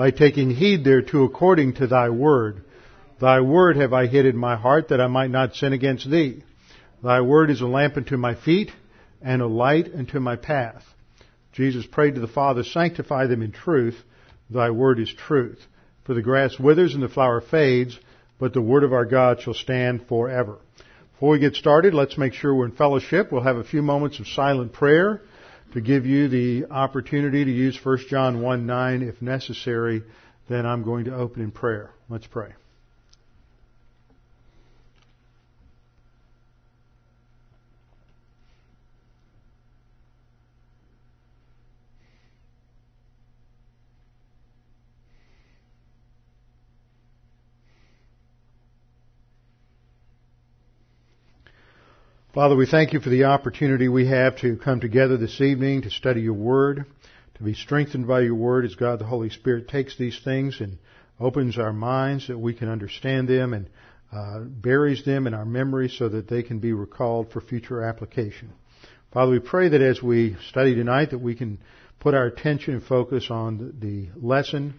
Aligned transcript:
By 0.00 0.12
taking 0.12 0.48
heed 0.48 0.82
thereto 0.82 1.24
according 1.24 1.74
to 1.74 1.86
thy 1.86 2.08
word. 2.08 2.62
Thy 3.20 3.42
word 3.42 3.76
have 3.76 3.92
I 3.92 4.06
hid 4.06 4.24
in 4.24 4.34
my 4.34 4.56
heart 4.56 4.88
that 4.88 4.98
I 4.98 5.08
might 5.08 5.30
not 5.30 5.54
sin 5.54 5.74
against 5.74 6.10
thee. 6.10 6.42
Thy 7.04 7.20
word 7.20 7.50
is 7.50 7.60
a 7.60 7.66
lamp 7.66 7.98
unto 7.98 8.16
my 8.16 8.34
feet 8.34 8.70
and 9.20 9.42
a 9.42 9.46
light 9.46 9.90
unto 9.94 10.18
my 10.18 10.36
path. 10.36 10.82
Jesus 11.52 11.84
prayed 11.84 12.14
to 12.14 12.22
the 12.22 12.26
Father, 12.26 12.64
sanctify 12.64 13.26
them 13.26 13.42
in 13.42 13.52
truth. 13.52 14.02
Thy 14.48 14.70
word 14.70 15.00
is 15.00 15.12
truth. 15.12 15.60
For 16.04 16.14
the 16.14 16.22
grass 16.22 16.58
withers 16.58 16.94
and 16.94 17.02
the 17.02 17.10
flower 17.10 17.42
fades, 17.42 18.00
but 18.38 18.54
the 18.54 18.62
word 18.62 18.84
of 18.84 18.94
our 18.94 19.04
God 19.04 19.42
shall 19.42 19.52
stand 19.52 20.06
forever. 20.08 20.56
Before 21.12 21.32
we 21.32 21.40
get 21.40 21.56
started, 21.56 21.92
let's 21.92 22.16
make 22.16 22.32
sure 22.32 22.54
we're 22.54 22.64
in 22.64 22.72
fellowship. 22.72 23.30
We'll 23.30 23.42
have 23.42 23.58
a 23.58 23.64
few 23.64 23.82
moments 23.82 24.18
of 24.18 24.28
silent 24.28 24.72
prayer 24.72 25.20
to 25.72 25.80
give 25.80 26.06
you 26.06 26.28
the 26.28 26.66
opportunity 26.70 27.44
to 27.44 27.50
use 27.50 27.78
1 27.82 27.98
John 28.08 28.40
1 28.42 28.66
9 28.66 29.02
if 29.02 29.20
necessary. 29.22 30.02
Then 30.48 30.66
I'm 30.66 30.82
going 30.82 31.04
to 31.04 31.14
open 31.14 31.42
in 31.42 31.50
prayer. 31.50 31.90
Let's 32.08 32.26
pray. 32.26 32.54
Father, 52.32 52.54
we 52.54 52.66
thank 52.66 52.92
you 52.92 53.00
for 53.00 53.08
the 53.08 53.24
opportunity 53.24 53.88
we 53.88 54.06
have 54.06 54.36
to 54.36 54.56
come 54.56 54.78
together 54.78 55.16
this 55.16 55.40
evening 55.40 55.82
to 55.82 55.90
study 55.90 56.20
your 56.20 56.34
word, 56.34 56.84
to 57.34 57.42
be 57.42 57.54
strengthened 57.54 58.06
by 58.06 58.20
your 58.20 58.36
word 58.36 58.64
as 58.64 58.76
God 58.76 59.00
the 59.00 59.04
Holy 59.04 59.30
Spirit 59.30 59.66
takes 59.66 59.98
these 59.98 60.16
things 60.22 60.60
and 60.60 60.78
opens 61.18 61.58
our 61.58 61.72
minds 61.72 62.28
that 62.28 62.38
we 62.38 62.54
can 62.54 62.68
understand 62.68 63.28
them 63.28 63.52
and 63.52 63.68
uh, 64.12 64.38
buries 64.44 65.04
them 65.04 65.26
in 65.26 65.34
our 65.34 65.44
memory 65.44 65.88
so 65.88 66.08
that 66.08 66.28
they 66.28 66.44
can 66.44 66.60
be 66.60 66.72
recalled 66.72 67.32
for 67.32 67.40
future 67.40 67.82
application. 67.82 68.52
Father, 69.12 69.32
we 69.32 69.40
pray 69.40 69.68
that 69.68 69.82
as 69.82 70.00
we 70.00 70.36
study 70.50 70.76
tonight 70.76 71.10
that 71.10 71.18
we 71.18 71.34
can 71.34 71.58
put 71.98 72.14
our 72.14 72.26
attention 72.26 72.74
and 72.74 72.84
focus 72.84 73.26
on 73.28 73.74
the 73.80 74.08
lesson, 74.14 74.74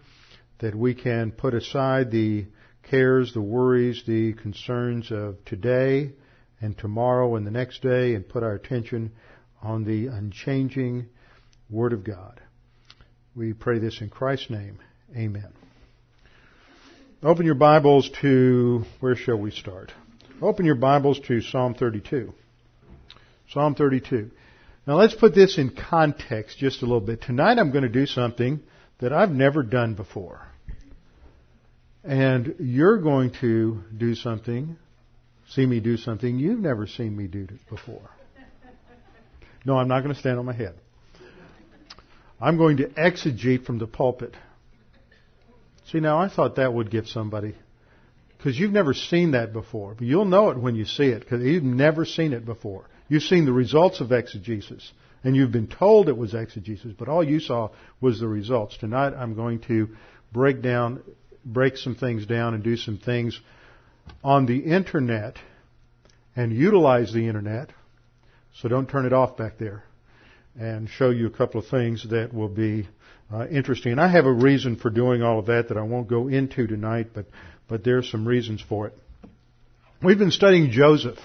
that 0.59 0.73
we 0.73 0.95
can 0.95 1.33
put 1.33 1.53
aside 1.53 2.11
the 2.11 2.45
cares, 2.89 3.33
the 3.33 3.41
worries, 3.41 4.03
the 4.07 4.31
concerns 4.35 5.11
of 5.11 5.43
today, 5.43 6.13
and 6.61 6.77
tomorrow 6.77 7.35
and 7.35 7.45
the 7.45 7.51
next 7.51 7.81
day 7.81 8.13
and 8.13 8.27
put 8.27 8.43
our 8.43 8.53
attention 8.53 9.11
on 9.61 9.83
the 9.83 10.07
unchanging 10.07 11.07
Word 11.69 11.93
of 11.93 12.03
God. 12.03 12.39
We 13.35 13.53
pray 13.53 13.79
this 13.79 14.01
in 14.01 14.09
Christ's 14.09 14.49
name. 14.49 14.79
Amen. 15.15 15.51
Open 17.23 17.45
your 17.45 17.55
Bibles 17.55 18.09
to, 18.21 18.83
where 18.99 19.15
shall 19.15 19.37
we 19.37 19.51
start? 19.51 19.91
Open 20.41 20.65
your 20.65 20.75
Bibles 20.75 21.19
to 21.27 21.41
Psalm 21.41 21.75
32. 21.75 22.33
Psalm 23.51 23.75
32. 23.75 24.31
Now 24.87 24.95
let's 24.95 25.13
put 25.13 25.35
this 25.35 25.57
in 25.57 25.75
context 25.75 26.57
just 26.57 26.81
a 26.81 26.85
little 26.85 26.99
bit. 26.99 27.21
Tonight 27.21 27.59
I'm 27.59 27.71
going 27.71 27.83
to 27.83 27.89
do 27.89 28.05
something 28.05 28.59
that 28.99 29.13
I've 29.13 29.31
never 29.31 29.61
done 29.63 29.93
before. 29.93 30.47
And 32.03 32.55
you're 32.59 32.97
going 32.97 33.31
to 33.41 33.83
do 33.95 34.15
something 34.15 34.77
see 35.55 35.65
me 35.65 35.79
do 35.79 35.97
something 35.97 36.39
you've 36.39 36.59
never 36.59 36.87
seen 36.87 37.15
me 37.15 37.27
do 37.27 37.47
before. 37.69 38.09
No, 39.65 39.77
I'm 39.77 39.87
not 39.87 40.01
going 40.01 40.13
to 40.13 40.19
stand 40.19 40.39
on 40.39 40.45
my 40.45 40.53
head. 40.53 40.75
I'm 42.39 42.57
going 42.57 42.77
to 42.77 42.87
exegete 42.87 43.65
from 43.65 43.77
the 43.77 43.85
pulpit. 43.85 44.35
See, 45.91 45.99
now 45.99 46.19
I 46.19 46.29
thought 46.29 46.55
that 46.55 46.73
would 46.73 46.89
give 46.89 47.07
somebody, 47.07 47.55
because 48.37 48.57
you've 48.57 48.71
never 48.71 48.93
seen 48.93 49.31
that 49.31 49.53
before, 49.53 49.93
but 49.93 50.07
you'll 50.07 50.25
know 50.25 50.49
it 50.49 50.57
when 50.57 50.75
you 50.75 50.85
see 50.85 51.05
it, 51.05 51.19
because 51.19 51.43
you've 51.43 51.63
never 51.63 52.05
seen 52.05 52.33
it 52.33 52.45
before. 52.45 52.85
You've 53.09 53.23
seen 53.23 53.45
the 53.45 53.51
results 53.51 53.99
of 53.99 54.11
exegesis, 54.11 54.91
and 55.23 55.35
you've 55.35 55.51
been 55.51 55.67
told 55.67 56.07
it 56.07 56.17
was 56.17 56.33
exegesis, 56.33 56.93
but 56.97 57.09
all 57.09 57.23
you 57.23 57.39
saw 57.39 57.69
was 57.99 58.19
the 58.19 58.27
results. 58.27 58.77
Tonight 58.77 59.13
I'm 59.13 59.35
going 59.35 59.59
to 59.67 59.89
break 60.31 60.61
down, 60.61 61.03
break 61.45 61.77
some 61.77 61.93
things 61.93 62.25
down 62.25 62.53
and 62.55 62.63
do 62.63 62.77
some 62.77 62.97
things 62.97 63.39
on 64.23 64.45
the 64.45 64.59
internet 64.59 65.37
and 66.35 66.53
utilize 66.53 67.13
the 67.13 67.27
internet. 67.27 67.69
So 68.55 68.69
don't 68.69 68.89
turn 68.89 69.05
it 69.05 69.13
off 69.13 69.37
back 69.37 69.57
there. 69.57 69.83
And 70.59 70.89
show 70.89 71.09
you 71.09 71.27
a 71.27 71.31
couple 71.31 71.61
of 71.61 71.67
things 71.67 72.05
that 72.09 72.33
will 72.33 72.49
be 72.49 72.87
uh, 73.33 73.47
interesting. 73.47 73.93
And 73.93 74.01
I 74.01 74.09
have 74.09 74.25
a 74.25 74.31
reason 74.31 74.75
for 74.75 74.89
doing 74.89 75.23
all 75.23 75.39
of 75.39 75.45
that 75.45 75.69
that 75.69 75.77
I 75.77 75.81
won't 75.81 76.09
go 76.09 76.27
into 76.27 76.67
tonight, 76.67 77.11
but 77.13 77.25
but 77.71 77.85
there's 77.85 78.11
some 78.11 78.27
reasons 78.27 78.61
for 78.61 78.87
it. 78.87 78.97
We've 80.03 80.19
been 80.19 80.31
studying 80.31 80.71
Joseph, 80.71 81.19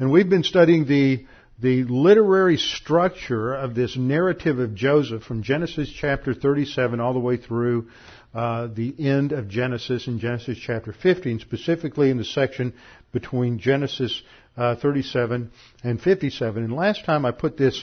and 0.00 0.10
we've 0.10 0.28
been 0.28 0.42
studying 0.42 0.86
the 0.86 1.26
the 1.60 1.84
literary 1.84 2.56
structure 2.56 3.54
of 3.54 3.74
this 3.74 3.96
narrative 3.96 4.58
of 4.58 4.74
Joseph 4.74 5.22
from 5.22 5.44
Genesis 5.44 5.88
chapter 5.88 6.34
37 6.34 6.98
all 6.98 7.14
the 7.14 7.20
way 7.20 7.36
through 7.36 7.88
uh, 8.36 8.66
the 8.66 8.94
end 8.98 9.32
of 9.32 9.48
Genesis 9.48 10.06
in 10.06 10.18
Genesis 10.18 10.58
chapter 10.58 10.92
15, 10.92 11.40
specifically 11.40 12.10
in 12.10 12.18
the 12.18 12.24
section 12.24 12.74
between 13.10 13.58
Genesis 13.58 14.22
uh, 14.58 14.76
37 14.76 15.50
and 15.82 15.98
57. 15.98 16.62
And 16.62 16.70
last 16.74 17.06
time 17.06 17.24
I 17.24 17.30
put 17.30 17.56
this 17.56 17.82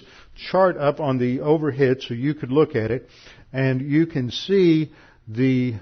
chart 0.51 0.77
up 0.77 0.99
on 0.99 1.17
the 1.17 1.39
overhead 1.39 2.03
so 2.03 2.13
you 2.13 2.35
could 2.35 2.51
look 2.51 2.75
at 2.75 2.91
it, 2.91 3.09
and 3.51 3.81
you 3.81 4.05
can 4.05 4.29
see 4.29 4.91
the 5.27 5.73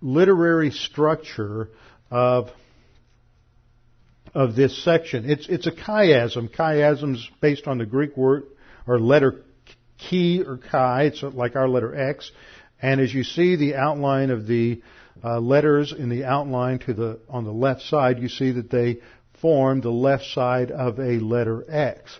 literary 0.00 0.72
structure 0.72 1.68
of 2.10 2.50
of 4.34 4.56
this 4.56 4.82
section. 4.82 5.30
It's 5.30 5.48
it's 5.48 5.68
a 5.68 5.72
chiasm. 5.72 6.50
Chiasm's 6.50 7.30
based 7.40 7.68
on 7.68 7.78
the 7.78 7.86
Greek 7.86 8.16
word 8.16 8.46
or 8.84 8.98
letter 8.98 9.44
chi 10.10 10.40
or 10.44 10.58
chi. 10.58 11.04
It's 11.04 11.22
like 11.22 11.54
our 11.54 11.68
letter 11.68 11.94
X. 11.94 12.32
And 12.80 13.00
as 13.00 13.12
you 13.12 13.24
see 13.24 13.56
the 13.56 13.74
outline 13.76 14.30
of 14.30 14.46
the 14.46 14.82
uh, 15.22 15.40
letters 15.40 15.92
in 15.92 16.08
the 16.08 16.24
outline 16.24 16.78
to 16.80 16.94
the 16.94 17.20
on 17.28 17.44
the 17.44 17.52
left 17.52 17.82
side, 17.82 18.20
you 18.20 18.28
see 18.28 18.52
that 18.52 18.70
they 18.70 18.98
form 19.40 19.80
the 19.80 19.90
left 19.90 20.26
side 20.26 20.70
of 20.70 20.98
a 20.98 21.18
letter 21.18 21.64
X. 21.68 22.18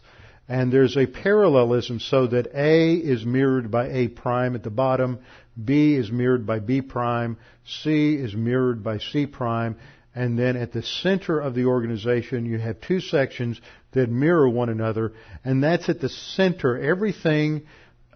And 0.48 0.72
there's 0.72 0.97
a 0.97 1.06
parallelism 1.06 2.00
so 2.00 2.26
that 2.28 2.48
A 2.54 2.94
is 2.94 3.24
mirrored 3.24 3.70
by 3.70 3.88
A 3.88 4.08
prime 4.08 4.54
at 4.54 4.62
the 4.62 4.70
bottom, 4.70 5.18
B 5.62 5.94
is 5.94 6.10
mirrored 6.10 6.47
by 6.47 6.58
B 6.60 6.80
prime, 6.80 7.36
C 7.66 8.14
is 8.14 8.34
mirrored 8.34 8.82
by 8.82 8.98
C 8.98 9.26
prime, 9.26 9.76
and 10.14 10.38
then 10.38 10.56
at 10.56 10.72
the 10.72 10.82
center 10.82 11.38
of 11.38 11.54
the 11.54 11.66
organization 11.66 12.47
you 12.47 12.58
have 12.58 12.80
two 12.80 13.00
sections 13.00 13.60
that 13.92 14.08
mirror 14.08 14.48
one 14.48 14.68
another, 14.68 15.12
and 15.44 15.62
that's 15.62 15.88
at 15.88 16.00
the 16.00 16.08
center. 16.08 16.78
Everything 16.78 17.66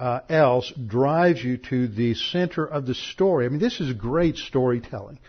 uh, 0.02 0.20
else 0.28 0.72
drives 0.84 1.44
you 1.44 1.56
to 1.58 1.86
the 1.86 2.12
center 2.14 2.66
of 2.66 2.86
the 2.86 2.94
story. 2.94 3.46
I 3.46 3.48
mean, 3.48 3.60
this 3.60 3.80
is 3.80 3.92
great 3.92 4.36
storytelling. 4.36 5.20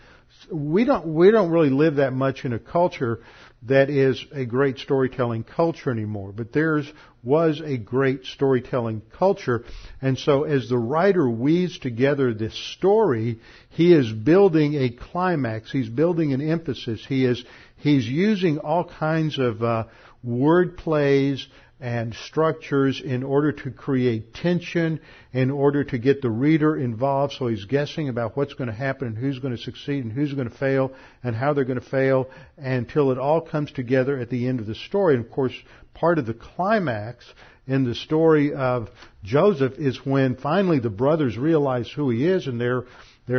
We 0.50 0.84
don't 0.84 1.14
we 1.14 1.30
don't 1.30 1.52
really 1.52 1.70
live 1.70 1.96
that 1.96 2.12
much 2.12 2.44
in 2.44 2.52
a 2.52 2.58
culture 2.58 3.20
that 3.62 3.88
is 3.88 4.26
a 4.32 4.44
great 4.44 4.78
storytelling 4.78 5.44
culture 5.44 5.92
anymore, 5.92 6.32
but 6.32 6.52
theirs 6.52 6.92
was 7.22 7.62
a 7.64 7.76
great 7.78 8.24
storytelling 8.24 9.02
culture. 9.16 9.64
And 10.02 10.18
so 10.18 10.42
as 10.42 10.68
the 10.68 10.76
writer 10.76 11.30
weaves 11.30 11.78
together 11.78 12.34
this 12.34 12.58
story, 12.72 13.38
he 13.70 13.94
is 13.94 14.10
building 14.10 14.74
a 14.74 14.90
climax. 14.90 15.70
He's 15.70 15.88
building 15.88 16.32
an 16.32 16.40
emphasis. 16.40 17.06
He 17.08 17.24
is 17.24 17.44
he's 17.76 18.08
using 18.08 18.58
all 18.58 18.84
kinds 18.84 19.38
of 19.38 19.62
uh, 19.62 19.84
word 20.24 20.76
plays 20.76 21.46
and 21.84 22.14
structures 22.14 23.02
in 23.04 23.22
order 23.22 23.52
to 23.52 23.70
create 23.70 24.32
tension, 24.32 24.98
in 25.34 25.50
order 25.50 25.84
to 25.84 25.98
get 25.98 26.22
the 26.22 26.30
reader 26.30 26.74
involved 26.74 27.34
so 27.34 27.46
he's 27.46 27.66
guessing 27.66 28.08
about 28.08 28.34
what's 28.38 28.54
going 28.54 28.70
to 28.70 28.74
happen 28.74 29.08
and 29.08 29.18
who's 29.18 29.38
going 29.38 29.54
to 29.54 29.62
succeed 29.62 30.02
and 30.02 30.10
who's 30.10 30.32
going 30.32 30.48
to 30.48 30.56
fail 30.56 30.92
and 31.22 31.36
how 31.36 31.52
they're 31.52 31.66
going 31.66 31.78
to 31.78 31.86
fail 31.86 32.26
until 32.56 33.10
it 33.10 33.18
all 33.18 33.42
comes 33.42 33.70
together 33.70 34.18
at 34.18 34.30
the 34.30 34.48
end 34.48 34.60
of 34.60 34.66
the 34.66 34.74
story. 34.74 35.14
And 35.14 35.26
of 35.26 35.30
course, 35.30 35.52
part 35.92 36.18
of 36.18 36.24
the 36.24 36.32
climax 36.32 37.22
in 37.66 37.84
the 37.84 37.94
story 37.94 38.54
of 38.54 38.88
Joseph 39.22 39.74
is 39.76 40.06
when 40.06 40.36
finally 40.36 40.78
the 40.78 40.88
brothers 40.88 41.36
realize 41.36 41.90
who 41.90 42.08
he 42.08 42.26
is 42.26 42.46
and 42.46 42.58
they're, 42.58 42.86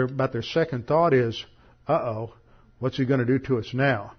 about 0.03 0.33
their 0.33 0.43
second 0.43 0.85
thought 0.85 1.15
is, 1.15 1.43
uh-oh, 1.87 2.31
what's 2.77 2.97
he 2.97 3.05
going 3.05 3.21
to 3.21 3.25
do 3.25 3.39
to 3.39 3.57
us 3.57 3.71
now? 3.73 4.11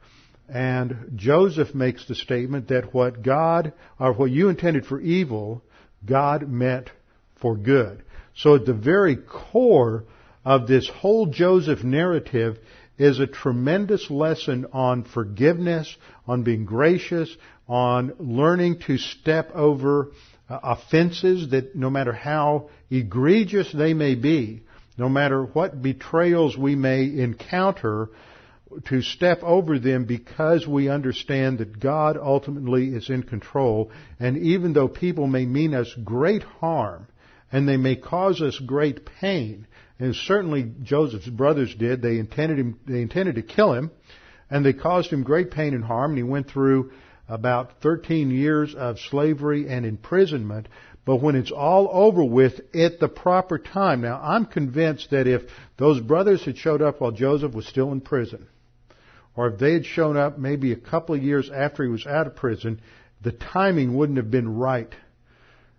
And 0.48 1.12
Joseph 1.16 1.74
makes 1.74 2.06
the 2.06 2.14
statement 2.14 2.68
that 2.68 2.94
what 2.94 3.22
God, 3.22 3.72
or 3.98 4.12
what 4.12 4.30
you 4.30 4.48
intended 4.48 4.86
for 4.86 5.00
evil, 5.00 5.62
God 6.04 6.48
meant 6.48 6.90
for 7.40 7.56
good. 7.56 8.02
So 8.34 8.54
at 8.54 8.66
the 8.66 8.74
very 8.74 9.16
core 9.16 10.04
of 10.44 10.68
this 10.68 10.88
whole 10.88 11.26
Joseph 11.26 11.82
narrative 11.82 12.58
is 12.98 13.18
a 13.18 13.26
tremendous 13.26 14.10
lesson 14.10 14.66
on 14.72 15.04
forgiveness, 15.04 15.94
on 16.26 16.44
being 16.44 16.64
gracious, 16.64 17.34
on 17.68 18.14
learning 18.18 18.78
to 18.86 18.96
step 18.98 19.50
over 19.54 20.12
uh, 20.48 20.58
offenses 20.62 21.50
that 21.50 21.74
no 21.74 21.90
matter 21.90 22.12
how 22.12 22.70
egregious 22.90 23.70
they 23.72 23.92
may 23.92 24.14
be, 24.14 24.62
no 24.96 25.08
matter 25.08 25.44
what 25.44 25.82
betrayals 25.82 26.56
we 26.56 26.74
may 26.74 27.04
encounter, 27.04 28.08
to 28.86 29.00
step 29.00 29.42
over 29.42 29.78
them 29.78 30.04
because 30.04 30.66
we 30.66 30.88
understand 30.88 31.58
that 31.58 31.78
God 31.78 32.16
ultimately 32.16 32.88
is 32.88 33.08
in 33.08 33.22
control. 33.22 33.90
And 34.18 34.36
even 34.38 34.72
though 34.72 34.88
people 34.88 35.26
may 35.26 35.46
mean 35.46 35.74
us 35.74 35.92
great 36.04 36.42
harm 36.42 37.06
and 37.52 37.68
they 37.68 37.76
may 37.76 37.96
cause 37.96 38.42
us 38.42 38.58
great 38.58 39.06
pain, 39.20 39.66
and 39.98 40.14
certainly 40.14 40.72
Joseph's 40.82 41.28
brothers 41.28 41.74
did, 41.74 42.02
they 42.02 42.18
intended 42.18 42.58
him, 42.58 42.78
they 42.86 43.02
intended 43.02 43.36
to 43.36 43.42
kill 43.42 43.72
him 43.72 43.90
and 44.50 44.64
they 44.64 44.72
caused 44.72 45.10
him 45.10 45.22
great 45.22 45.50
pain 45.50 45.72
and 45.72 45.84
harm 45.84 46.10
and 46.10 46.18
he 46.18 46.24
went 46.24 46.48
through 46.48 46.90
about 47.28 47.80
13 47.82 48.30
years 48.30 48.74
of 48.74 48.98
slavery 48.98 49.68
and 49.68 49.86
imprisonment. 49.86 50.68
But 51.04 51.22
when 51.22 51.36
it's 51.36 51.52
all 51.52 51.88
over 51.90 52.24
with 52.24 52.60
at 52.74 52.98
the 52.98 53.08
proper 53.08 53.58
time, 53.58 54.00
now 54.00 54.20
I'm 54.20 54.44
convinced 54.44 55.10
that 55.10 55.28
if 55.28 55.42
those 55.76 56.00
brothers 56.00 56.44
had 56.44 56.58
showed 56.58 56.82
up 56.82 57.00
while 57.00 57.12
Joseph 57.12 57.54
was 57.54 57.66
still 57.66 57.92
in 57.92 58.00
prison, 58.00 58.48
or 59.36 59.48
if 59.48 59.58
they 59.58 59.74
had 59.74 59.84
shown 59.84 60.16
up 60.16 60.38
maybe 60.38 60.72
a 60.72 60.76
couple 60.76 61.14
of 61.14 61.22
years 61.22 61.50
after 61.54 61.84
he 61.84 61.90
was 61.90 62.06
out 62.06 62.26
of 62.26 62.34
prison, 62.34 62.80
the 63.22 63.32
timing 63.32 63.96
wouldn't 63.96 64.18
have 64.18 64.30
been 64.30 64.56
right. 64.56 64.92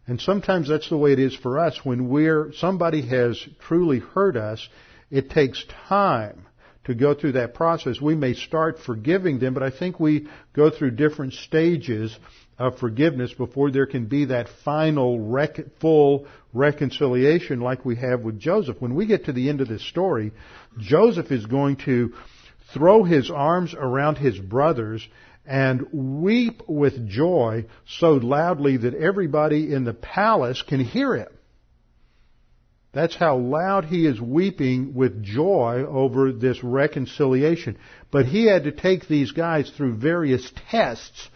And 0.05 0.21
sometimes 0.21 0.69
that's 0.69 0.89
the 0.89 0.97
way 0.97 1.11
it 1.11 1.19
is 1.19 1.35
for 1.35 1.59
us. 1.59 1.79
When 1.83 2.07
we're, 2.07 2.53
somebody 2.53 3.01
has 3.07 3.43
truly 3.67 3.99
hurt 3.99 4.37
us, 4.37 4.67
it 5.11 5.29
takes 5.29 5.65
time 5.87 6.45
to 6.85 6.95
go 6.95 7.13
through 7.13 7.33
that 7.33 7.53
process. 7.53 7.99
We 7.99 8.15
may 8.15 8.33
start 8.33 8.79
forgiving 8.79 9.39
them, 9.39 9.53
but 9.53 9.63
I 9.63 9.71
think 9.71 9.99
we 9.99 10.27
go 10.53 10.69
through 10.69 10.91
different 10.91 11.33
stages 11.33 12.17
of 12.57 12.79
forgiveness 12.79 13.33
before 13.33 13.71
there 13.71 13.85
can 13.85 14.05
be 14.05 14.25
that 14.25 14.47
final 14.63 15.19
rec- 15.19 15.79
full 15.79 16.25
reconciliation 16.53 17.59
like 17.59 17.85
we 17.85 17.97
have 17.97 18.21
with 18.21 18.39
Joseph. 18.39 18.77
When 18.79 18.95
we 18.95 19.05
get 19.05 19.25
to 19.25 19.33
the 19.33 19.49
end 19.49 19.61
of 19.61 19.67
this 19.67 19.87
story, 19.87 20.31
Joseph 20.79 21.31
is 21.31 21.45
going 21.45 21.75
to 21.85 22.13
throw 22.73 23.03
his 23.03 23.29
arms 23.29 23.73
around 23.73 24.17
his 24.17 24.37
brothers 24.37 25.07
and 25.45 25.87
weep 25.91 26.61
with 26.67 27.07
joy 27.07 27.65
so 27.85 28.13
loudly 28.13 28.77
that 28.77 28.93
everybody 28.93 29.73
in 29.73 29.85
the 29.85 29.93
palace 29.93 30.61
can 30.61 30.81
hear 30.81 31.15
him. 31.15 31.29
That's 32.93 33.15
how 33.15 33.37
loud 33.37 33.85
he 33.85 34.05
is 34.07 34.19
weeping 34.19 34.93
with 34.93 35.23
joy 35.23 35.85
over 35.87 36.31
this 36.31 36.63
reconciliation. 36.63 37.77
But 38.11 38.25
he 38.25 38.45
had 38.45 38.63
to 38.63 38.71
take 38.71 39.07
these 39.07 39.31
guys 39.31 39.69
through 39.69 39.97
various 39.97 40.51
tests 40.71 41.29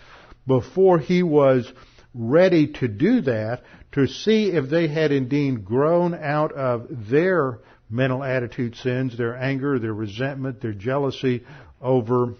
before 0.47 0.97
he 0.97 1.23
was 1.23 1.71
ready 2.13 2.73
to 2.73 2.87
do 2.87 3.21
that 3.21 3.63
to 3.93 4.07
see 4.07 4.47
if 4.51 4.69
they 4.69 4.87
had 4.87 5.11
indeed 5.11 5.63
grown 5.63 6.15
out 6.15 6.51
of 6.53 6.87
their 7.09 7.59
mental 7.91 8.23
attitude 8.23 8.75
sins, 8.75 9.17
their 9.17 9.35
anger, 9.35 9.79
their 9.79 9.93
resentment, 9.93 10.61
their 10.61 10.73
jealousy 10.73 11.43
over 11.81 12.35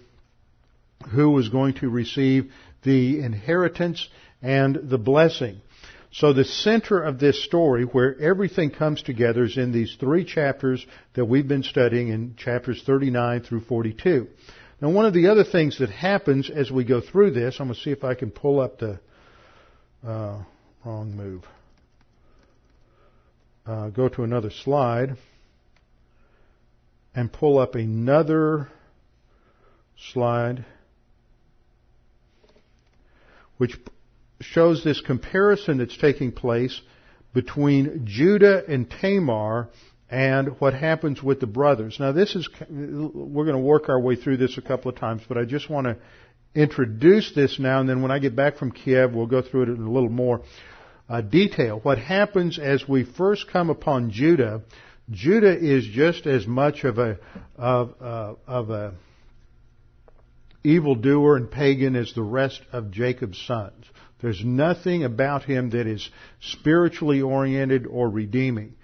who 1.10 1.30
was 1.30 1.48
going 1.48 1.74
to 1.74 1.88
receive 1.88 2.52
the 2.82 3.20
inheritance 3.20 4.08
and 4.40 4.88
the 4.90 4.98
blessing. 4.98 5.60
So 6.12 6.32
the 6.32 6.44
center 6.44 7.02
of 7.02 7.18
this 7.18 7.42
story, 7.42 7.84
where 7.84 8.18
everything 8.20 8.70
comes 8.70 9.02
together, 9.02 9.44
is 9.44 9.56
in 9.56 9.72
these 9.72 9.96
three 9.98 10.24
chapters 10.24 10.84
that 11.14 11.24
we've 11.24 11.48
been 11.48 11.62
studying 11.62 12.08
in 12.08 12.34
chapters 12.36 12.82
39 12.84 13.42
through 13.42 13.62
42. 13.62 14.28
Now 14.80 14.90
one 14.90 15.06
of 15.06 15.14
the 15.14 15.28
other 15.28 15.44
things 15.44 15.78
that 15.78 15.90
happens 15.90 16.50
as 16.50 16.70
we 16.70 16.84
go 16.84 17.00
through 17.00 17.30
this, 17.30 17.56
I'm 17.58 17.68
going 17.68 17.76
to 17.76 17.80
see 17.80 17.92
if 17.92 18.04
I 18.04 18.14
can 18.14 18.30
pull 18.30 18.60
up 18.60 18.78
the 18.78 19.00
uh, 20.06 20.42
wrong 20.84 21.16
move. 21.16 21.44
Uh, 23.64 23.88
go 23.88 24.08
to 24.08 24.24
another 24.24 24.50
slide 24.50 25.16
and 27.14 27.32
pull 27.32 27.58
up 27.58 27.74
another 27.74 28.68
slide 30.12 30.64
which 33.58 33.76
shows 34.40 34.82
this 34.82 35.00
comparison 35.00 35.78
that's 35.78 35.96
taking 35.96 36.32
place 36.32 36.80
between 37.32 38.02
Judah 38.04 38.62
and 38.66 38.90
Tamar 38.90 39.68
and 40.10 40.60
what 40.60 40.74
happens 40.74 41.22
with 41.22 41.40
the 41.40 41.46
brothers. 41.46 41.96
Now 42.00 42.12
this 42.12 42.34
is, 42.34 42.48
we're 42.68 43.44
going 43.44 43.56
to 43.56 43.62
work 43.62 43.88
our 43.88 44.00
way 44.00 44.16
through 44.16 44.38
this 44.38 44.58
a 44.58 44.62
couple 44.62 44.90
of 44.90 44.98
times, 44.98 45.22
but 45.28 45.38
I 45.38 45.44
just 45.44 45.70
want 45.70 45.86
to 45.86 45.96
introduce 46.54 47.32
this 47.34 47.58
now 47.58 47.80
and 47.80 47.88
then 47.88 48.02
when 48.02 48.10
I 48.10 48.18
get 48.18 48.34
back 48.34 48.56
from 48.56 48.72
Kiev, 48.72 49.14
we'll 49.14 49.26
go 49.26 49.42
through 49.42 49.62
it 49.62 49.68
in 49.68 49.82
a 49.82 49.90
little 49.90 50.10
more 50.10 50.42
uh, 51.08 51.20
detail. 51.20 51.78
What 51.80 51.98
happens 51.98 52.58
as 52.58 52.86
we 52.88 53.04
first 53.04 53.48
come 53.50 53.70
upon 53.70 54.10
Judah 54.10 54.62
Judah 55.10 55.56
is 55.58 55.86
just 55.86 56.26
as 56.26 56.46
much 56.46 56.84
of 56.84 56.98
a 56.98 57.18
of, 57.56 57.94
uh, 58.00 58.34
of 58.46 58.70
a 58.70 58.94
evildoer 60.64 61.36
and 61.36 61.50
pagan 61.50 61.96
as 61.96 62.12
the 62.14 62.22
rest 62.22 62.60
of 62.72 62.90
Jacob's 62.90 63.40
sons. 63.46 63.84
There's 64.20 64.44
nothing 64.44 65.02
about 65.02 65.42
him 65.42 65.70
that 65.70 65.88
is 65.88 66.08
spiritually 66.40 67.20
oriented 67.20 67.86
or 67.86 68.08
redeeming. 68.08 68.76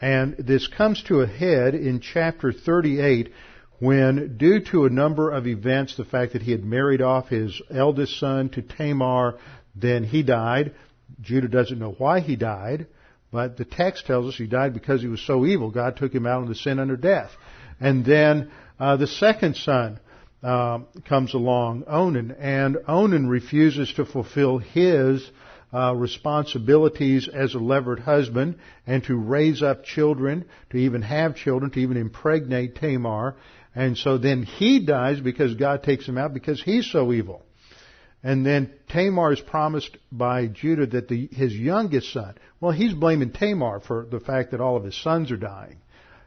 And 0.00 0.36
this 0.36 0.66
comes 0.66 1.02
to 1.04 1.20
a 1.20 1.26
head 1.26 1.74
in 1.74 2.00
chapter 2.00 2.52
38 2.52 3.32
when, 3.78 4.36
due 4.36 4.60
to 4.70 4.84
a 4.84 4.90
number 4.90 5.30
of 5.30 5.46
events, 5.46 5.96
the 5.96 6.04
fact 6.04 6.34
that 6.34 6.42
he 6.42 6.52
had 6.52 6.64
married 6.64 7.00
off 7.00 7.28
his 7.28 7.60
eldest 7.70 8.18
son 8.20 8.50
to 8.50 8.62
Tamar, 8.62 9.38
then 9.74 10.04
he 10.04 10.22
died. 10.22 10.74
Judah 11.20 11.48
doesn't 11.48 11.78
know 11.78 11.94
why 11.96 12.20
he 12.20 12.36
died. 12.36 12.86
But 13.32 13.56
the 13.56 13.64
text 13.64 14.06
tells 14.06 14.28
us 14.28 14.36
he 14.36 14.46
died 14.46 14.74
because 14.74 15.00
he 15.00 15.08
was 15.08 15.22
so 15.22 15.46
evil. 15.46 15.70
God 15.70 15.96
took 15.96 16.14
him 16.14 16.26
out 16.26 16.42
into 16.42 16.54
sin 16.54 16.78
unto 16.78 16.96
death. 16.96 17.30
And 17.80 18.04
then 18.04 18.52
uh, 18.78 18.96
the 18.96 19.06
second 19.06 19.56
son 19.56 19.98
uh, 20.42 20.80
comes 21.08 21.34
along, 21.34 21.84
Onan, 21.86 22.32
and 22.32 22.76
Onan 22.86 23.28
refuses 23.28 23.92
to 23.94 24.04
fulfill 24.04 24.58
his 24.58 25.28
uh, 25.72 25.94
responsibilities 25.94 27.28
as 27.32 27.54
a 27.54 27.58
levirate 27.58 28.00
husband 28.00 28.58
and 28.86 29.02
to 29.04 29.16
raise 29.16 29.62
up 29.62 29.84
children, 29.84 30.44
to 30.70 30.76
even 30.76 31.00
have 31.00 31.34
children, 31.34 31.70
to 31.70 31.80
even 31.80 31.96
impregnate 31.96 32.76
Tamar. 32.76 33.36
And 33.74 33.96
so 33.96 34.18
then 34.18 34.42
he 34.42 34.84
dies 34.84 35.20
because 35.20 35.54
God 35.54 35.82
takes 35.82 36.06
him 36.06 36.18
out 36.18 36.34
because 36.34 36.62
he's 36.62 36.90
so 36.90 37.12
evil. 37.12 37.42
And 38.22 38.46
then 38.46 38.70
Tamar 38.88 39.32
is 39.32 39.40
promised 39.40 39.96
by 40.12 40.46
Judah 40.46 40.86
that 40.86 41.08
the, 41.08 41.28
his 41.32 41.54
youngest 41.54 42.12
son, 42.12 42.34
well, 42.60 42.72
he's 42.72 42.94
blaming 42.94 43.32
Tamar 43.32 43.80
for 43.80 44.06
the 44.08 44.20
fact 44.20 44.52
that 44.52 44.60
all 44.60 44.76
of 44.76 44.84
his 44.84 45.00
sons 45.02 45.32
are 45.32 45.36
dying. 45.36 45.78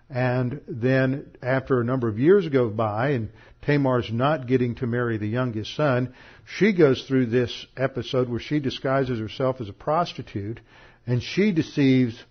And 0.10 0.62
then 0.68 1.32
after 1.42 1.80
a 1.80 1.86
number 1.86 2.08
of 2.08 2.20
years 2.20 2.48
go 2.50 2.70
by 2.70 3.10
and 3.12 3.30
Tamar's 3.64 4.12
not 4.12 4.46
getting 4.46 4.75
to 4.75 4.88
marry 4.88 5.18
the 5.18 5.28
youngest 5.28 5.75
son, 5.75 6.14
she 6.46 6.74
goes 6.74 7.04
through 7.08 7.28
this 7.28 7.66
episode 7.75 8.30
where 8.30 8.40
she 8.40 8.60
disguises 8.60 9.18
herself 9.20 9.62
as 9.62 9.70
a 9.70 9.74
prostitute 9.74 10.60
and 11.08 11.24
she 11.24 11.52
deceives 11.52 12.22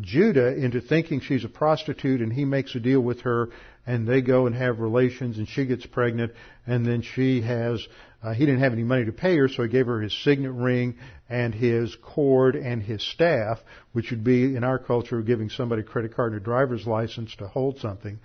Judah 0.00 0.54
into 0.56 0.80
thinking 0.80 1.20
she's 1.20 1.44
a 1.44 1.48
prostitute 1.48 2.20
and 2.20 2.32
he 2.32 2.44
makes 2.44 2.74
a 2.74 2.80
deal 2.80 3.00
with 3.00 3.20
her 3.20 3.50
and 3.86 4.06
they 4.06 4.22
go 4.22 4.46
and 4.46 4.54
have 4.56 4.80
relations 4.80 5.38
and 5.38 5.48
she 5.48 5.66
gets 5.66 5.86
pregnant 5.86 6.32
and 6.66 6.84
then 6.84 7.02
she 7.02 7.42
has 7.42 7.86
uh, 8.22 8.34
he 8.34 8.44
didn't 8.44 8.60
have 8.60 8.72
any 8.72 8.82
money 8.82 9.06
to 9.06 9.12
pay 9.12 9.36
her, 9.36 9.48
so 9.48 9.62
he 9.62 9.68
gave 9.68 9.86
her 9.86 10.00
his 10.00 10.12
signet 10.22 10.52
ring 10.52 10.96
and 11.28 11.54
his 11.54 11.96
cord 12.02 12.54
and 12.54 12.82
his 12.82 13.02
staff, 13.02 13.58
which 13.92 14.10
would 14.10 14.24
be 14.24 14.56
in 14.56 14.64
our 14.64 14.78
culture 14.78 15.22
giving 15.22 15.48
somebody 15.48 15.82
a 15.82 15.84
credit 15.84 16.14
card 16.14 16.32
and 16.32 16.40
a 16.40 16.44
driver's 16.44 16.86
license 16.86 17.34
to 17.36 17.46
hold 17.46 17.78
something. 17.78 18.18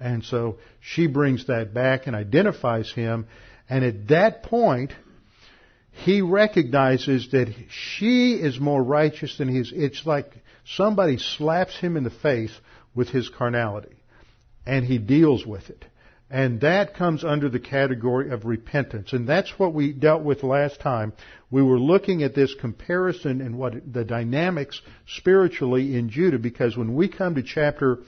And 0.00 0.24
so 0.24 0.58
she 0.80 1.06
brings 1.06 1.46
that 1.46 1.72
back 1.72 2.06
and 2.06 2.16
identifies 2.16 2.92
him. 2.92 3.26
And 3.68 3.84
at 3.84 4.08
that 4.08 4.42
point, 4.42 4.92
he 5.92 6.22
recognizes 6.22 7.30
that 7.30 7.54
she 7.70 8.34
is 8.34 8.60
more 8.60 8.82
righteous 8.82 9.38
than 9.38 9.48
he 9.48 9.60
is. 9.60 9.72
It's 9.74 10.04
like 10.04 10.32
somebody 10.64 11.18
slaps 11.18 11.78
him 11.78 11.96
in 11.96 12.04
the 12.04 12.10
face 12.10 12.52
with 12.94 13.08
his 13.08 13.28
carnality. 13.28 13.96
And 14.66 14.84
he 14.84 14.98
deals 14.98 15.46
with 15.46 15.70
it. 15.70 15.84
And 16.28 16.60
that 16.62 16.94
comes 16.94 17.22
under 17.22 17.48
the 17.48 17.60
category 17.60 18.30
of 18.30 18.44
repentance. 18.44 19.12
And 19.12 19.28
that's 19.28 19.50
what 19.58 19.72
we 19.72 19.92
dealt 19.92 20.22
with 20.22 20.42
last 20.42 20.80
time. 20.80 21.12
We 21.50 21.62
were 21.62 21.78
looking 21.78 22.24
at 22.24 22.34
this 22.34 22.52
comparison 22.54 23.40
and 23.40 23.56
what 23.56 23.92
the 23.92 24.04
dynamics 24.04 24.80
spiritually 25.06 25.96
in 25.96 26.10
Judah 26.10 26.38
because 26.40 26.76
when 26.76 26.94
we 26.94 27.08
come 27.08 27.36
to 27.36 27.44
chapter 27.44 28.00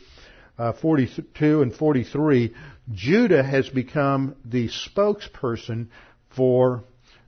uh, 0.58 0.72
42 0.72 1.62
and 1.62 1.72
43, 1.72 2.54
Judah 2.92 3.44
has 3.44 3.68
become 3.68 4.34
the 4.44 4.68
spokesperson 4.68 5.87
for 6.34 6.82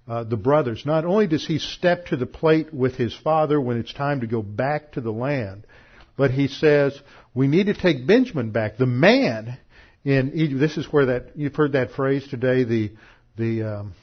uh, 0.09 0.25
the 0.25 0.37
brothers. 0.37 0.85
Not 0.85 1.05
only 1.05 1.29
does 1.29 1.47
he 1.47 1.61
step 1.61 2.07
to 2.07 2.17
the 2.17 2.27
plate 2.27 2.75
with 2.75 2.97
his 2.97 3.15
father 3.15 3.61
when 3.61 3.77
it's 3.77 3.93
time 3.93 4.23
to 4.23 4.27
go 4.27 4.43
back 4.43 4.93
to 4.93 5.01
the 5.01 5.13
land, 5.13 5.69
but 6.17 6.33
he 6.33 6.49
says, 6.49 6.99
we 7.33 7.47
need 7.47 7.67
to 7.67 7.75
take 7.75 8.09
Benjamin 8.09 8.51
back. 8.51 8.77
The 8.77 8.87
man 8.87 9.57
in 10.05 10.33
Egypt, 10.35 10.61
this 10.61 10.77
is 10.77 10.87
where 10.93 11.07
that, 11.07 11.37
you've 11.37 11.55
heard 11.55 11.73
that 11.73 11.93
phrase 11.93 12.27
today, 12.29 12.65
the, 12.65 12.93
the, 13.37 13.63
um, 13.63 13.95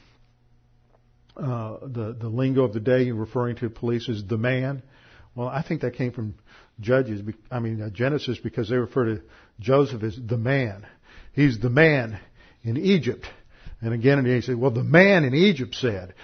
uh, 1.36 1.78
the, 1.82 2.16
the 2.18 2.28
lingo 2.28 2.64
of 2.64 2.72
the 2.72 2.80
day 2.80 3.10
referring 3.10 3.56
to 3.56 3.70
police 3.70 4.08
is 4.08 4.24
the 4.26 4.38
man. 4.38 4.82
Well, 5.34 5.48
I 5.48 5.62
think 5.62 5.82
that 5.82 5.94
came 5.94 6.12
from 6.12 6.34
Judges, 6.80 7.22
I 7.50 7.58
mean 7.58 7.82
uh, 7.82 7.90
Genesis, 7.90 8.38
because 8.38 8.68
they 8.68 8.76
refer 8.76 9.16
to 9.16 9.22
Joseph 9.58 10.02
as 10.02 10.18
the 10.24 10.38
man. 10.38 10.86
He's 11.32 11.58
the 11.58 11.70
man 11.70 12.20
in 12.62 12.76
Egypt. 12.76 13.26
And 13.80 13.92
again 13.92 14.18
and 14.18 14.26
he 14.26 14.40
said, 14.40 14.56
well, 14.56 14.70
the 14.70 14.84
man 14.84 15.24
in 15.24 15.34
Egypt 15.34 15.74
said. 15.74 16.14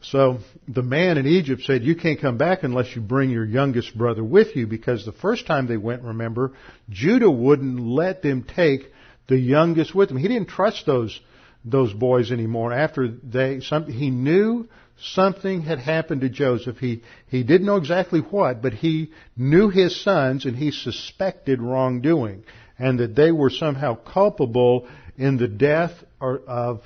So 0.00 0.38
the 0.66 0.82
man 0.82 1.18
in 1.18 1.26
Egypt 1.26 1.62
said, 1.62 1.82
you 1.82 1.96
can't 1.96 2.20
come 2.20 2.38
back 2.38 2.62
unless 2.62 2.94
you 2.94 3.02
bring 3.02 3.30
your 3.30 3.44
youngest 3.44 3.96
brother 3.96 4.22
with 4.22 4.54
you 4.54 4.66
because 4.66 5.04
the 5.04 5.12
first 5.12 5.46
time 5.46 5.66
they 5.66 5.76
went, 5.76 6.02
remember, 6.02 6.52
Judah 6.88 7.30
wouldn't 7.30 7.80
let 7.80 8.22
them 8.22 8.44
take 8.44 8.92
the 9.28 9.38
youngest 9.38 9.94
with 9.94 10.10
him. 10.10 10.16
He 10.16 10.28
didn't 10.28 10.48
trust 10.48 10.84
those, 10.86 11.18
those 11.64 11.92
boys 11.92 12.32
anymore 12.32 12.72
after 12.72 13.08
they, 13.08 13.60
some, 13.60 13.86
he 13.86 14.10
knew 14.10 14.68
something 15.00 15.62
had 15.62 15.78
happened 15.78 16.22
to 16.22 16.28
Joseph. 16.28 16.78
He, 16.78 17.02
he 17.28 17.44
didn't 17.44 17.66
know 17.66 17.76
exactly 17.76 18.20
what, 18.20 18.62
but 18.62 18.72
he 18.72 19.12
knew 19.36 19.68
his 19.68 20.02
sons 20.02 20.44
and 20.44 20.56
he 20.56 20.70
suspected 20.70 21.62
wrongdoing 21.62 22.44
and 22.78 22.98
that 23.00 23.14
they 23.14 23.30
were 23.30 23.50
somehow 23.50 23.94
culpable 23.94 24.88
in 25.16 25.36
the 25.36 25.48
death 25.48 25.92
or, 26.20 26.38
of, 26.38 26.82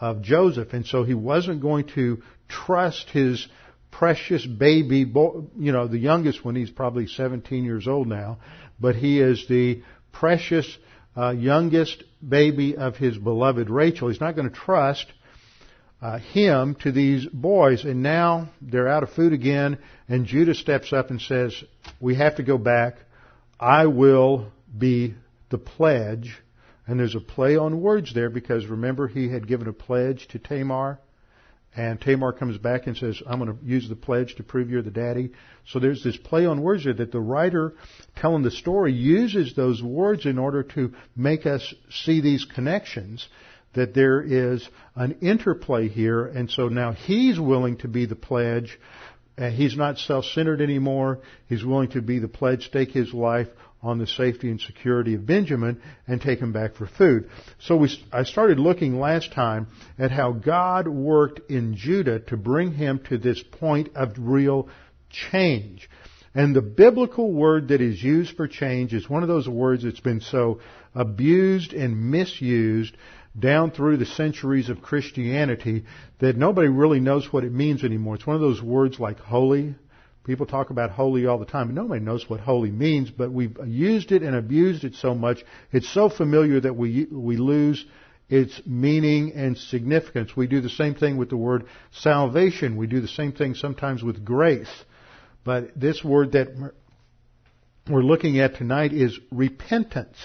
of 0.00 0.22
Joseph. 0.22 0.72
And 0.72 0.86
so 0.86 1.04
he 1.04 1.14
wasn't 1.14 1.60
going 1.60 1.88
to 1.94 2.22
trust 2.48 3.10
his 3.10 3.46
precious 3.90 4.46
baby, 4.46 5.04
boy, 5.04 5.42
you 5.58 5.72
know, 5.72 5.86
the 5.86 5.98
youngest 5.98 6.44
one, 6.44 6.56
he's 6.56 6.70
probably 6.70 7.06
17 7.06 7.64
years 7.64 7.86
old 7.86 8.08
now, 8.08 8.38
but 8.80 8.96
he 8.96 9.20
is 9.20 9.46
the 9.48 9.82
precious 10.10 10.66
uh, 11.16 11.30
youngest 11.30 12.02
baby 12.26 12.76
of 12.76 12.96
his 12.96 13.16
beloved 13.16 13.68
Rachel. 13.68 14.08
He's 14.08 14.20
not 14.20 14.36
going 14.36 14.48
to 14.48 14.54
trust 14.54 15.06
uh, 16.00 16.18
him 16.18 16.74
to 16.82 16.90
these 16.90 17.26
boys, 17.26 17.84
and 17.84 18.02
now 18.02 18.48
they're 18.60 18.88
out 18.88 19.02
of 19.02 19.10
food 19.10 19.32
again, 19.32 19.78
and 20.08 20.26
Judah 20.26 20.54
steps 20.54 20.92
up 20.92 21.10
and 21.10 21.20
says, 21.20 21.54
we 22.00 22.16
have 22.16 22.36
to 22.36 22.42
go 22.42 22.58
back. 22.58 22.96
I 23.60 23.86
will 23.86 24.50
be 24.76 25.14
the 25.50 25.58
pledge. 25.58 26.36
And 26.86 26.98
there's 26.98 27.14
a 27.14 27.20
play 27.20 27.56
on 27.56 27.80
words 27.80 28.12
there 28.12 28.28
because 28.28 28.66
remember 28.66 29.06
he 29.06 29.28
had 29.28 29.46
given 29.46 29.68
a 29.68 29.72
pledge 29.72 30.26
to 30.28 30.40
Tamar 30.40 30.98
and 31.74 32.00
Tamar 32.00 32.32
comes 32.32 32.58
back 32.58 32.86
and 32.86 32.96
says, 32.96 33.22
I'm 33.26 33.38
going 33.38 33.56
to 33.56 33.64
use 33.64 33.88
the 33.88 33.96
pledge 33.96 34.34
to 34.36 34.42
prove 34.42 34.68
you're 34.68 34.82
the 34.82 34.90
daddy. 34.90 35.30
So 35.68 35.78
there's 35.78 36.04
this 36.04 36.18
play 36.18 36.44
on 36.44 36.60
words 36.60 36.84
there 36.84 36.92
that 36.92 37.12
the 37.12 37.20
writer 37.20 37.74
telling 38.16 38.42
the 38.42 38.50
story 38.50 38.92
uses 38.92 39.54
those 39.54 39.82
words 39.82 40.26
in 40.26 40.38
order 40.38 40.62
to 40.74 40.92
make 41.16 41.46
us 41.46 41.74
see 41.90 42.20
these 42.20 42.44
connections, 42.44 43.26
that 43.74 43.94
there 43.94 44.20
is 44.20 44.68
an 44.96 45.16
interplay 45.22 45.88
here. 45.88 46.26
And 46.26 46.50
so 46.50 46.68
now 46.68 46.92
he's 46.92 47.40
willing 47.40 47.78
to 47.78 47.88
be 47.88 48.04
the 48.04 48.16
pledge. 48.16 48.78
and 49.38 49.54
he's 49.54 49.76
not 49.76 49.98
self-centered 49.98 50.60
anymore. 50.60 51.20
He's 51.48 51.64
willing 51.64 51.90
to 51.92 52.02
be 52.02 52.18
the 52.18 52.28
pledge, 52.28 52.66
stake 52.66 52.90
his 52.90 53.14
life 53.14 53.48
on 53.82 53.98
the 53.98 54.06
safety 54.06 54.48
and 54.48 54.60
security 54.60 55.14
of 55.14 55.26
Benjamin 55.26 55.82
and 56.06 56.20
take 56.20 56.38
him 56.38 56.52
back 56.52 56.76
for 56.76 56.86
food. 56.86 57.28
So 57.58 57.76
we, 57.76 57.90
I 58.12 58.22
started 58.22 58.58
looking 58.58 59.00
last 59.00 59.32
time 59.32 59.66
at 59.98 60.12
how 60.12 60.32
God 60.32 60.86
worked 60.86 61.50
in 61.50 61.74
Judah 61.74 62.20
to 62.20 62.36
bring 62.36 62.72
him 62.72 63.00
to 63.08 63.18
this 63.18 63.42
point 63.42 63.90
of 63.96 64.14
real 64.18 64.68
change. 65.10 65.90
And 66.34 66.56
the 66.56 66.62
biblical 66.62 67.30
word 67.32 67.68
that 67.68 67.80
is 67.80 68.02
used 68.02 68.36
for 68.36 68.48
change 68.48 68.94
is 68.94 69.10
one 69.10 69.22
of 69.22 69.28
those 69.28 69.48
words 69.48 69.84
that's 69.84 70.00
been 70.00 70.20
so 70.20 70.60
abused 70.94 71.74
and 71.74 72.10
misused 72.10 72.96
down 73.38 73.70
through 73.70 73.96
the 73.96 74.06
centuries 74.06 74.68
of 74.68 74.82
Christianity 74.82 75.84
that 76.20 76.36
nobody 76.36 76.68
really 76.68 77.00
knows 77.00 77.32
what 77.32 77.44
it 77.44 77.52
means 77.52 77.82
anymore. 77.82 78.14
It's 78.14 78.26
one 78.26 78.36
of 78.36 78.42
those 78.42 78.62
words 78.62 79.00
like 79.00 79.18
holy, 79.18 79.74
People 80.24 80.46
talk 80.46 80.70
about 80.70 80.90
holy 80.90 81.26
all 81.26 81.38
the 81.38 81.44
time, 81.44 81.66
and 81.66 81.74
nobody 81.74 82.04
knows 82.04 82.28
what 82.30 82.40
holy 82.40 82.70
means, 82.70 83.10
but 83.10 83.32
we've 83.32 83.56
used 83.66 84.12
it 84.12 84.22
and 84.22 84.36
abused 84.36 84.84
it 84.84 84.94
so 84.94 85.14
much, 85.14 85.44
it's 85.72 85.88
so 85.88 86.08
familiar 86.08 86.60
that 86.60 86.76
we, 86.76 87.06
we 87.10 87.36
lose 87.36 87.84
its 88.28 88.60
meaning 88.64 89.32
and 89.34 89.58
significance. 89.58 90.36
We 90.36 90.46
do 90.46 90.60
the 90.60 90.70
same 90.70 90.94
thing 90.94 91.16
with 91.16 91.28
the 91.28 91.36
word 91.36 91.66
salvation. 91.90 92.76
We 92.76 92.86
do 92.86 93.00
the 93.00 93.08
same 93.08 93.32
thing 93.32 93.54
sometimes 93.54 94.02
with 94.02 94.24
grace. 94.24 94.72
But 95.44 95.78
this 95.78 96.04
word 96.04 96.32
that 96.32 96.48
we're 97.88 98.02
looking 98.02 98.38
at 98.38 98.56
tonight 98.56 98.92
is 98.92 99.18
repentance. 99.30 100.16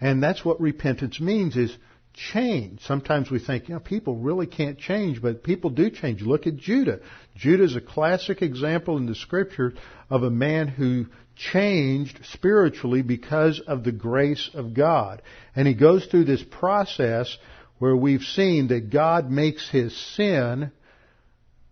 And 0.00 0.22
that's 0.22 0.44
what 0.44 0.60
repentance 0.60 1.20
means 1.20 1.56
is 1.56 1.74
change. 2.14 2.80
Sometimes 2.82 3.30
we 3.30 3.38
think, 3.38 3.68
you 3.68 3.74
know, 3.74 3.80
people 3.80 4.16
really 4.16 4.46
can't 4.46 4.78
change, 4.78 5.20
but 5.20 5.42
people 5.42 5.70
do 5.70 5.90
change. 5.90 6.22
Look 6.22 6.46
at 6.46 6.56
Judah. 6.56 7.00
Judah 7.36 7.64
is 7.64 7.76
a 7.76 7.80
classic 7.80 8.40
example 8.40 8.96
in 8.96 9.06
the 9.06 9.14
scripture 9.14 9.74
of 10.08 10.22
a 10.22 10.30
man 10.30 10.68
who 10.68 11.06
changed 11.36 12.20
spiritually 12.32 13.02
because 13.02 13.60
of 13.60 13.84
the 13.84 13.92
grace 13.92 14.48
of 14.54 14.74
God. 14.74 15.22
And 15.56 15.66
he 15.66 15.74
goes 15.74 16.06
through 16.06 16.24
this 16.24 16.42
process 16.42 17.36
where 17.78 17.96
we've 17.96 18.22
seen 18.22 18.68
that 18.68 18.90
God 18.90 19.30
makes 19.30 19.68
his 19.68 19.96
sin 20.14 20.70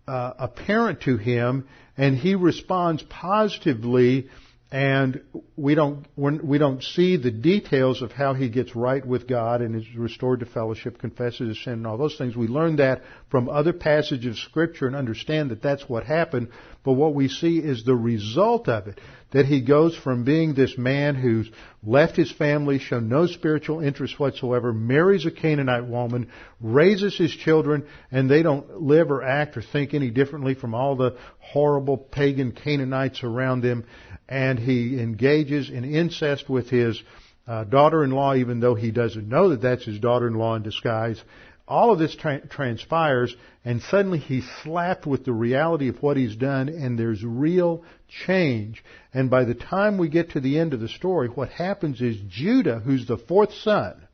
uh, 0.07 0.33
apparent 0.39 1.03
to 1.03 1.17
him 1.17 1.69
and 1.97 2.17
he 2.17 2.35
responds 2.35 3.03
positively 3.05 4.29
and 4.73 5.21
we 5.55 5.75
don't 5.75 6.07
we 6.17 6.57
don't 6.57 6.83
see 6.83 7.19
the 7.19 7.31
details 7.31 8.01
of 8.01 8.11
how 8.11 8.33
he 8.33 8.49
gets 8.49 8.75
right 8.75 9.07
with 9.07 9.29
God 9.29 9.61
and 9.61 9.77
is 9.77 9.85
restored 9.95 10.41
to 10.41 10.47
fellowship, 10.47 10.99
confesses 10.99 11.49
his 11.49 11.63
sin, 11.63 11.75
and 11.75 11.87
all 11.87 11.99
those 11.99 12.17
things. 12.17 12.35
We 12.35 12.49
learn 12.49 12.77
that 12.77 13.03
from 13.33 13.49
other 13.49 13.73
passages 13.73 14.37
of 14.37 14.45
Scripture 14.45 14.87
and 14.87 14.95
understand 14.95 15.51
that 15.51 15.63
that's 15.63 15.89
what 15.89 16.05
happened. 16.05 16.49
But 16.85 16.93
what 16.93 17.15
we 17.15 17.29
see 17.29 17.57
is 17.57 17.83
the 17.83 17.95
result 17.95 18.69
of 18.69 18.89
it 18.89 19.01
that 19.31 19.47
he 19.47 19.63
goes 19.63 19.97
from 19.97 20.25
being 20.25 20.53
this 20.53 20.77
man 20.77 21.15
who's 21.15 21.51
left 21.83 22.15
his 22.15 22.31
family, 22.31 22.79
shown 22.79 23.09
no 23.09 23.27
spiritual 23.27 23.81
interest 23.81 24.21
whatsoever, 24.21 24.75
marries 24.75 25.25
a 25.25 25.31
Canaanite 25.31 25.87
woman, 25.87 26.31
raises 26.61 27.17
his 27.17 27.33
children, 27.33 27.87
and 28.11 28.31
they 28.31 28.43
don't 28.43 28.83
live 28.83 29.11
or 29.11 29.23
act 29.23 29.57
or 29.57 29.63
think 29.63 29.95
any 29.95 30.11
differently 30.11 30.55
from 30.55 30.75
all 30.75 30.95
the 30.95 31.17
horrible 31.39 31.97
pagan 31.97 32.53
Canaanites 32.53 33.25
around 33.25 33.63
them, 33.63 33.87
and 34.29 34.59
he 34.59 35.01
engages 35.01 35.71
in 35.71 35.87
incest 35.87 36.51
with 36.51 36.69
his 36.69 37.03
uh, 37.47 37.65
daughter-in-law, 37.65 38.35
even 38.35 38.61
though 38.61 38.75
he 38.75 38.91
doesn't 38.91 39.27
know 39.27 39.49
that 39.49 39.63
that's 39.63 39.87
his 39.87 39.99
daughter-in-law 39.99 40.57
in 40.57 40.63
disguise, 40.63 41.21
all 41.67 41.93
of 41.93 41.99
this 41.99 42.15
tra- 42.15 42.47
transpires, 42.47 43.35
and 43.65 43.81
suddenly 43.83 44.19
he's 44.19 44.49
slapped 44.63 45.07
with 45.07 45.25
the 45.25 45.33
reality 45.33 45.89
of 45.89 46.03
what 46.03 46.17
he's 46.17 46.37
done, 46.37 46.69
and 46.69 46.99
there's 46.99 47.25
real 47.25 47.85
change. 48.27 48.85
And 49.15 49.31
by 49.31 49.45
the 49.45 49.55
time 49.55 49.99
we 49.99 50.09
get 50.09 50.31
to 50.31 50.41
the 50.41 50.59
end 50.59 50.75
of 50.75 50.81
the 50.81 50.89
story, 50.89 51.29
what 51.29 51.49
happens 51.51 52.01
is 52.01 52.17
Judah, 52.29 52.81
who's 52.81 53.07
the 53.07 53.19
fourth 53.19 53.53
son, 53.55 54.09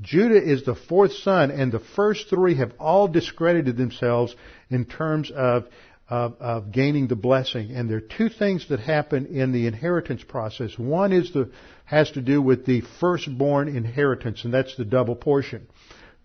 Judah 0.00 0.42
is 0.42 0.64
the 0.64 0.74
fourth 0.74 1.12
son, 1.12 1.50
and 1.50 1.72
the 1.72 1.80
first 1.80 2.28
three 2.28 2.56
have 2.56 2.72
all 2.78 3.08
discredited 3.08 3.76
themselves 3.76 4.34
in 4.68 4.84
terms 4.84 5.30
of, 5.30 5.66
of, 6.08 6.36
of 6.38 6.72
gaining 6.72 7.06
the 7.06 7.16
blessing. 7.16 7.70
And 7.70 7.88
there 7.88 7.98
are 7.98 8.00
two 8.00 8.28
things 8.28 8.68
that 8.68 8.80
happen 8.80 9.26
in 9.26 9.52
the 9.52 9.66
inheritance 9.66 10.22
process. 10.22 10.78
One 10.78 11.12
is 11.12 11.32
the 11.32 11.50
has 11.86 12.10
to 12.10 12.20
do 12.20 12.42
with 12.42 12.66
the 12.66 12.82
firstborn 13.00 13.68
inheritance, 13.68 14.44
and 14.44 14.52
that's 14.52 14.76
the 14.76 14.84
double 14.84 15.14
portion. 15.14 15.66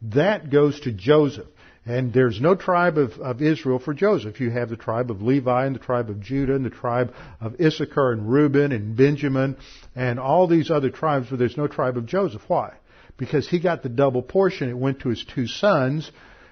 That 0.01 0.50
goes 0.50 0.79
to 0.81 0.91
Joseph. 0.91 1.48
And 1.86 2.13
there's 2.13 2.39
no 2.39 2.53
tribe 2.53 2.98
of, 3.00 3.13
of 3.13 3.41
Israel 3.41 3.79
for 3.79 3.96
Joseph. 3.96 4.39
You 4.39 4.51
have 4.51 4.70
the 4.70 4.77
tribe 4.77 5.10
of 5.10 5.24
Levi 5.24 5.65
and 5.65 5.75
the 5.75 5.79
tribe 5.79 6.12
of 6.12 6.22
Judah 6.22 6.53
and 6.53 6.63
the 6.63 6.70
tribe 6.70 7.12
of 7.39 7.60
Issachar 7.60 8.12
and 8.12 8.31
Reuben 8.31 8.72
and 8.72 8.96
Benjamin 8.96 9.58
and 9.96 10.20
all 10.20 10.48
these 10.48 10.70
other 10.70 10.91
tribes, 10.91 11.27
but 11.29 11.39
there's 11.39 11.58
no 11.58 11.67
tribe 11.67 11.98
of 11.98 12.05
Joseph. 12.05 12.43
Why? 12.48 12.74
Because 13.17 13.50
he 13.50 13.60
got 13.60 13.81
the 13.81 13.89
double 13.89 14.22
portion. 14.22 14.70
It 14.70 14.77
went 14.77 15.00
to 15.01 15.10
his 15.10 15.25
two 15.25 15.48
sons. 15.48 16.12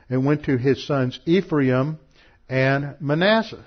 It 0.09 0.17
went 0.17 0.45
to 0.45 0.57
his 0.57 0.85
sons 0.87 1.19
Ephraim 1.25 1.99
and 2.49 2.95
Manasseh. 2.99 3.65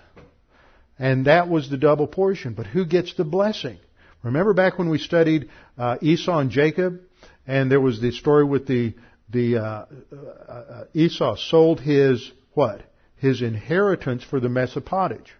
And 0.98 1.26
that 1.26 1.48
was 1.48 1.70
the 1.70 1.78
double 1.78 2.08
portion. 2.08 2.54
But 2.54 2.66
who 2.66 2.84
gets 2.84 3.14
the 3.14 3.24
blessing? 3.24 3.78
Remember 4.24 4.52
back 4.52 4.78
when 4.78 4.88
we 4.88 4.98
studied 4.98 5.48
uh, 5.78 5.96
Esau 6.00 6.38
and 6.38 6.50
Jacob, 6.50 7.00
and 7.46 7.70
there 7.70 7.80
was 7.80 8.00
the 8.00 8.12
story 8.12 8.44
with 8.44 8.66
the 8.66 8.94
the 9.32 9.56
uh, 9.56 9.62
uh, 9.62 10.52
uh 10.52 10.84
Esau 10.94 11.36
sold 11.36 11.80
his 11.80 12.30
what 12.54 12.82
his 13.16 13.42
inheritance 13.42 14.22
for 14.22 14.40
the 14.40 14.82
pottage, 14.84 15.32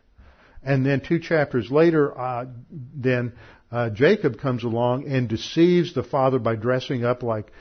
and 0.62 0.84
then 0.84 1.00
two 1.00 1.18
chapters 1.18 1.70
later, 1.70 2.18
uh, 2.18 2.46
then 2.70 3.32
uh, 3.70 3.90
Jacob 3.90 4.38
comes 4.38 4.64
along 4.64 5.06
and 5.06 5.28
deceives 5.28 5.94
the 5.94 6.02
father 6.02 6.38
by 6.38 6.56
dressing 6.56 7.04
up 7.04 7.22
like 7.22 7.52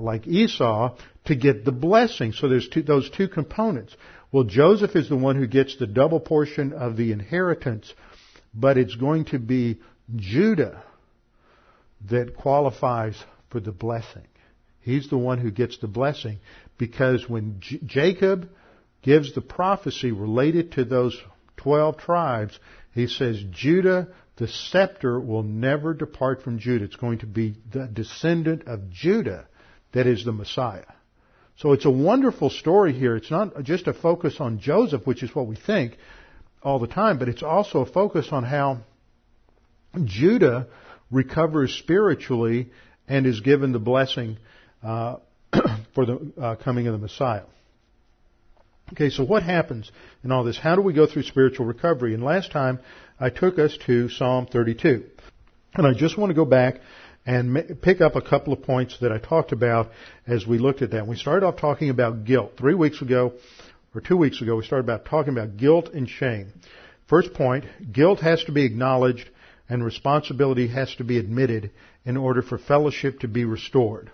like 0.00 0.26
Esau 0.26 0.96
to 1.26 1.36
get 1.36 1.64
the 1.64 1.72
blessing. 1.72 2.32
So 2.32 2.48
there's 2.48 2.68
two, 2.68 2.82
those 2.82 3.08
two 3.10 3.28
components. 3.28 3.96
Well, 4.32 4.44
Joseph 4.44 4.96
is 4.96 5.08
the 5.08 5.16
one 5.16 5.36
who 5.36 5.46
gets 5.46 5.76
the 5.76 5.86
double 5.86 6.20
portion 6.20 6.72
of 6.72 6.96
the 6.96 7.12
inheritance, 7.12 7.94
but 8.52 8.76
it's 8.76 8.96
going 8.96 9.26
to 9.26 9.38
be 9.38 9.80
Judah 10.16 10.82
that 12.10 12.36
qualifies 12.36 13.16
for 13.50 13.60
the 13.60 13.72
blessing. 13.72 14.26
He's 14.88 15.10
the 15.10 15.18
one 15.18 15.36
who 15.36 15.50
gets 15.50 15.76
the 15.76 15.86
blessing 15.86 16.38
because 16.78 17.28
when 17.28 17.60
J- 17.60 17.80
Jacob 17.84 18.48
gives 19.02 19.34
the 19.34 19.42
prophecy 19.42 20.12
related 20.12 20.72
to 20.72 20.84
those 20.86 21.14
12 21.58 21.98
tribes, 21.98 22.58
he 22.94 23.06
says, 23.06 23.38
Judah, 23.50 24.08
the 24.36 24.48
scepter 24.48 25.20
will 25.20 25.42
never 25.42 25.92
depart 25.92 26.42
from 26.42 26.58
Judah. 26.58 26.86
It's 26.86 26.96
going 26.96 27.18
to 27.18 27.26
be 27.26 27.56
the 27.70 27.86
descendant 27.86 28.66
of 28.66 28.88
Judah 28.88 29.46
that 29.92 30.06
is 30.06 30.24
the 30.24 30.32
Messiah. 30.32 30.86
So 31.58 31.72
it's 31.72 31.84
a 31.84 31.90
wonderful 31.90 32.48
story 32.48 32.94
here. 32.94 33.14
It's 33.14 33.30
not 33.30 33.62
just 33.64 33.88
a 33.88 33.92
focus 33.92 34.36
on 34.40 34.58
Joseph, 34.58 35.06
which 35.06 35.22
is 35.22 35.34
what 35.34 35.48
we 35.48 35.56
think 35.56 35.98
all 36.62 36.78
the 36.78 36.86
time, 36.86 37.18
but 37.18 37.28
it's 37.28 37.42
also 37.42 37.80
a 37.80 37.92
focus 37.92 38.28
on 38.32 38.42
how 38.42 38.78
Judah 40.02 40.68
recovers 41.10 41.74
spiritually 41.74 42.70
and 43.06 43.26
is 43.26 43.40
given 43.40 43.72
the 43.72 43.78
blessing 43.78 44.38
uh, 44.82 45.16
for 45.94 46.06
the 46.06 46.32
uh, 46.40 46.56
coming 46.56 46.86
of 46.86 46.92
the 46.92 46.98
Messiah. 46.98 47.44
Okay, 48.92 49.10
so 49.10 49.22
what 49.24 49.42
happens 49.42 49.90
in 50.24 50.32
all 50.32 50.44
this? 50.44 50.58
How 50.58 50.74
do 50.74 50.80
we 50.80 50.94
go 50.94 51.06
through 51.06 51.24
spiritual 51.24 51.66
recovery? 51.66 52.14
And 52.14 52.22
last 52.22 52.52
time 52.52 52.78
I 53.20 53.30
took 53.30 53.58
us 53.58 53.76
to 53.86 54.08
Psalm 54.08 54.46
32. 54.46 55.04
And 55.74 55.86
I 55.86 55.92
just 55.92 56.16
want 56.16 56.30
to 56.30 56.34
go 56.34 56.46
back 56.46 56.80
and 57.26 57.80
pick 57.82 58.00
up 58.00 58.16
a 58.16 58.22
couple 58.22 58.54
of 58.54 58.62
points 58.62 58.98
that 59.00 59.12
I 59.12 59.18
talked 59.18 59.52
about 59.52 59.90
as 60.26 60.46
we 60.46 60.58
looked 60.58 60.80
at 60.80 60.92
that. 60.92 61.06
We 61.06 61.16
started 61.16 61.44
off 61.44 61.56
talking 61.56 61.90
about 61.90 62.24
guilt. 62.24 62.52
Three 62.56 62.74
weeks 62.74 63.02
ago, 63.02 63.34
or 63.94 64.00
two 64.00 64.16
weeks 64.16 64.40
ago, 64.40 64.56
we 64.56 64.64
started 64.64 64.84
about 64.84 65.04
talking 65.04 65.32
about 65.32 65.58
guilt 65.58 65.90
and 65.92 66.08
shame. 66.08 66.52
First 67.06 67.34
point, 67.34 67.64
guilt 67.92 68.20
has 68.20 68.42
to 68.44 68.52
be 68.52 68.64
acknowledged 68.64 69.28
and 69.68 69.84
responsibility 69.84 70.68
has 70.68 70.94
to 70.96 71.04
be 71.04 71.18
admitted 71.18 71.70
in 72.04 72.16
order 72.16 72.40
for 72.40 72.56
fellowship 72.56 73.20
to 73.20 73.28
be 73.28 73.44
restored. 73.44 74.10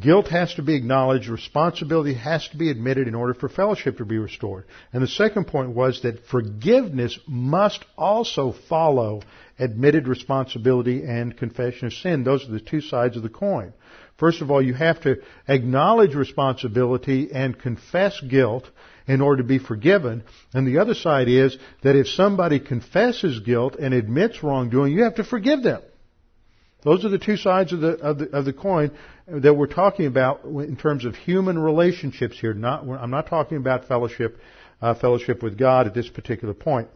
Guilt 0.00 0.28
has 0.28 0.54
to 0.54 0.62
be 0.62 0.74
acknowledged, 0.74 1.28
responsibility 1.28 2.14
has 2.14 2.48
to 2.48 2.56
be 2.56 2.70
admitted 2.70 3.08
in 3.08 3.14
order 3.14 3.34
for 3.34 3.50
fellowship 3.50 3.98
to 3.98 4.06
be 4.06 4.16
restored. 4.16 4.64
And 4.92 5.02
the 5.02 5.08
second 5.08 5.48
point 5.48 5.70
was 5.70 6.00
that 6.02 6.26
forgiveness 6.26 7.18
must 7.26 7.84
also 7.98 8.52
follow 8.70 9.20
admitted 9.58 10.08
responsibility 10.08 11.02
and 11.04 11.36
confession 11.36 11.88
of 11.88 11.92
sin. 11.92 12.24
Those 12.24 12.48
are 12.48 12.52
the 12.52 12.60
two 12.60 12.80
sides 12.80 13.18
of 13.18 13.22
the 13.22 13.28
coin. 13.28 13.74
First 14.16 14.40
of 14.40 14.50
all, 14.50 14.62
you 14.62 14.72
have 14.72 15.02
to 15.02 15.16
acknowledge 15.46 16.14
responsibility 16.14 17.30
and 17.32 17.58
confess 17.58 18.18
guilt 18.20 18.70
in 19.06 19.20
order 19.20 19.42
to 19.42 19.48
be 19.48 19.58
forgiven. 19.58 20.22
And 20.54 20.66
the 20.66 20.78
other 20.78 20.94
side 20.94 21.28
is 21.28 21.58
that 21.82 21.96
if 21.96 22.08
somebody 22.08 22.60
confesses 22.60 23.40
guilt 23.40 23.76
and 23.76 23.92
admits 23.92 24.42
wrongdoing, 24.42 24.92
you 24.92 25.02
have 25.02 25.16
to 25.16 25.24
forgive 25.24 25.62
them. 25.62 25.82
Those 26.82 27.04
are 27.04 27.10
the 27.10 27.18
two 27.18 27.36
sides 27.36 27.72
of 27.72 27.80
the, 27.80 27.92
of 27.98 28.18
the, 28.18 28.30
of 28.30 28.44
the 28.44 28.52
coin 28.52 28.90
that 29.26 29.54
we're 29.54 29.66
talking 29.66 30.06
about 30.06 30.44
in 30.44 30.76
terms 30.76 31.04
of 31.04 31.14
human 31.14 31.58
relationships 31.58 32.38
here. 32.38 32.54
Not, 32.54 32.88
I'm 32.88 33.10
not 33.10 33.28
talking 33.28 33.56
about 33.56 33.86
fellowship, 33.86 34.38
uh, 34.80 34.94
fellowship 34.94 35.42
with 35.42 35.58
God 35.58 35.86
at 35.86 35.94
this 35.94 36.08
particular 36.08 36.54
point. 36.54 36.88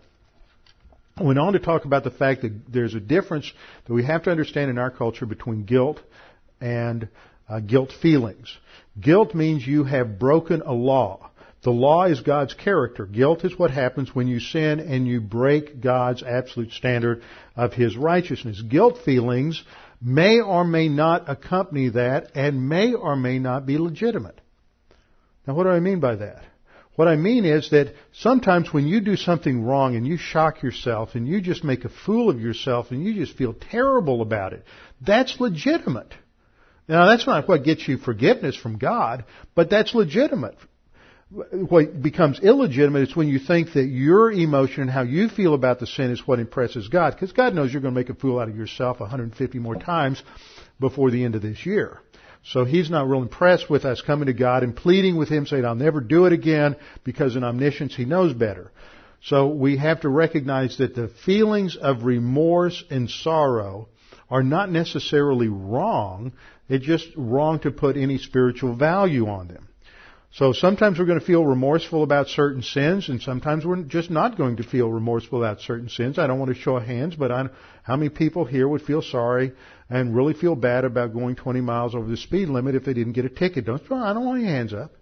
I 1.16 1.22
went 1.22 1.38
on 1.38 1.54
to 1.54 1.58
talk 1.58 1.84
about 1.86 2.04
the 2.04 2.10
fact 2.10 2.42
that 2.42 2.52
there's 2.70 2.94
a 2.94 3.00
difference 3.00 3.50
that 3.86 3.92
we 3.92 4.04
have 4.04 4.24
to 4.24 4.30
understand 4.30 4.70
in 4.70 4.78
our 4.78 4.90
culture 4.90 5.24
between 5.24 5.64
guilt 5.64 6.00
and 6.60 7.08
uh, 7.48 7.60
guilt 7.60 7.92
feelings. 8.02 8.54
Guilt 9.00 9.34
means 9.34 9.66
you 9.66 9.84
have 9.84 10.18
broken 10.18 10.62
a 10.62 10.72
law. 10.72 11.30
The 11.62 11.70
law 11.70 12.04
is 12.04 12.20
God's 12.20 12.54
character. 12.54 13.06
Guilt 13.06 13.44
is 13.44 13.58
what 13.58 13.70
happens 13.70 14.14
when 14.14 14.28
you 14.28 14.40
sin 14.40 14.78
and 14.78 15.06
you 15.06 15.20
break 15.20 15.80
God's 15.80 16.22
absolute 16.22 16.72
standard 16.72 17.22
of 17.56 17.72
His 17.72 17.96
righteousness. 17.96 18.60
Guilt 18.60 18.98
feelings 19.04 19.64
may 20.00 20.40
or 20.40 20.64
may 20.64 20.88
not 20.88 21.28
accompany 21.28 21.90
that 21.90 22.32
and 22.34 22.68
may 22.68 22.92
or 22.92 23.16
may 23.16 23.38
not 23.38 23.66
be 23.66 23.78
legitimate. 23.78 24.40
Now 25.46 25.54
what 25.54 25.64
do 25.64 25.70
I 25.70 25.80
mean 25.80 26.00
by 26.00 26.16
that? 26.16 26.42
What 26.96 27.08
I 27.08 27.16
mean 27.16 27.44
is 27.44 27.70
that 27.70 27.94
sometimes 28.12 28.72
when 28.72 28.86
you 28.86 29.00
do 29.00 29.16
something 29.16 29.62
wrong 29.62 29.96
and 29.96 30.06
you 30.06 30.16
shock 30.16 30.62
yourself 30.62 31.14
and 31.14 31.28
you 31.28 31.42
just 31.42 31.62
make 31.62 31.84
a 31.84 31.90
fool 31.90 32.30
of 32.30 32.40
yourself 32.40 32.90
and 32.90 33.04
you 33.04 33.14
just 33.14 33.36
feel 33.36 33.52
terrible 33.54 34.22
about 34.22 34.54
it, 34.54 34.64
that's 35.00 35.38
legitimate. 35.38 36.12
Now 36.88 37.06
that's 37.06 37.26
not 37.26 37.48
what 37.48 37.64
gets 37.64 37.86
you 37.86 37.98
forgiveness 37.98 38.56
from 38.56 38.78
God, 38.78 39.24
but 39.54 39.68
that's 39.68 39.94
legitimate 39.94 40.56
what 41.30 42.00
becomes 42.00 42.38
illegitimate 42.38 43.08
is 43.08 43.16
when 43.16 43.26
you 43.26 43.40
think 43.40 43.72
that 43.72 43.86
your 43.86 44.30
emotion 44.30 44.82
and 44.82 44.90
how 44.90 45.02
you 45.02 45.28
feel 45.28 45.54
about 45.54 45.80
the 45.80 45.86
sin 45.86 46.12
is 46.12 46.26
what 46.26 46.38
impresses 46.38 46.88
God. 46.88 47.14
Because 47.14 47.32
God 47.32 47.52
knows 47.52 47.72
you're 47.72 47.82
going 47.82 47.94
to 47.94 48.00
make 48.00 48.10
a 48.10 48.14
fool 48.14 48.38
out 48.38 48.48
of 48.48 48.56
yourself 48.56 49.00
150 49.00 49.58
more 49.58 49.74
times 49.74 50.22
before 50.78 51.10
the 51.10 51.24
end 51.24 51.34
of 51.34 51.42
this 51.42 51.66
year. 51.66 52.00
So 52.44 52.64
he's 52.64 52.90
not 52.90 53.08
real 53.08 53.22
impressed 53.22 53.68
with 53.68 53.84
us 53.84 54.02
coming 54.02 54.26
to 54.26 54.32
God 54.32 54.62
and 54.62 54.76
pleading 54.76 55.16
with 55.16 55.28
him 55.28 55.46
saying, 55.46 55.64
I'll 55.64 55.74
never 55.74 56.00
do 56.00 56.26
it 56.26 56.32
again 56.32 56.76
because 57.02 57.34
in 57.34 57.42
omniscience 57.42 57.96
he 57.96 58.04
knows 58.04 58.32
better. 58.32 58.70
So 59.24 59.48
we 59.48 59.78
have 59.78 60.02
to 60.02 60.08
recognize 60.08 60.78
that 60.78 60.94
the 60.94 61.08
feelings 61.08 61.76
of 61.76 62.04
remorse 62.04 62.84
and 62.88 63.10
sorrow 63.10 63.88
are 64.30 64.44
not 64.44 64.70
necessarily 64.70 65.48
wrong. 65.48 66.34
It's 66.68 66.86
just 66.86 67.08
wrong 67.16 67.58
to 67.60 67.72
put 67.72 67.96
any 67.96 68.18
spiritual 68.18 68.76
value 68.76 69.26
on 69.28 69.48
them. 69.48 69.66
So 70.36 70.52
sometimes 70.52 70.98
we're 70.98 71.06
going 71.06 71.18
to 71.18 71.24
feel 71.24 71.46
remorseful 71.46 72.02
about 72.02 72.28
certain 72.28 72.60
sins, 72.60 73.08
and 73.08 73.22
sometimes 73.22 73.64
we're 73.64 73.82
just 73.84 74.10
not 74.10 74.36
going 74.36 74.56
to 74.58 74.62
feel 74.62 74.92
remorseful 74.92 75.42
about 75.42 75.62
certain 75.62 75.88
sins. 75.88 76.18
I 76.18 76.26
don't 76.26 76.38
want 76.38 76.54
to 76.54 76.60
show 76.60 76.78
hands, 76.78 77.16
but 77.16 77.32
I'm, 77.32 77.48
how 77.84 77.96
many 77.96 78.10
people 78.10 78.44
here 78.44 78.68
would 78.68 78.82
feel 78.82 79.00
sorry 79.00 79.52
and 79.88 80.14
really 80.14 80.34
feel 80.34 80.54
bad 80.54 80.84
about 80.84 81.14
going 81.14 81.36
20 81.36 81.62
miles 81.62 81.94
over 81.94 82.06
the 82.06 82.18
speed 82.18 82.50
limit 82.50 82.74
if 82.74 82.84
they 82.84 82.92
didn't 82.92 83.14
get 83.14 83.24
a 83.24 83.30
ticket? 83.30 83.64
Don't 83.64 83.80
I 83.90 84.12
don't 84.12 84.26
want 84.26 84.40
any 84.40 84.48
hands 84.48 84.74
up. 84.74 84.92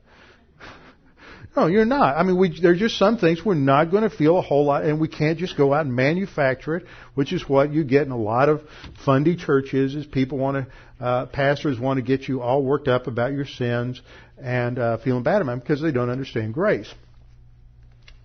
No, 1.56 1.66
you're 1.68 1.84
not. 1.84 2.16
I 2.16 2.24
mean, 2.24 2.36
we, 2.36 2.58
there's 2.60 2.80
just 2.80 2.98
some 2.98 3.16
things 3.16 3.44
we're 3.44 3.54
not 3.54 3.90
going 3.92 4.02
to 4.02 4.10
feel 4.10 4.36
a 4.38 4.42
whole 4.42 4.64
lot, 4.64 4.84
and 4.84 5.00
we 5.00 5.06
can't 5.06 5.38
just 5.38 5.56
go 5.56 5.72
out 5.72 5.86
and 5.86 5.94
manufacture 5.94 6.76
it, 6.76 6.86
which 7.14 7.32
is 7.32 7.48
what 7.48 7.72
you 7.72 7.84
get 7.84 8.02
in 8.02 8.10
a 8.10 8.18
lot 8.18 8.48
of 8.48 8.62
fundy 9.04 9.36
churches. 9.36 9.94
Is 9.94 10.04
people 10.04 10.38
want 10.38 10.66
to, 10.66 11.04
uh, 11.04 11.26
pastors 11.26 11.78
want 11.78 11.98
to 11.98 12.02
get 12.02 12.26
you 12.26 12.42
all 12.42 12.62
worked 12.62 12.88
up 12.88 13.06
about 13.06 13.32
your 13.32 13.46
sins 13.46 14.02
and 14.36 14.78
uh, 14.80 14.98
feeling 14.98 15.22
bad 15.22 15.42
about 15.42 15.52
them 15.52 15.60
because 15.60 15.80
they 15.80 15.92
don't 15.92 16.10
understand 16.10 16.54
grace. 16.54 16.92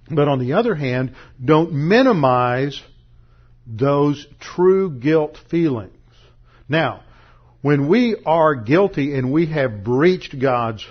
But 0.10 0.28
on 0.28 0.40
the 0.40 0.54
other 0.54 0.74
hand, 0.74 1.14
don't 1.44 1.72
minimize 1.72 2.82
those 3.68 4.26
true 4.40 4.90
guilt 4.90 5.38
feelings. 5.52 5.94
Now, 6.68 7.04
when 7.62 7.90
we 7.90 8.16
are 8.26 8.56
guilty 8.56 9.14
and 9.16 9.32
we 9.32 9.48
have 9.48 9.84
breached 9.84 10.40
God's 10.40 10.84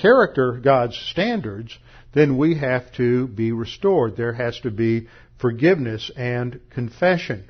character, 0.00 0.60
God's 0.62 0.96
standards, 1.10 1.76
then 2.12 2.36
we 2.36 2.58
have 2.58 2.92
to 2.92 3.28
be 3.28 3.52
restored. 3.52 4.16
There 4.16 4.32
has 4.32 4.58
to 4.60 4.70
be 4.70 5.08
forgiveness 5.38 6.10
and 6.16 6.60
confession. 6.70 7.48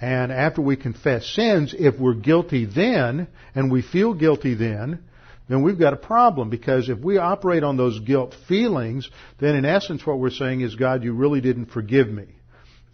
And 0.00 0.32
after 0.32 0.60
we 0.60 0.76
confess 0.76 1.26
sins, 1.26 1.74
if 1.78 1.98
we're 1.98 2.14
guilty 2.14 2.66
then, 2.66 3.28
and 3.54 3.70
we 3.70 3.82
feel 3.82 4.14
guilty 4.14 4.54
then, 4.54 5.04
then 5.48 5.62
we've 5.62 5.78
got 5.78 5.92
a 5.92 5.98
problem 5.98 6.50
because 6.50 6.88
if 6.88 6.98
we 6.98 7.18
operate 7.18 7.62
on 7.62 7.76
those 7.76 8.00
guilt 8.00 8.34
feelings, 8.48 9.08
then 9.38 9.54
in 9.54 9.64
essence 9.64 10.04
what 10.06 10.18
we're 10.18 10.30
saying 10.30 10.60
is, 10.60 10.74
God, 10.74 11.04
you 11.04 11.12
really 11.12 11.40
didn't 11.40 11.66
forgive 11.66 12.08
me. 12.08 12.26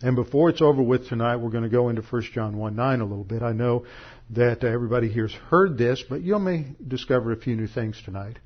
And 0.01 0.17
before 0.17 0.49
it's 0.49 0.63
over 0.63 0.83
with 0.83 1.09
tonight, 1.09 1.37
we're 1.37 1.51
going 1.51 1.65
to 1.65 1.71
go 1.71 1.89
into 1.89 2.03
1 2.03 2.23
John 2.33 2.57
1 2.57 2.77
9 2.77 3.01
a 3.01 3.05
little 3.05 3.25
bit. 3.25 3.43
I 3.43 3.53
know 3.53 3.85
that 4.31 4.63
uh, 4.63 4.69
everybody 4.69 5.09
here's 5.09 5.33
heard 5.33 5.77
this, 5.77 6.03
but 6.09 6.23
you 6.23 6.39
may 6.39 6.67
discover 6.87 7.33
a 7.33 7.37
few 7.37 7.57
new 7.57 7.67
things 7.67 8.01
tonight. 8.05 8.39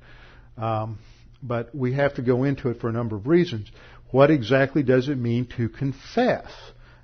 Um, 0.57 0.99
but 1.41 1.73
we 1.75 1.93
have 1.93 2.15
to 2.15 2.21
go 2.21 2.43
into 2.43 2.69
it 2.69 2.79
for 2.79 2.89
a 2.89 2.93
number 2.93 3.15
of 3.15 3.27
reasons. 3.27 3.69
What 4.11 4.31
exactly 4.31 4.83
does 4.83 5.09
it 5.09 5.17
mean 5.17 5.47
to 5.57 5.69
confess? 5.69 6.51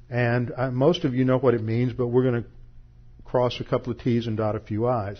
And 0.10 0.52
uh, 0.56 0.72
most 0.72 1.06
of 1.06 1.14
you 1.14 1.26
know 1.26 1.38
what 1.38 1.54
it 1.54 1.64
means, 1.64 1.94
but 1.94 2.08
we're 2.08 2.24
going 2.24 2.44
to 2.44 2.50
cross 3.26 3.60
a 3.60 3.64
couple 3.64 3.92
of 3.92 4.00
T's 4.00 4.28
and 4.28 4.38
dot 4.38 4.56
a 4.56 4.60
few 4.60 4.88
I's. 4.88 5.18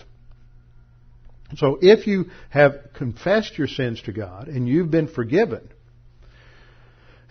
So 1.56 1.78
if 1.82 2.06
you 2.06 2.26
have 2.48 2.74
confessed 2.94 3.58
your 3.58 3.66
sins 3.66 4.00
to 4.02 4.12
God 4.12 4.48
and 4.48 4.68
you've 4.68 4.90
been 4.90 5.08
forgiven, 5.08 5.68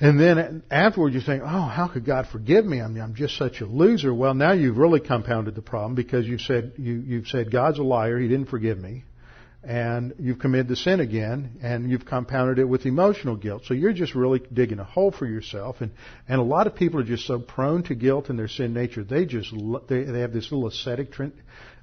And 0.02 0.20
then 0.20 0.64
afterwards 0.72 1.14
you 1.14 1.22
think, 1.22 1.44
oh, 1.44 1.48
how 1.48 1.90
could 1.92 2.06
God 2.06 2.28
forgive 2.32 2.66
me? 2.66 2.82
I 2.82 2.88
mean, 2.88 3.04
I'm 3.04 3.16
just 3.16 3.38
such 3.38 3.60
a 3.60 3.66
loser. 3.66 4.14
Well, 4.14 4.34
now 4.34 4.54
you've 4.54 4.78
really 4.78 5.02
compounded 5.02 5.56
the 5.56 5.62
problem 5.62 5.96
because 5.96 6.26
you've 6.26 6.42
said, 6.42 6.74
you, 6.78 6.94
you've 7.06 7.28
said 7.28 7.52
God's 7.52 7.80
a 7.80 7.84
liar. 7.84 8.18
He 8.18 8.28
didn't 8.28 8.48
forgive 8.48 8.78
me. 8.78 9.04
And 9.62 10.14
you've 10.20 10.40
committed 10.40 10.70
the 10.70 10.78
sin 10.78 11.02
again 11.02 11.58
and 11.62 11.90
you've 11.90 12.06
compounded 12.06 12.60
it 12.60 12.64
with 12.64 12.86
emotional 12.86 13.36
guilt. 13.36 13.64
So 13.66 13.74
you're 13.74 13.92
just 13.92 14.16
really 14.16 14.42
digging 14.54 14.80
a 14.80 14.86
hole 14.86 15.12
for 15.12 15.26
yourself. 15.26 15.82
And, 15.82 15.92
and 16.30 16.40
a 16.40 16.44
lot 16.44 16.66
of 16.66 16.76
people 16.76 17.02
are 17.02 17.04
just 17.04 17.28
so 17.28 17.40
prone 17.40 17.84
to 17.84 17.96
guilt 17.96 18.30
in 18.30 18.38
their 18.38 18.48
sin 18.48 18.74
nature. 18.74 19.04
They 19.04 19.26
just, 19.26 19.54
they, 19.88 20.04
they 20.04 20.22
have 20.22 20.32
this 20.32 20.50
little 20.52 20.68
ascetic 20.68 21.14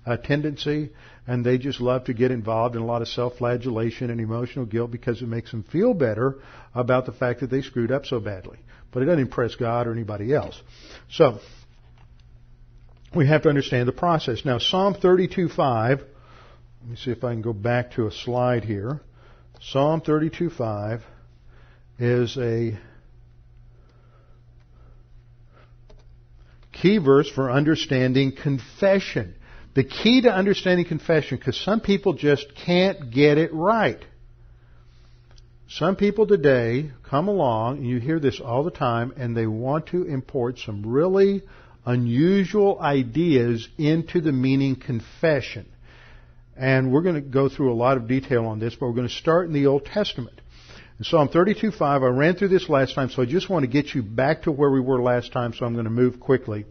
uh, 0.06 0.16
tendency, 0.16 0.90
and 1.26 1.44
they 1.44 1.58
just 1.58 1.80
love 1.80 2.04
to 2.04 2.14
get 2.14 2.30
involved 2.30 2.76
in 2.76 2.82
a 2.82 2.86
lot 2.86 3.02
of 3.02 3.08
self-flagellation 3.08 4.08
and 4.08 4.20
emotional 4.20 4.64
guilt 4.64 4.90
because 4.90 5.20
it 5.20 5.28
makes 5.28 5.50
them 5.50 5.64
feel 5.64 5.92
better 5.92 6.38
about 6.74 7.06
the 7.06 7.12
fact 7.12 7.40
that 7.40 7.50
they 7.50 7.60
screwed 7.60 7.90
up 7.90 8.06
so 8.06 8.20
badly. 8.20 8.58
But 8.92 9.02
it 9.02 9.06
doesn't 9.06 9.20
impress 9.20 9.56
God 9.56 9.86
or 9.86 9.92
anybody 9.92 10.32
else. 10.32 10.60
So, 11.10 11.40
we 13.14 13.26
have 13.26 13.42
to 13.42 13.48
understand 13.48 13.88
the 13.88 13.92
process. 13.92 14.44
Now, 14.44 14.58
Psalm 14.58 14.94
32:5. 14.94 16.04
Let 16.86 16.90
me 16.90 16.96
see 16.98 17.10
if 17.10 17.24
I 17.24 17.32
can 17.32 17.42
go 17.42 17.52
back 17.52 17.94
to 17.94 18.06
a 18.06 18.12
slide 18.12 18.62
here. 18.62 19.00
Psalm 19.60 20.02
32:5 20.02 21.02
is 21.98 22.36
a 22.38 22.78
key 26.70 26.98
verse 26.98 27.28
for 27.28 27.50
understanding 27.50 28.30
confession. 28.30 29.34
The 29.74 29.82
key 29.82 30.20
to 30.20 30.32
understanding 30.32 30.86
confession, 30.86 31.38
because 31.38 31.56
some 31.56 31.80
people 31.80 32.12
just 32.12 32.54
can't 32.54 33.10
get 33.10 33.36
it 33.36 33.52
right. 33.52 34.04
Some 35.68 35.96
people 35.96 36.28
today 36.28 36.92
come 37.02 37.26
along, 37.26 37.78
and 37.78 37.88
you 37.88 37.98
hear 37.98 38.20
this 38.20 38.38
all 38.38 38.62
the 38.62 38.70
time, 38.70 39.12
and 39.16 39.36
they 39.36 39.48
want 39.48 39.88
to 39.88 40.04
import 40.04 40.60
some 40.60 40.86
really 40.86 41.42
unusual 41.84 42.78
ideas 42.80 43.68
into 43.76 44.20
the 44.20 44.30
meaning 44.30 44.76
confession. 44.76 45.66
And 46.56 46.90
we're 46.92 47.02
going 47.02 47.16
to 47.16 47.20
go 47.20 47.48
through 47.48 47.72
a 47.72 47.74
lot 47.76 47.96
of 47.96 48.08
detail 48.08 48.46
on 48.46 48.58
this, 48.58 48.74
but 48.74 48.86
we're 48.86 48.94
going 48.94 49.08
to 49.08 49.14
start 49.14 49.46
in 49.46 49.52
the 49.52 49.66
Old 49.66 49.84
Testament. 49.84 50.40
In 50.98 51.04
Psalm 51.04 51.28
32:5, 51.28 51.82
I 51.82 52.06
ran 52.06 52.36
through 52.36 52.48
this 52.48 52.70
last 52.70 52.94
time, 52.94 53.10
so 53.10 53.20
I 53.20 53.26
just 53.26 53.50
want 53.50 53.64
to 53.64 53.66
get 53.66 53.94
you 53.94 54.02
back 54.02 54.42
to 54.44 54.52
where 54.52 54.70
we 54.70 54.80
were 54.80 55.02
last 55.02 55.32
time, 55.32 55.52
so 55.52 55.66
I'm 55.66 55.74
going 55.74 55.84
to 55.84 55.90
move 55.90 56.18
quickly. 56.18 56.64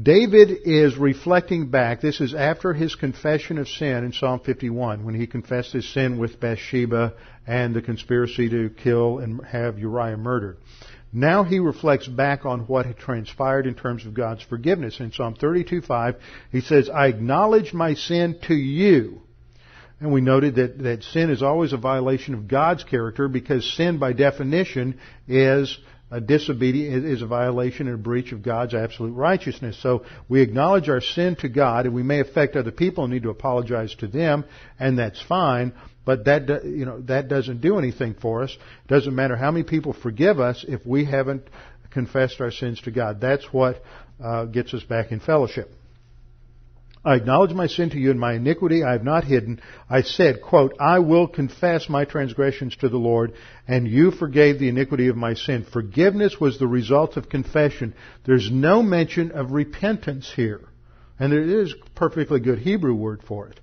David 0.00 0.50
is 0.64 0.96
reflecting 0.96 1.68
back. 1.68 2.00
This 2.00 2.20
is 2.20 2.34
after 2.34 2.72
his 2.72 2.94
confession 2.94 3.58
of 3.58 3.68
sin 3.68 4.04
in 4.04 4.12
Psalm 4.12 4.40
51, 4.40 5.04
when 5.04 5.14
he 5.14 5.26
confessed 5.26 5.72
his 5.72 5.88
sin 5.92 6.18
with 6.18 6.40
Bathsheba 6.40 7.14
and 7.46 7.74
the 7.74 7.82
conspiracy 7.82 8.48
to 8.48 8.70
kill 8.70 9.18
and 9.18 9.44
have 9.46 9.78
Uriah 9.78 10.16
murdered. 10.16 10.58
Now 11.12 11.42
he 11.42 11.58
reflects 11.58 12.06
back 12.06 12.46
on 12.46 12.60
what 12.60 12.86
had 12.86 12.96
transpired 12.96 13.66
in 13.66 13.74
terms 13.74 14.06
of 14.06 14.14
God's 14.14 14.42
forgiveness. 14.42 15.00
In 15.00 15.12
Psalm 15.12 15.34
32:5, 15.34 16.16
he 16.52 16.60
says, 16.60 16.88
"I 16.88 17.06
acknowledge 17.08 17.72
my 17.72 17.94
sin 17.94 18.36
to 18.42 18.54
you." 18.54 19.22
And 20.00 20.12
we 20.12 20.20
noted 20.20 20.54
that, 20.54 20.78
that 20.78 21.02
sin 21.02 21.28
is 21.28 21.42
always 21.42 21.72
a 21.72 21.76
violation 21.76 22.32
of 22.34 22.48
God's 22.48 22.84
character 22.84 23.28
because 23.28 23.70
sin 23.74 23.98
by 23.98 24.12
definition 24.12 24.94
is 25.28 25.78
a 26.12 26.20
disobedience 26.20 27.04
is 27.04 27.22
a 27.22 27.26
violation 27.26 27.86
and 27.86 27.94
a 27.94 28.02
breach 28.02 28.32
of 28.32 28.42
God's 28.42 28.74
absolute 28.74 29.12
righteousness. 29.12 29.78
So 29.80 30.04
we 30.28 30.40
acknowledge 30.40 30.88
our 30.88 31.00
sin 31.00 31.36
to 31.36 31.48
God, 31.48 31.86
and 31.86 31.94
we 31.94 32.02
may 32.02 32.18
affect 32.18 32.56
other 32.56 32.72
people 32.72 33.04
and 33.04 33.12
need 33.12 33.22
to 33.22 33.30
apologize 33.30 33.94
to 33.96 34.08
them, 34.08 34.44
and 34.78 34.98
that's 34.98 35.22
fine. 35.22 35.72
But 36.04 36.24
that 36.24 36.64
you 36.64 36.86
know 36.86 37.00
that 37.02 37.28
doesn't 37.28 37.60
do 37.60 37.78
anything 37.78 38.14
for 38.14 38.42
us. 38.42 38.50
It 38.52 38.88
doesn't 38.88 39.14
matter 39.14 39.36
how 39.36 39.50
many 39.50 39.64
people 39.64 39.92
forgive 39.92 40.40
us 40.40 40.64
if 40.66 40.84
we 40.86 41.04
haven't 41.04 41.42
confessed 41.90 42.40
our 42.40 42.50
sins 42.50 42.80
to 42.82 42.90
God. 42.90 43.20
That's 43.20 43.44
what 43.52 43.82
uh, 44.22 44.46
gets 44.46 44.72
us 44.74 44.82
back 44.82 45.12
in 45.12 45.20
fellowship. 45.20 45.70
I 47.02 47.14
acknowledge 47.14 47.52
my 47.52 47.66
sin 47.66 47.88
to 47.90 47.98
you 47.98 48.10
and 48.10 48.20
my 48.20 48.34
iniquity 48.34 48.84
I 48.84 48.92
have 48.92 49.04
not 49.04 49.24
hidden. 49.24 49.62
I 49.88 50.02
said, 50.02 50.42
quote, 50.42 50.74
I 50.78 50.98
will 50.98 51.26
confess 51.26 51.88
my 51.88 52.04
transgressions 52.04 52.76
to 52.76 52.90
the 52.90 52.98
Lord, 52.98 53.32
and 53.66 53.88
you 53.88 54.10
forgave 54.10 54.58
the 54.58 54.68
iniquity 54.68 55.08
of 55.08 55.16
my 55.16 55.32
sin. 55.32 55.64
Forgiveness 55.72 56.38
was 56.38 56.58
the 56.58 56.66
result 56.66 57.16
of 57.16 57.30
confession. 57.30 57.94
There's 58.26 58.50
no 58.50 58.82
mention 58.82 59.32
of 59.32 59.52
repentance 59.52 60.30
here. 60.36 60.60
And 61.18 61.32
there 61.32 61.62
is 61.62 61.72
a 61.72 61.90
perfectly 61.98 62.40
good 62.40 62.58
Hebrew 62.58 62.94
word 62.94 63.22
for 63.26 63.48
it. 63.48 63.60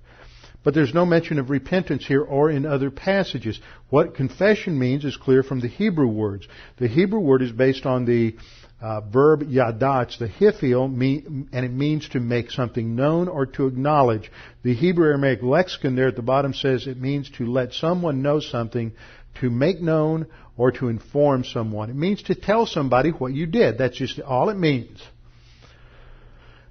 But 0.68 0.74
there's 0.74 0.92
no 0.92 1.06
mention 1.06 1.38
of 1.38 1.48
repentance 1.48 2.06
here 2.06 2.20
or 2.20 2.50
in 2.50 2.66
other 2.66 2.90
passages. 2.90 3.58
What 3.88 4.14
confession 4.14 4.78
means 4.78 5.02
is 5.06 5.16
clear 5.16 5.42
from 5.42 5.60
the 5.60 5.66
Hebrew 5.66 6.08
words. 6.08 6.46
The 6.76 6.88
Hebrew 6.88 7.20
word 7.20 7.40
is 7.40 7.52
based 7.52 7.86
on 7.86 8.04
the 8.04 8.36
uh, 8.78 9.00
verb 9.00 9.44
yada. 9.48 10.02
It's 10.02 10.18
the 10.18 10.28
hifil, 10.28 10.84
and 10.84 11.64
it 11.64 11.72
means 11.72 12.10
to 12.10 12.20
make 12.20 12.50
something 12.50 12.94
known 12.94 13.28
or 13.28 13.46
to 13.46 13.66
acknowledge. 13.66 14.30
The 14.62 14.74
Hebrew 14.74 15.06
Aramaic 15.06 15.42
lexicon 15.42 15.96
there 15.96 16.08
at 16.08 16.16
the 16.16 16.20
bottom 16.20 16.52
says 16.52 16.86
it 16.86 17.00
means 17.00 17.30
to 17.38 17.46
let 17.46 17.72
someone 17.72 18.20
know 18.20 18.38
something, 18.38 18.92
to 19.40 19.48
make 19.48 19.80
known, 19.80 20.26
or 20.58 20.70
to 20.72 20.88
inform 20.88 21.44
someone. 21.44 21.88
It 21.88 21.96
means 21.96 22.24
to 22.24 22.34
tell 22.34 22.66
somebody 22.66 23.08
what 23.08 23.32
you 23.32 23.46
did. 23.46 23.78
That's 23.78 23.96
just 23.96 24.20
all 24.20 24.50
it 24.50 24.58
means. 24.58 25.02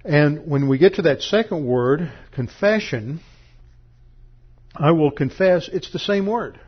And 0.06 0.46
when 0.46 0.70
we 0.70 0.78
get 0.78 0.94
to 0.98 1.02
that 1.02 1.24
second 1.24 1.66
word, 1.66 2.12
confession, 2.34 3.22
I 4.80 4.92
will 4.92 5.12
confess, 5.12 5.70
it's 5.72 5.92
the 5.92 6.00
same 6.00 6.26
word. 6.26 6.60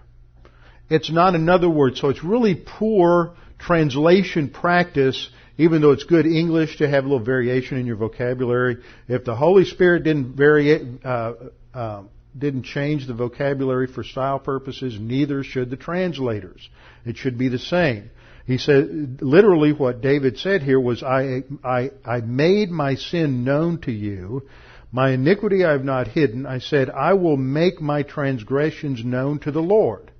It's 0.89 1.11
not 1.11 1.35
another 1.35 1.69
word, 1.69 1.97
so 1.97 2.09
it's 2.09 2.23
really 2.23 2.55
poor 2.55 3.35
translation 3.59 4.49
practice, 4.49 5.29
even 5.57 5.81
though 5.81 5.91
it's 5.91 6.05
good 6.05 6.25
English 6.25 6.77
to 6.77 6.89
have 6.89 7.05
a 7.05 7.07
little 7.07 7.23
variation 7.23 7.77
in 7.77 7.85
your 7.85 7.97
vocabulary, 7.97 8.77
if 9.07 9.25
the 9.25 9.35
Holy 9.35 9.65
Spirit 9.65 10.03
didn't 10.03 10.35
vary, 10.35 10.99
uh, 11.03 11.33
uh, 11.73 12.03
didn't 12.37 12.63
change 12.63 13.05
the 13.05 13.13
vocabulary 13.13 13.87
for 13.87 14.03
style 14.03 14.39
purposes, 14.39 14.97
neither 14.99 15.43
should 15.43 15.69
the 15.69 15.77
translators. 15.77 16.67
It 17.05 17.17
should 17.17 17.37
be 17.37 17.49
the 17.49 17.59
same. 17.59 18.09
He 18.45 18.57
said, 18.57 19.19
literally 19.21 19.73
what 19.73 20.01
David 20.01 20.39
said 20.39 20.63
here 20.63 20.79
was, 20.79 21.03
I, 21.03 21.43
I, 21.63 21.91
I 22.03 22.21
made 22.21 22.71
my 22.71 22.95
sin 22.95 23.43
known 23.43 23.81
to 23.81 23.91
you. 23.91 24.49
My 24.91 25.11
iniquity 25.11 25.63
I 25.63 25.71
have 25.71 25.83
not 25.85 26.07
hidden. 26.07 26.45
I 26.45 26.59
said, 26.59 26.89
I 26.89 27.13
will 27.13 27.37
make 27.37 27.79
my 27.79 28.03
transgressions 28.03 29.05
known 29.05 29.39
to 29.39 29.51
the 29.51 29.61
Lord. 29.61 30.11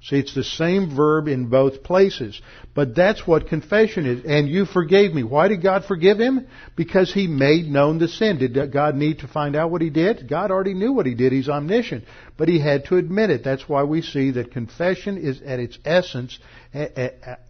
See, 0.00 0.16
it's 0.16 0.34
the 0.34 0.44
same 0.44 0.94
verb 0.94 1.26
in 1.26 1.48
both 1.48 1.82
places. 1.82 2.40
But 2.72 2.94
that's 2.94 3.26
what 3.26 3.48
confession 3.48 4.06
is. 4.06 4.24
And 4.24 4.48
you 4.48 4.64
forgave 4.64 5.12
me. 5.12 5.24
Why 5.24 5.48
did 5.48 5.60
God 5.60 5.84
forgive 5.86 6.20
him? 6.20 6.46
Because 6.76 7.12
he 7.12 7.26
made 7.26 7.66
known 7.66 7.98
the 7.98 8.06
sin. 8.06 8.38
Did 8.38 8.72
God 8.72 8.94
need 8.94 9.20
to 9.20 9.28
find 9.28 9.56
out 9.56 9.72
what 9.72 9.82
he 9.82 9.90
did? 9.90 10.28
God 10.28 10.52
already 10.52 10.74
knew 10.74 10.92
what 10.92 11.06
he 11.06 11.14
did. 11.14 11.32
He's 11.32 11.48
omniscient. 11.48 12.04
But 12.36 12.48
he 12.48 12.60
had 12.60 12.84
to 12.86 12.96
admit 12.96 13.30
it. 13.30 13.42
That's 13.42 13.68
why 13.68 13.82
we 13.82 14.02
see 14.02 14.30
that 14.32 14.52
confession 14.52 15.18
is 15.18 15.42
at 15.42 15.58
its 15.58 15.76
essence 15.84 16.38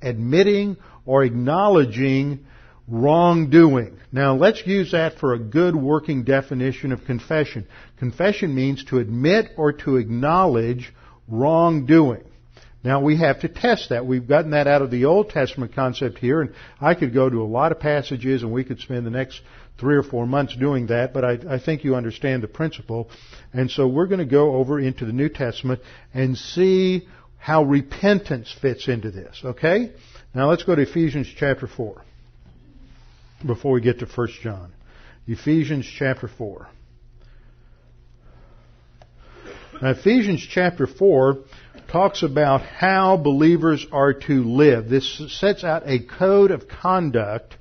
admitting 0.02 0.78
or 1.04 1.24
acknowledging 1.24 2.46
wrongdoing. 2.88 3.98
Now 4.11 4.35
let's 4.35 4.66
use 4.66 4.92
that 4.92 5.18
for 5.18 5.35
a 5.35 5.38
good 5.38 5.77
working 5.77 6.24
definition 6.24 6.92
of 6.92 7.05
confession. 7.05 7.66
Confession 7.98 8.55
means 8.55 8.85
to 8.85 8.98
admit 8.98 9.51
or 9.57 9.72
to 9.72 9.96
acknowledge 9.96 10.92
wrongdoing. 11.29 12.24
Now 12.83 13.01
we 13.01 13.18
have 13.18 13.40
to 13.40 13.48
test 13.48 13.90
that. 13.90 14.07
We've 14.07 14.27
gotten 14.27 14.53
that 14.53 14.66
out 14.66 14.83
of 14.83 14.90
the 14.90 15.05
Old 15.05 15.31
Testament 15.31 15.74
concept 15.74 16.18
here, 16.18 16.40
and 16.40 16.55
I 16.81 16.94
could 16.94 17.12
go 17.12 17.29
to 17.29 17.42
a 17.42 17.44
lot 17.44 17.72
of 17.72 17.81
passages 17.81 18.42
and 18.42 18.53
we 18.53 18.64
could 18.64 18.81
spend 18.81 19.05
the 19.05 19.11
next 19.11 19.40
three 19.79 19.96
or 19.96 20.03
four 20.03 20.27
months 20.27 20.57
doing 20.57 20.87
that, 20.87 21.12
but 21.12 21.24
I, 21.24 21.38
I 21.48 21.59
think 21.59 21.85
you 21.85 21.94
understand 21.94 22.42
the 22.42 22.48
principle. 22.48 23.11
And 23.53 23.70
so 23.70 23.87
we're 23.87 24.07
going 24.07 24.18
to 24.20 24.24
go 24.24 24.57
over 24.57 24.81
into 24.81 25.05
the 25.05 25.12
New 25.12 25.29
Testament 25.29 25.81
and 26.14 26.37
see 26.37 27.07
how 27.37 27.64
repentance 27.64 28.55
fits 28.61 28.88
into 28.88 29.11
this, 29.11 29.40
okay? 29.44 29.92
Now 30.35 30.51
let's 30.51 30.64
go 30.64 30.74
to 30.74 30.83
Ephesians 30.83 31.29
chapter 31.37 31.66
4 31.66 32.03
before 33.44 33.72
we 33.72 33.81
get 33.81 34.01
to 34.01 34.07
1 34.07 34.29
John. 34.42 34.72
Ephesians 35.27 35.87
chapter 35.87 36.29
4. 36.29 36.68
Now 39.81 39.90
Ephesians 39.90 40.44
chapter 40.48 40.87
4 40.87 41.38
talks 41.90 42.22
about 42.22 42.62
how 42.62 43.16
believers 43.16 43.87
are 43.92 44.12
to 44.12 44.44
live. 44.44 44.88
This 44.88 45.22
sets 45.38 45.64
out 45.64 45.85
a 45.87 46.01
code 46.01 46.51
of 46.51 46.68
conduct 46.68 47.57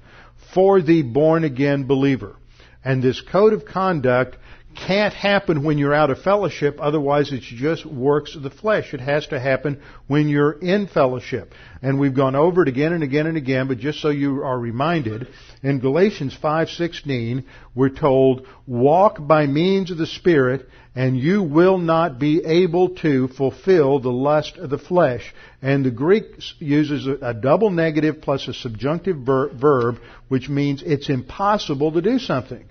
for 0.54 0.82
the 0.82 1.04
born 1.04 1.44
again 1.44 1.86
believer. 1.86 2.36
And 2.84 3.04
this 3.04 3.22
code 3.22 3.54
of 3.54 3.66
conduct 3.66 4.38
can't 4.86 5.14
happen 5.14 5.64
when 5.64 5.78
you're 5.78 5.94
out 5.94 6.12
of 6.12 6.22
fellowship, 6.22 6.78
otherwise 6.80 7.32
it's 7.32 7.46
just 7.46 7.86
works 7.86 8.36
of 8.36 8.44
the 8.44 8.50
flesh. 8.50 8.94
It 8.94 9.02
has 9.02 9.26
to 9.28 9.40
happen 9.40 9.82
when 10.08 10.30
you're 10.30 10.52
in 10.52 10.88
fellowship. 10.88 11.54
And 11.82 12.00
we've 12.00 12.14
gone 12.14 12.36
over 12.36 12.62
it 12.62 12.68
again 12.68 12.94
and 12.94 13.04
again 13.04 13.28
and 13.28 13.38
again, 13.38 13.68
but 13.68 13.80
just 13.80 14.00
so 14.00 14.10
you 14.10 14.44
are 14.44 14.58
reminded, 14.58 15.28
in 15.64 15.80
Galatians 15.80 16.36
5:16, 16.36 17.44
we're 17.76 17.90
told, 17.90 18.46
"Walk 18.66 19.18
by 19.20 19.48
means 19.48 19.92
of 19.92 19.98
the 19.98 20.06
Spirit, 20.06 20.70
and 20.96 21.18
you 21.18 21.44
will 21.44 21.78
not 21.78 22.20
be 22.20 22.44
able 22.46 22.90
to 22.90 23.28
fulfill 23.30 24.00
the 24.00 24.12
lust 24.12 24.58
of 24.58 24.70
the 24.70 24.78
flesh." 24.78 25.34
And 25.62 25.86
the 25.86 25.92
Greek 25.92 26.26
uses 26.60 27.08
a 27.08 27.34
double 27.34 27.72
negative 27.72 28.22
plus 28.22 28.48
a 28.48 28.54
subjunctive 28.54 29.18
verb, 29.18 30.00
which 30.28 30.50
means 30.50 30.84
it's 30.84 31.10
impossible 31.10 31.92
to 31.94 32.02
do 32.02 32.20
something. 32.20 32.64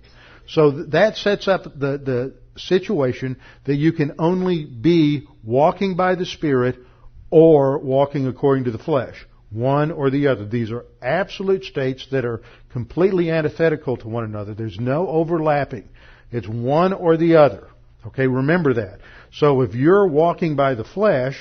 So 0.48 0.70
that 0.86 1.16
sets 1.16 1.48
up 1.48 1.64
the, 1.64 1.98
the 1.98 2.34
situation 2.56 3.36
that 3.64 3.76
you 3.76 3.92
can 3.92 4.14
only 4.18 4.64
be 4.64 5.26
walking 5.44 5.96
by 5.96 6.14
the 6.14 6.26
Spirit 6.26 6.78
or 7.30 7.78
walking 7.78 8.26
according 8.26 8.64
to 8.64 8.70
the 8.70 8.78
flesh. 8.78 9.26
One 9.50 9.92
or 9.92 10.10
the 10.10 10.28
other. 10.28 10.46
These 10.46 10.70
are 10.70 10.84
absolute 11.00 11.64
states 11.64 12.06
that 12.10 12.24
are 12.24 12.42
completely 12.72 13.30
antithetical 13.30 13.96
to 13.98 14.08
one 14.08 14.24
another. 14.24 14.54
There's 14.54 14.78
no 14.78 15.08
overlapping. 15.08 15.88
It's 16.30 16.48
one 16.48 16.92
or 16.92 17.16
the 17.16 17.36
other. 17.36 17.68
Okay, 18.06 18.26
remember 18.26 18.74
that. 18.74 18.98
So 19.32 19.62
if 19.62 19.74
you're 19.74 20.06
walking 20.06 20.56
by 20.56 20.74
the 20.74 20.84
flesh, 20.84 21.38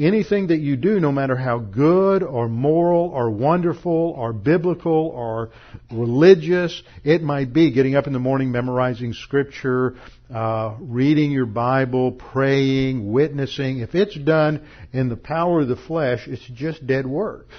anything 0.00 0.48
that 0.48 0.58
you 0.58 0.76
do, 0.76 0.98
no 0.98 1.12
matter 1.12 1.36
how 1.36 1.58
good 1.58 2.22
or 2.22 2.48
moral 2.48 3.10
or 3.10 3.30
wonderful 3.30 4.14
or 4.16 4.32
biblical 4.32 5.08
or 5.08 5.50
religious 5.92 6.82
it 7.04 7.22
might 7.22 7.52
be, 7.52 7.70
getting 7.70 7.94
up 7.94 8.06
in 8.06 8.12
the 8.12 8.18
morning, 8.18 8.50
memorizing 8.50 9.12
scripture, 9.12 9.96
uh, 10.34 10.76
reading 10.80 11.30
your 11.30 11.46
Bible, 11.46 12.12
praying, 12.12 13.12
witnessing, 13.12 13.80
if 13.80 13.94
it's 13.94 14.16
done 14.16 14.66
in 14.92 15.08
the 15.08 15.16
power 15.16 15.60
of 15.60 15.68
the 15.68 15.76
flesh, 15.76 16.26
it's 16.26 16.46
just 16.54 16.86
dead 16.86 17.06
works. 17.06 17.54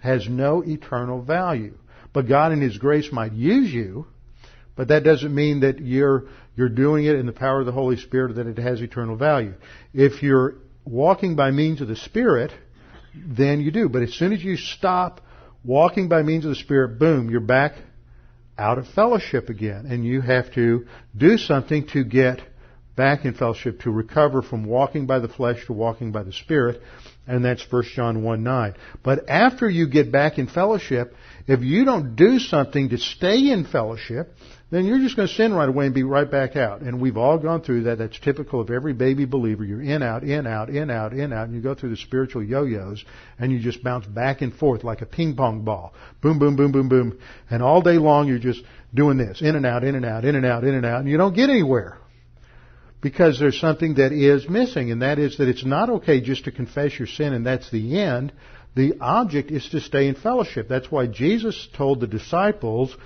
Has 0.00 0.28
no 0.28 0.62
eternal 0.62 1.22
value. 1.22 1.74
But 2.12 2.26
God 2.26 2.52
in 2.52 2.60
His 2.60 2.78
grace 2.78 3.12
might 3.12 3.32
use 3.32 3.72
you, 3.72 4.06
but 4.74 4.88
that 4.88 5.04
doesn't 5.04 5.34
mean 5.34 5.60
that 5.60 5.78
you're 5.78 6.24
you're 6.56 6.68
doing 6.68 7.04
it 7.04 7.14
in 7.14 7.26
the 7.26 7.32
power 7.32 7.60
of 7.60 7.66
the 7.66 7.72
Holy 7.72 7.96
Spirit 7.96 8.34
that 8.36 8.46
it 8.46 8.58
has 8.58 8.80
eternal 8.80 9.16
value. 9.16 9.54
If 9.94 10.22
you're 10.22 10.56
walking 10.84 11.36
by 11.36 11.50
means 11.50 11.80
of 11.80 11.88
the 11.88 11.96
Spirit, 11.96 12.52
then 13.14 13.60
you 13.60 13.70
do. 13.70 13.88
But 13.88 14.02
as 14.02 14.14
soon 14.14 14.32
as 14.32 14.42
you 14.42 14.56
stop 14.56 15.20
walking 15.64 16.08
by 16.08 16.22
means 16.22 16.44
of 16.44 16.50
the 16.50 16.56
Spirit, 16.56 16.98
boom, 16.98 17.30
you're 17.30 17.40
back 17.40 17.74
out 18.58 18.78
of 18.78 18.86
fellowship 18.88 19.48
again. 19.48 19.86
And 19.86 20.04
you 20.04 20.20
have 20.20 20.52
to 20.54 20.86
do 21.16 21.38
something 21.38 21.86
to 21.88 22.04
get 22.04 22.40
back 22.96 23.24
in 23.24 23.32
fellowship, 23.32 23.80
to 23.80 23.90
recover 23.90 24.42
from 24.42 24.64
walking 24.64 25.06
by 25.06 25.18
the 25.18 25.28
flesh 25.28 25.64
to 25.66 25.72
walking 25.72 26.12
by 26.12 26.22
the 26.22 26.32
Spirit. 26.32 26.82
And 27.26 27.44
that's 27.44 27.64
1 27.70 27.84
John 27.94 28.22
1 28.22 28.42
9. 28.42 28.74
But 29.02 29.28
after 29.28 29.68
you 29.68 29.88
get 29.88 30.12
back 30.12 30.38
in 30.38 30.46
fellowship, 30.46 31.14
if 31.46 31.60
you 31.60 31.84
don't 31.84 32.16
do 32.16 32.38
something 32.38 32.90
to 32.90 32.98
stay 32.98 33.50
in 33.50 33.64
fellowship, 33.64 34.34
then 34.70 34.84
you're 34.84 35.00
just 35.00 35.16
going 35.16 35.26
to 35.26 35.34
sin 35.34 35.52
right 35.52 35.68
away 35.68 35.86
and 35.86 35.94
be 35.94 36.04
right 36.04 36.30
back 36.30 36.54
out. 36.54 36.80
And 36.80 37.00
we've 37.00 37.16
all 37.16 37.38
gone 37.38 37.62
through 37.62 37.84
that. 37.84 37.98
That's 37.98 38.18
typical 38.20 38.60
of 38.60 38.70
every 38.70 38.92
baby 38.92 39.24
believer. 39.24 39.64
You're 39.64 39.82
in, 39.82 40.02
out, 40.02 40.22
in, 40.22 40.46
out, 40.46 40.70
in, 40.70 40.90
out, 40.90 41.12
in, 41.12 41.32
out, 41.32 41.48
and 41.48 41.54
you 41.56 41.60
go 41.60 41.74
through 41.74 41.90
the 41.90 41.96
spiritual 41.96 42.44
yo-yos, 42.44 43.04
and 43.38 43.50
you 43.50 43.58
just 43.58 43.82
bounce 43.82 44.06
back 44.06 44.42
and 44.42 44.54
forth 44.54 44.84
like 44.84 45.02
a 45.02 45.06
ping 45.06 45.34
pong 45.34 45.64
ball. 45.64 45.92
Boom, 46.20 46.38
boom, 46.38 46.54
boom, 46.54 46.70
boom, 46.70 46.88
boom. 46.88 47.18
And 47.50 47.62
all 47.62 47.82
day 47.82 47.98
long 47.98 48.28
you're 48.28 48.38
just 48.38 48.62
doing 48.94 49.18
this. 49.18 49.42
In 49.42 49.56
and 49.56 49.66
out, 49.66 49.82
in 49.82 49.96
and 49.96 50.04
out, 50.04 50.24
in 50.24 50.36
and 50.36 50.46
out, 50.46 50.62
in 50.62 50.74
and 50.74 50.86
out, 50.86 51.00
and 51.00 51.08
you 51.08 51.16
don't 51.16 51.34
get 51.34 51.50
anywhere. 51.50 51.98
Because 53.00 53.40
there's 53.40 53.58
something 53.58 53.94
that 53.94 54.12
is 54.12 54.48
missing, 54.48 54.92
and 54.92 55.02
that 55.02 55.18
is 55.18 55.38
that 55.38 55.48
it's 55.48 55.64
not 55.64 55.90
okay 55.90 56.20
just 56.20 56.44
to 56.44 56.52
confess 56.52 56.98
your 56.98 57.08
sin 57.08 57.32
and 57.32 57.46
that's 57.46 57.70
the 57.70 57.98
end. 57.98 58.32
The 58.76 58.94
object 59.00 59.50
is 59.50 59.68
to 59.70 59.80
stay 59.80 60.06
in 60.06 60.14
fellowship. 60.14 60.68
That's 60.68 60.92
why 60.92 61.06
Jesus 61.06 61.68
told 61.76 62.00
the 62.00 62.06
disciples, 62.06 62.96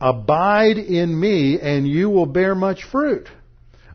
Abide 0.00 0.78
in 0.78 1.18
me 1.18 1.58
and 1.60 1.86
you 1.88 2.10
will 2.10 2.26
bear 2.26 2.54
much 2.54 2.84
fruit. 2.84 3.28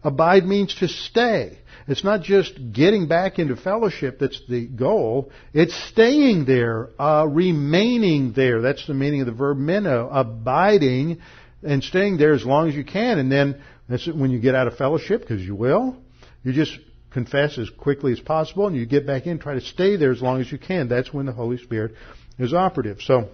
Abide 0.03 0.45
means 0.45 0.73
to 0.75 0.88
stay. 0.88 1.60
It's 1.88 2.03
not 2.03 2.21
just 2.21 2.71
getting 2.71 3.08
back 3.08 3.39
into 3.39 3.55
fellowship 3.55 4.19
that's 4.19 4.39
the 4.47 4.67
goal. 4.67 5.32
It's 5.53 5.73
staying 5.89 6.45
there, 6.45 6.89
uh, 6.99 7.25
remaining 7.27 8.34
there. 8.34 8.62
That's 8.62 8.86
the 8.86 8.93
meaning 8.93 9.21
of 9.21 9.25
the 9.25 9.34
verb 9.34 9.58
meno. 9.58 10.08
Abiding 10.10 11.19
and 11.63 11.84
staying 11.84 12.17
there 12.17 12.34
as 12.34 12.45
long 12.45 12.69
as 12.69 12.75
you 12.75 12.84
can. 12.84 13.17
And 13.17 13.32
then 13.32 13.62
that's 13.88 14.08
when 14.08 14.32
you 14.32 14.39
get 14.39 14.55
out 14.55 14.67
of 14.67 14.77
fellowship, 14.77 15.21
because 15.21 15.41
you 15.41 15.55
will, 15.55 15.97
you 16.43 16.53
just 16.53 16.77
confess 17.12 17.58
as 17.58 17.69
quickly 17.71 18.12
as 18.12 18.19
possible 18.19 18.67
and 18.67 18.75
you 18.75 18.86
get 18.86 19.08
back 19.08 19.25
in, 19.25 19.39
try 19.39 19.55
to 19.55 19.62
stay 19.62 19.95
there 19.95 20.12
as 20.12 20.21
long 20.21 20.41
as 20.41 20.51
you 20.51 20.60
can. 20.60 20.88
That's 20.88 21.12
when 21.12 21.25
the 21.25 21.32
Holy 21.32 21.58
Spirit 21.58 21.95
is 22.38 22.53
operative. 22.53 23.01
So, 23.01 23.29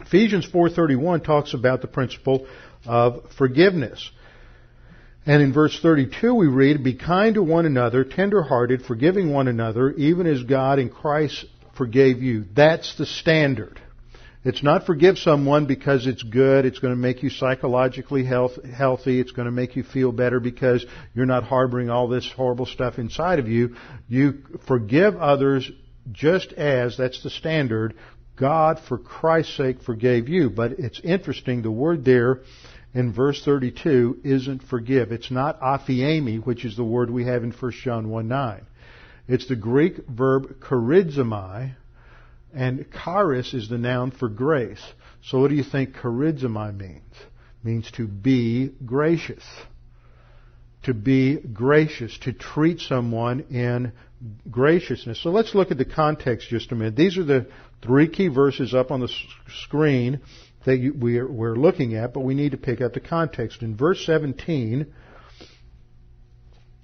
Ephesians 0.00 0.46
4:31 0.46 1.24
talks 1.24 1.54
about 1.54 1.80
the 1.80 1.88
principle 1.88 2.46
of 2.86 3.30
forgiveness. 3.36 4.10
And 5.24 5.42
in 5.42 5.52
verse 5.52 5.78
32 5.80 6.34
we 6.34 6.46
read, 6.46 6.84
Be 6.84 6.94
kind 6.94 7.34
to 7.34 7.42
one 7.42 7.66
another, 7.66 8.04
tender-hearted, 8.04 8.82
forgiving 8.82 9.32
one 9.32 9.48
another, 9.48 9.90
even 9.92 10.26
as 10.26 10.44
God 10.44 10.78
in 10.78 10.88
Christ 10.88 11.44
forgave 11.76 12.22
you. 12.22 12.44
That's 12.54 12.96
the 12.96 13.06
standard. 13.06 13.80
It's 14.44 14.62
not 14.62 14.86
forgive 14.86 15.18
someone 15.18 15.66
because 15.66 16.06
it's 16.06 16.22
good, 16.22 16.66
it's 16.66 16.78
going 16.78 16.94
to 16.94 17.00
make 17.00 17.24
you 17.24 17.30
psychologically 17.30 18.24
health, 18.24 18.52
healthy, 18.64 19.18
it's 19.18 19.32
going 19.32 19.46
to 19.46 19.52
make 19.52 19.74
you 19.74 19.82
feel 19.82 20.12
better 20.12 20.38
because 20.38 20.86
you're 21.14 21.26
not 21.26 21.42
harboring 21.42 21.90
all 21.90 22.06
this 22.06 22.30
horrible 22.30 22.66
stuff 22.66 23.00
inside 23.00 23.40
of 23.40 23.48
you. 23.48 23.74
You 24.06 24.44
forgive 24.68 25.16
others 25.16 25.68
just 26.12 26.52
as, 26.52 26.96
that's 26.96 27.24
the 27.24 27.30
standard, 27.30 27.94
God, 28.36 28.80
for 28.86 28.98
Christ's 28.98 29.56
sake, 29.56 29.82
forgave 29.82 30.28
you. 30.28 30.50
But 30.50 30.72
it's 30.72 31.00
interesting, 31.00 31.62
the 31.62 31.70
word 31.70 32.04
there 32.04 32.40
in 32.94 33.12
verse 33.12 33.42
32 33.44 34.20
isn't 34.24 34.62
forgive. 34.62 35.12
It's 35.12 35.30
not 35.30 35.60
aphiemi, 35.60 36.44
which 36.44 36.64
is 36.64 36.76
the 36.76 36.84
word 36.84 37.10
we 37.10 37.24
have 37.24 37.44
in 37.44 37.52
1 37.52 37.72
John 37.82 38.08
1 38.08 38.28
9. 38.28 38.66
It's 39.28 39.48
the 39.48 39.56
Greek 39.56 40.06
verb 40.08 40.60
charizomai, 40.60 41.74
and 42.54 42.86
charis 43.04 43.54
is 43.54 43.68
the 43.68 43.78
noun 43.78 44.12
for 44.12 44.28
grace. 44.28 44.82
So 45.24 45.40
what 45.40 45.48
do 45.48 45.56
you 45.56 45.64
think 45.64 45.94
charizomai 45.96 46.76
means? 46.76 47.12
It 47.12 47.64
means 47.64 47.90
to 47.92 48.06
be 48.06 48.72
gracious. 48.84 49.44
To 50.84 50.94
be 50.94 51.36
gracious, 51.36 52.16
to 52.18 52.32
treat 52.32 52.80
someone 52.80 53.40
in 53.50 53.92
graciousness. 54.50 55.22
So 55.22 55.30
let's 55.30 55.54
look 55.54 55.70
at 55.70 55.78
the 55.78 55.84
context 55.84 56.48
just 56.48 56.72
a 56.72 56.74
minute. 56.74 56.96
These 56.96 57.18
are 57.18 57.24
the 57.24 57.48
three 57.82 58.08
key 58.08 58.28
verses 58.28 58.74
up 58.74 58.90
on 58.90 59.00
the 59.00 59.12
screen 59.64 60.20
that 60.64 60.92
we're, 60.98 61.30
we're 61.30 61.56
looking 61.56 61.94
at, 61.94 62.12
but 62.12 62.20
we 62.20 62.34
need 62.34 62.50
to 62.50 62.56
pick 62.56 62.80
up 62.80 62.92
the 62.92 63.00
context. 63.00 63.62
In 63.62 63.76
verse 63.76 64.04
17 64.04 64.86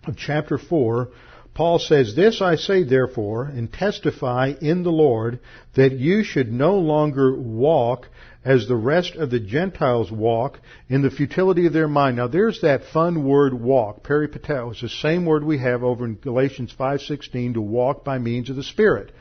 of 0.06 0.16
chapter 0.16 0.56
4, 0.56 1.08
Paul 1.54 1.78
says, 1.78 2.14
This 2.14 2.40
I 2.40 2.56
say 2.56 2.82
therefore, 2.82 3.44
and 3.44 3.70
testify 3.70 4.54
in 4.60 4.84
the 4.84 4.92
Lord, 4.92 5.40
that 5.74 5.92
you 5.92 6.24
should 6.24 6.50
no 6.50 6.76
longer 6.76 7.36
walk 7.36 8.08
as 8.44 8.66
the 8.66 8.76
rest 8.76 9.16
of 9.16 9.30
the 9.30 9.40
Gentiles 9.40 10.10
walk 10.10 10.60
in 10.88 11.02
the 11.02 11.10
futility 11.10 11.66
of 11.66 11.72
their 11.72 11.88
mind. 11.88 12.16
Now 12.16 12.26
there's 12.26 12.62
that 12.62 12.86
fun 12.86 13.24
word 13.24 13.52
walk, 13.54 14.02
peripateo. 14.02 14.72
It's 14.72 14.80
the 14.80 14.88
same 14.88 15.26
word 15.26 15.44
we 15.44 15.58
have 15.58 15.84
over 15.84 16.04
in 16.04 16.14
Galatians 16.14 16.74
5.16 16.78 17.54
to 17.54 17.60
walk 17.60 18.04
by 18.04 18.18
means 18.18 18.48
of 18.48 18.56
the 18.56 18.62
Spirit. 18.62 19.12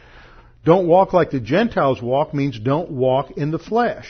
Don't 0.64 0.88
walk 0.88 1.14
like 1.14 1.32
the 1.32 1.40
Gentiles 1.40 2.02
walk 2.02 2.34
means 2.34 2.60
don't 2.60 2.92
walk 2.92 3.32
in 3.32 3.52
the 3.52 3.60
flesh. 3.60 4.08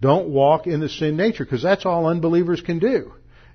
Don't 0.00 0.28
walk 0.28 0.66
in 0.66 0.80
the 0.80 0.88
sin 0.88 1.16
nature, 1.16 1.44
because 1.44 1.62
that's 1.62 1.86
all 1.86 2.06
unbelievers 2.06 2.60
can 2.60 2.78
do. 2.78 3.12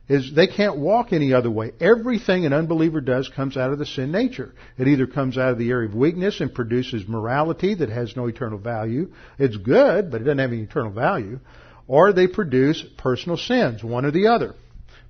Is 0.08 0.34
they 0.34 0.48
can't 0.48 0.78
walk 0.78 1.14
any 1.14 1.34
other 1.34 1.52
way. 1.52 1.72
Everything 1.80 2.46
an 2.46 2.54
unbeliever 2.54 3.00
does 3.00 3.30
comes 3.30 3.56
out 3.56 3.72
of 3.72 3.78
the 3.78 3.86
sin 3.86 4.12
nature. 4.12 4.56
It 4.78 4.88
either 4.88 5.06
comes 5.06 5.38
out 5.38 5.52
of 5.52 5.60
the 5.60 5.70
area 5.70 5.88
of 5.88 5.94
weakness 5.94 6.40
and 6.40 6.54
produces 6.54 7.08
morality 7.08 7.76
that 7.76 7.90
has 7.90 8.16
no 8.16 8.26
eternal 8.26 8.58
value. 8.58 9.12
It's 9.38 9.58
good, 9.58 10.10
but 10.10 10.22
it 10.22 10.24
doesn't 10.24 10.40
have 10.40 10.52
any 10.52 10.64
eternal 10.64 10.92
value. 10.92 11.40
Or 11.88 12.12
they 12.12 12.28
produce 12.28 12.84
personal 12.98 13.38
sins, 13.38 13.84
one 13.84 14.06
or 14.06 14.12
the 14.12 14.28
other. 14.28 14.56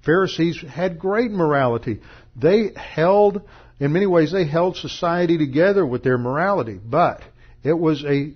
Pharisees 0.06 0.62
had 0.62 1.00
great 1.00 1.32
morality. 1.32 2.02
They 2.36 2.72
held 2.76 3.42
in 3.80 3.94
many 3.94 4.06
ways, 4.06 4.32
they 4.32 4.46
held 4.46 4.76
society 4.76 5.38
together 5.38 5.86
with 5.86 6.04
their 6.04 6.18
morality, 6.18 6.80
but 6.84 7.22
it 7.64 7.78
was 7.78 8.04
a 8.04 8.34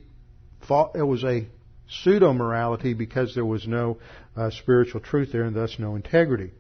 it 0.96 1.04
was 1.04 1.24
a 1.26 1.46
pseudo 1.90 2.32
morality 2.32 2.94
because 2.94 3.36
there 3.36 3.46
was 3.46 3.68
no 3.68 3.98
uh, 4.38 4.50
spiritual 4.50 5.02
truth 5.02 5.32
there 5.34 5.44
and 5.44 5.56
thus 5.56 5.76
no 5.78 5.96
integrity. 5.96 6.52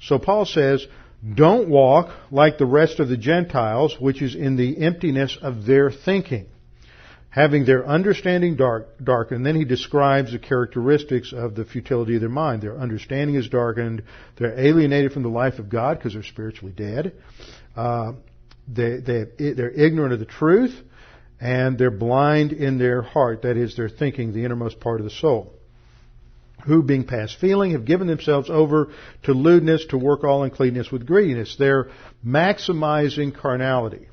So 0.00 0.18
Paul 0.18 0.44
says, 0.44 0.86
"Don't 1.34 1.68
walk 1.68 2.14
like 2.30 2.58
the 2.58 2.66
rest 2.66 3.00
of 3.00 3.08
the 3.08 3.16
Gentiles, 3.16 3.96
which 3.98 4.22
is 4.22 4.36
in 4.36 4.56
the 4.56 4.78
emptiness 4.78 5.36
of 5.40 5.66
their 5.66 5.90
thinking." 5.90 6.46
having 7.32 7.64
their 7.64 7.86
understanding 7.86 8.56
dark, 8.56 8.86
darkened. 9.02 9.38
And 9.38 9.46
then 9.46 9.56
he 9.56 9.64
describes 9.64 10.32
the 10.32 10.38
characteristics 10.38 11.32
of 11.32 11.54
the 11.54 11.64
futility 11.64 12.16
of 12.16 12.20
their 12.20 12.28
mind. 12.28 12.60
Their 12.60 12.78
understanding 12.78 13.36
is 13.36 13.48
darkened. 13.48 14.02
They're 14.36 14.58
alienated 14.58 15.12
from 15.12 15.22
the 15.22 15.30
life 15.30 15.58
of 15.58 15.70
God 15.70 15.96
because 15.96 16.12
they're 16.12 16.22
spiritually 16.22 16.74
dead. 16.76 17.14
Uh, 17.76 18.12
they, 18.68 18.98
they, 18.98 19.24
they're 19.52 19.70
ignorant 19.70 20.12
of 20.12 20.18
the 20.18 20.26
truth, 20.26 20.74
and 21.40 21.76
they're 21.78 21.90
blind 21.90 22.52
in 22.52 22.78
their 22.78 23.02
heart. 23.02 23.42
That 23.42 23.56
is, 23.56 23.76
their 23.76 23.88
thinking, 23.88 24.32
the 24.32 24.44
innermost 24.44 24.80
part 24.80 25.00
of 25.00 25.04
the 25.04 25.10
soul. 25.10 25.52
Who, 26.66 26.82
being 26.82 27.04
past 27.04 27.38
feeling, 27.40 27.72
have 27.72 27.84
given 27.84 28.06
themselves 28.06 28.48
over 28.48 28.92
to 29.24 29.32
lewdness, 29.32 29.86
to 29.86 29.98
work 29.98 30.22
all 30.22 30.44
uncleanness 30.44 30.92
with 30.92 31.06
greediness. 31.06 31.56
They're 31.58 31.90
maximizing 32.24 33.34
carnality. 33.34 34.06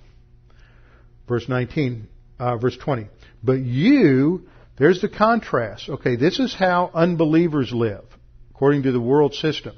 Verse 1.27 1.47
19, 1.47 2.07
uh, 2.39 2.57
verse 2.57 2.75
20. 2.75 3.07
But 3.43 3.59
you, 3.59 4.47
there's 4.79 4.99
the 4.99 5.09
contrast. 5.09 5.89
Okay, 5.89 6.15
this 6.15 6.39
is 6.39 6.55
how 6.55 6.89
unbelievers 6.91 7.71
live, 7.71 8.05
according 8.49 8.83
to 8.83 8.91
the 8.91 8.99
world 8.99 9.35
system. 9.35 9.75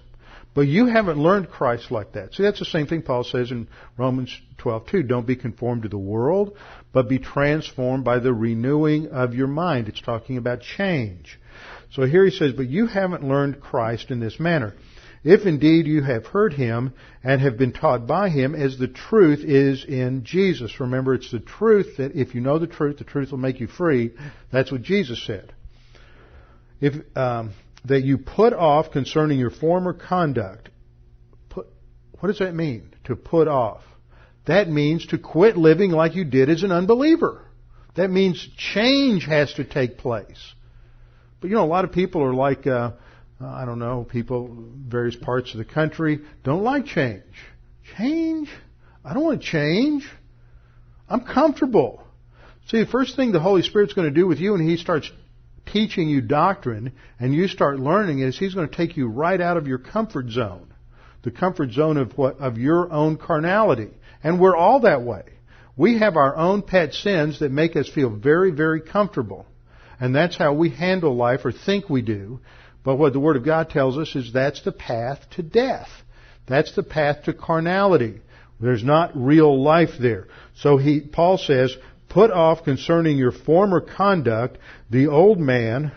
But 0.54 0.68
you 0.68 0.88
haven't 0.88 1.18
learned 1.18 1.50
Christ 1.50 1.92
like 1.92 2.14
that. 2.14 2.34
See, 2.34 2.44
that's 2.44 2.60
the 2.60 2.66
same 2.66 2.88
thing 2.88 3.04
Paul 3.04 3.24
says 3.24 3.52
in 3.52 3.68
Romans 3.98 4.38
12:2. 4.58 5.08
Don't 5.08 5.26
be 5.26 5.38
conformed 5.38 5.84
to 5.84 5.90
the 5.90 5.98
world, 5.98 6.58
but 6.92 7.08
be 7.08 7.20
transformed 7.20 8.04
by 8.04 8.20
the 8.20 8.34
renewing 8.34 9.10
of 9.10 9.34
your 9.34 9.48
mind. 9.48 9.88
It's 9.88 10.02
talking 10.02 10.38
about 10.38 10.62
change. 10.62 11.40
So 11.92 12.04
here 12.04 12.26
he 12.26 12.32
says, 12.32 12.54
but 12.54 12.68
you 12.68 12.88
haven't 12.88 13.24
learned 13.24 13.62
Christ 13.62 14.12
in 14.12 14.20
this 14.20 14.40
manner. 14.40 14.74
If 15.24 15.46
indeed 15.46 15.86
you 15.86 16.02
have 16.02 16.26
heard 16.26 16.54
him 16.54 16.94
and 17.24 17.42
have 17.42 17.58
been 17.58 17.74
taught 17.74 18.08
by 18.08 18.30
him 18.30 18.56
as 18.56 18.78
the 18.78 18.88
truth 18.88 19.42
is 19.44 19.86
in 19.86 20.24
Jesus. 20.24 20.80
Remember, 20.80 21.14
it's 21.14 21.32
the 21.32 21.40
truth 21.40 21.98
that 21.98 22.16
if 22.16 22.34
you 22.34 22.42
know 22.42 22.58
the 22.58 22.68
truth, 22.68 22.98
the 22.98 23.04
truth 23.04 23.32
will 23.32 23.38
make 23.38 23.60
you 23.60 23.68
free. 23.68 24.12
That's 24.52 24.72
what 24.72 24.82
Jesus 24.82 25.24
said. 25.24 25.54
If, 26.80 26.96
um, 27.16 27.52
that 27.86 28.04
you 28.04 28.18
put 28.18 28.54
off 28.54 28.92
concerning 28.92 29.40
your 29.40 29.50
former 29.50 29.94
conduct. 29.94 30.70
Put, 31.50 31.68
what 32.20 32.28
does 32.28 32.40
that 32.40 32.54
mean? 32.54 32.94
To 33.06 33.16
put 33.16 33.48
off. 33.48 33.82
That 34.46 34.70
means 34.70 35.06
to 35.08 35.18
quit 35.18 35.58
living 35.58 35.92
like 35.92 36.16
you 36.16 36.26
did 36.26 36.50
as 36.50 36.64
an 36.64 36.72
unbeliever. 36.72 37.46
That 37.96 38.10
means 38.10 38.48
change 38.58 39.26
has 39.26 39.54
to 39.56 39.64
take 39.64 39.98
place. 39.98 40.54
But 41.40 41.50
you 41.50 41.56
know, 41.56 41.64
a 41.64 41.68
lot 41.68 41.86
of 41.86 41.92
people 41.92 42.24
are 42.24 42.34
like, 42.34 42.66
uh, 42.68 42.92
I 43.40 43.66
don't 43.66 43.80
know, 43.80 44.06
people, 44.10 44.56
various 44.88 45.16
parts 45.16 45.52
of 45.54 45.58
the 45.58 45.66
country 45.66 46.20
don't 46.44 46.64
like 46.64 46.86
change. 46.86 47.24
Change? 47.98 48.50
I 49.04 49.14
don't 49.14 49.24
want 49.24 49.42
to 49.42 49.48
change. 49.48 50.08
I'm 51.10 51.22
comfortable. 51.22 52.04
See, 52.68 52.80
the 52.80 52.90
first 52.90 53.16
thing 53.16 53.32
the 53.32 53.40
Holy 53.40 53.64
Spirit's 53.64 53.94
going 53.94 54.08
to 54.08 54.14
do 54.14 54.28
with 54.28 54.40
you 54.40 54.54
when 54.54 54.68
He 54.68 54.78
starts 54.78 55.12
teaching 55.72 56.10
you 56.10 56.22
doctrine 56.22 56.94
and 57.20 57.34
you 57.34 57.48
start 57.48 57.80
learning 57.80 58.20
is 58.20 58.38
He's 58.38 58.54
going 58.54 58.70
to 58.70 58.76
take 58.76 58.98
you 58.98 59.08
right 59.08 59.40
out 59.40 59.58
of 59.58 59.68
your 59.68 59.78
comfort 59.78 60.30
zone. 60.30 60.74
The 61.24 61.32
comfort 61.32 61.72
zone 61.72 61.98
of 61.98 62.18
what, 62.18 62.40
of 62.40 62.58
your 62.58 62.92
own 62.92 63.18
carnality. 63.18 63.92
And 64.24 64.40
we're 64.40 64.56
all 64.56 64.82
that 64.82 65.04
way. 65.04 65.24
We 65.78 66.00
have 66.00 66.16
our 66.16 66.36
own 66.36 66.62
pet 66.62 66.94
sins 66.94 67.40
that 67.40 67.52
make 67.52 67.76
us 67.76 67.88
feel 67.88 68.10
very, 68.10 68.52
very 68.52 68.82
comfortable. 68.82 69.46
And 70.00 70.16
that's 70.16 70.38
how 70.38 70.54
we 70.54 70.70
handle 70.70 71.16
life 71.16 71.46
or 71.46 71.52
think 71.52 71.90
we 71.90 72.02
do. 72.02 72.40
But 72.84 72.96
what 72.96 73.14
the 73.14 73.20
Word 73.20 73.38
of 73.38 73.46
God 73.46 73.70
tells 73.70 73.98
us 73.98 74.16
is 74.16 74.34
that's 74.34 74.64
the 74.64 74.72
path 74.72 75.20
to 75.36 75.44
death. 75.44 75.90
That's 76.48 76.76
the 76.76 76.84
path 76.84 77.24
to 77.24 77.34
carnality. 77.34 78.22
There's 78.60 78.84
not 78.84 79.12
real 79.16 79.62
life 79.62 79.92
there. 80.00 80.28
So 80.56 80.78
he, 80.78 81.02
Paul 81.02 81.38
says, 81.38 81.76
put 82.12 82.30
off 82.30 82.66
concerning 82.66 83.18
your 83.18 83.32
former 83.32 83.80
conduct 83.80 84.58
the 84.90 85.08
old 85.08 85.40
man, 85.40 85.94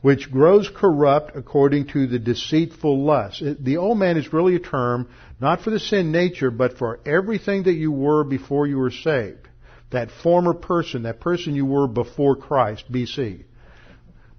which 0.00 0.30
grows 0.30 0.70
corrupt 0.74 1.36
according 1.36 1.88
to 1.88 2.06
the 2.06 2.20
deceitful 2.20 3.04
lust. 3.04 3.42
The 3.58 3.76
old 3.76 3.98
man 3.98 4.16
is 4.16 4.32
really 4.32 4.54
a 4.54 4.60
term 4.60 5.08
not 5.40 5.62
for 5.62 5.70
the 5.70 5.80
sin 5.80 6.12
nature, 6.12 6.52
but 6.52 6.78
for 6.78 7.00
everything 7.04 7.64
that 7.64 7.74
you 7.74 7.90
were 7.90 8.22
before 8.22 8.66
you 8.66 8.78
were 8.78 8.92
saved. 8.92 9.48
That 9.90 10.10
former 10.22 10.54
person, 10.54 11.02
that 11.02 11.18
person 11.18 11.56
you 11.56 11.66
were 11.66 11.88
before 11.88 12.36
Christ, 12.36 12.84
BC, 12.90 13.42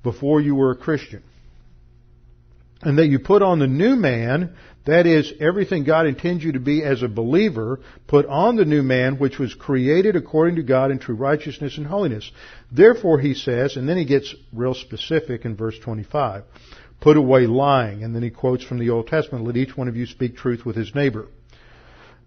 before 0.03 0.39
you 0.39 0.55
were 0.55 0.71
a 0.71 0.77
Christian. 0.77 1.23
And 2.83 2.97
that 2.97 3.07
you 3.07 3.19
put 3.19 3.41
on 3.41 3.59
the 3.59 3.67
new 3.67 3.95
man, 3.95 4.55
that 4.85 5.05
is, 5.05 5.31
everything 5.39 5.83
God 5.83 6.07
intends 6.07 6.43
you 6.43 6.53
to 6.53 6.59
be 6.59 6.83
as 6.83 7.03
a 7.03 7.07
believer, 7.07 7.79
put 8.07 8.25
on 8.25 8.55
the 8.55 8.65
new 8.65 8.81
man 8.81 9.19
which 9.19 9.37
was 9.37 9.53
created 9.53 10.15
according 10.15 10.55
to 10.55 10.63
God 10.63 10.89
in 10.89 10.97
true 10.97 11.15
righteousness 11.15 11.77
and 11.77 11.85
holiness. 11.85 12.31
Therefore, 12.71 13.19
he 13.19 13.35
says, 13.35 13.77
and 13.77 13.87
then 13.87 13.97
he 13.97 14.05
gets 14.05 14.33
real 14.51 14.73
specific 14.73 15.45
in 15.45 15.55
verse 15.55 15.77
25, 15.77 16.43
put 16.99 17.15
away 17.15 17.45
lying, 17.45 18.03
and 18.03 18.15
then 18.15 18.23
he 18.23 18.31
quotes 18.31 18.63
from 18.63 18.79
the 18.79 18.89
Old 18.89 19.07
Testament, 19.07 19.45
let 19.45 19.57
each 19.57 19.77
one 19.77 19.87
of 19.87 19.95
you 19.95 20.07
speak 20.07 20.35
truth 20.35 20.65
with 20.65 20.75
his 20.75 20.95
neighbor. 20.95 21.27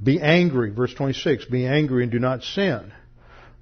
Be 0.02 0.20
angry, 0.20 0.70
verse 0.70 0.94
26, 0.94 1.46
be 1.46 1.66
angry 1.66 2.04
and 2.04 2.12
do 2.12 2.20
not 2.20 2.44
sin. 2.44 2.92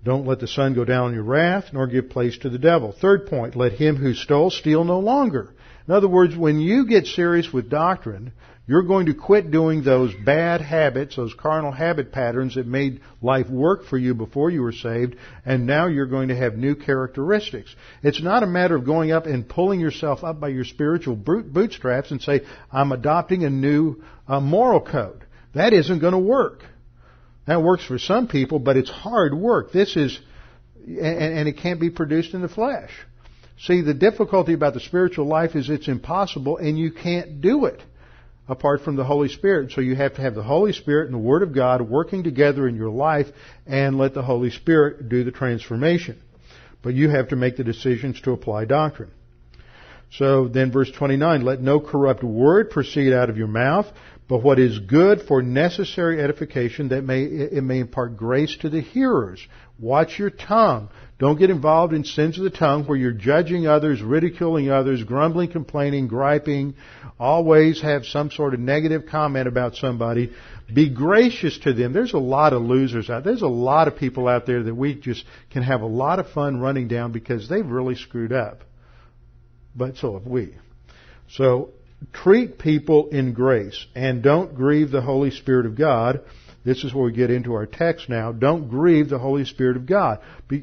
Don't 0.04 0.26
let 0.26 0.40
the 0.40 0.48
sun 0.48 0.74
go 0.74 0.84
down 0.84 1.06
on 1.06 1.14
your 1.14 1.22
wrath, 1.22 1.66
nor 1.72 1.86
give 1.86 2.10
place 2.10 2.36
to 2.38 2.50
the 2.50 2.58
devil. 2.58 2.92
Third 2.92 3.26
point, 3.26 3.54
let 3.54 3.72
him 3.72 3.96
who 3.96 4.14
stole 4.14 4.50
steal 4.50 4.84
no 4.84 4.98
longer. 4.98 5.50
In 5.88 5.94
other 5.94 6.08
words, 6.08 6.36
when 6.36 6.60
you 6.60 6.86
get 6.86 7.06
serious 7.06 7.52
with 7.52 7.68
doctrine, 7.68 8.32
you're 8.66 8.84
going 8.84 9.06
to 9.06 9.14
quit 9.14 9.50
doing 9.50 9.82
those 9.82 10.14
bad 10.14 10.60
habits, 10.60 11.16
those 11.16 11.34
carnal 11.34 11.72
habit 11.72 12.12
patterns 12.12 12.54
that 12.54 12.66
made 12.66 13.00
life 13.20 13.48
work 13.50 13.86
for 13.86 13.98
you 13.98 14.14
before 14.14 14.50
you 14.50 14.62
were 14.62 14.72
saved, 14.72 15.16
and 15.44 15.66
now 15.66 15.88
you're 15.88 16.06
going 16.06 16.28
to 16.28 16.36
have 16.36 16.56
new 16.56 16.76
characteristics. 16.76 17.74
It's 18.04 18.22
not 18.22 18.44
a 18.44 18.46
matter 18.46 18.76
of 18.76 18.86
going 18.86 19.10
up 19.10 19.26
and 19.26 19.48
pulling 19.48 19.80
yourself 19.80 20.22
up 20.22 20.38
by 20.38 20.48
your 20.48 20.64
spiritual 20.64 21.16
bootstraps 21.16 22.12
and 22.12 22.22
say, 22.22 22.42
I'm 22.70 22.92
adopting 22.92 23.44
a 23.44 23.50
new 23.50 24.02
uh, 24.28 24.38
moral 24.38 24.80
code. 24.80 25.24
That 25.54 25.72
isn't 25.72 25.98
going 25.98 26.12
to 26.12 26.18
work. 26.18 26.62
That 27.46 27.62
works 27.62 27.84
for 27.84 27.98
some 27.98 28.28
people, 28.28 28.60
but 28.60 28.76
it's 28.76 28.90
hard 28.90 29.34
work. 29.34 29.72
This 29.72 29.96
is, 29.96 30.18
and, 30.86 30.98
and 30.98 31.48
it 31.48 31.58
can't 31.58 31.80
be 31.80 31.90
produced 31.90 32.32
in 32.32 32.42
the 32.42 32.48
flesh. 32.48 32.90
See, 33.66 33.80
the 33.80 33.94
difficulty 33.94 34.54
about 34.54 34.74
the 34.74 34.80
spiritual 34.80 35.26
life 35.26 35.54
is 35.54 35.70
it's 35.70 35.86
impossible 35.86 36.56
and 36.56 36.76
you 36.76 36.90
can't 36.90 37.40
do 37.40 37.66
it 37.66 37.80
apart 38.48 38.82
from 38.82 38.96
the 38.96 39.04
Holy 39.04 39.28
Spirit. 39.28 39.70
So 39.70 39.80
you 39.80 39.94
have 39.94 40.14
to 40.14 40.22
have 40.22 40.34
the 40.34 40.42
Holy 40.42 40.72
Spirit 40.72 41.06
and 41.06 41.14
the 41.14 41.18
Word 41.18 41.44
of 41.44 41.54
God 41.54 41.80
working 41.80 42.24
together 42.24 42.66
in 42.66 42.74
your 42.74 42.90
life 42.90 43.28
and 43.64 43.98
let 43.98 44.14
the 44.14 44.22
Holy 44.22 44.50
Spirit 44.50 45.08
do 45.08 45.22
the 45.22 45.30
transformation. 45.30 46.20
But 46.82 46.94
you 46.94 47.08
have 47.10 47.28
to 47.28 47.36
make 47.36 47.56
the 47.56 47.62
decisions 47.62 48.20
to 48.22 48.32
apply 48.32 48.64
doctrine. 48.64 49.12
So 50.10 50.48
then 50.48 50.72
verse 50.72 50.90
29, 50.90 51.42
let 51.42 51.62
no 51.62 51.78
corrupt 51.78 52.24
word 52.24 52.70
proceed 52.70 53.12
out 53.12 53.30
of 53.30 53.38
your 53.38 53.46
mouth, 53.46 53.86
but 54.28 54.42
what 54.42 54.58
is 54.58 54.78
good 54.80 55.22
for 55.22 55.40
necessary 55.40 56.20
edification 56.20 56.88
that 56.88 57.02
may, 57.02 57.22
it 57.22 57.62
may 57.62 57.78
impart 57.78 58.16
grace 58.16 58.56
to 58.58 58.68
the 58.68 58.80
hearers. 58.80 59.40
Watch 59.78 60.18
your 60.18 60.30
tongue. 60.30 60.90
Don't 61.22 61.38
get 61.38 61.50
involved 61.50 61.94
in 61.94 62.02
sins 62.02 62.36
of 62.36 62.42
the 62.42 62.50
tongue 62.50 62.84
where 62.84 62.98
you're 62.98 63.12
judging 63.12 63.68
others, 63.68 64.02
ridiculing 64.02 64.72
others, 64.72 65.04
grumbling, 65.04 65.52
complaining, 65.52 66.08
griping. 66.08 66.74
Always 67.16 67.80
have 67.80 68.04
some 68.06 68.32
sort 68.32 68.54
of 68.54 68.58
negative 68.58 69.04
comment 69.08 69.46
about 69.46 69.76
somebody. 69.76 70.32
Be 70.74 70.90
gracious 70.92 71.56
to 71.60 71.74
them. 71.74 71.92
There's 71.92 72.12
a 72.12 72.18
lot 72.18 72.52
of 72.52 72.62
losers 72.62 73.08
out 73.08 73.22
there. 73.22 73.34
There's 73.34 73.42
a 73.42 73.46
lot 73.46 73.86
of 73.86 73.94
people 73.94 74.26
out 74.26 74.46
there 74.46 74.64
that 74.64 74.74
we 74.74 74.96
just 74.96 75.24
can 75.52 75.62
have 75.62 75.82
a 75.82 75.86
lot 75.86 76.18
of 76.18 76.28
fun 76.30 76.60
running 76.60 76.88
down 76.88 77.12
because 77.12 77.48
they've 77.48 77.64
really 77.64 77.94
screwed 77.94 78.32
up. 78.32 78.62
But 79.76 79.98
so 79.98 80.14
have 80.14 80.26
we. 80.26 80.56
So 81.30 81.70
treat 82.12 82.58
people 82.58 83.10
in 83.10 83.32
grace 83.32 83.86
and 83.94 84.24
don't 84.24 84.56
grieve 84.56 84.90
the 84.90 85.02
Holy 85.02 85.30
Spirit 85.30 85.66
of 85.66 85.78
God 85.78 86.22
this 86.64 86.84
is 86.84 86.94
where 86.94 87.04
we 87.04 87.12
get 87.12 87.30
into 87.30 87.54
our 87.54 87.66
text 87.66 88.08
now. 88.08 88.32
Don't 88.32 88.68
grieve 88.68 89.08
the 89.08 89.18
Holy 89.18 89.44
Spirit 89.44 89.76
of 89.76 89.86
God. 89.86 90.20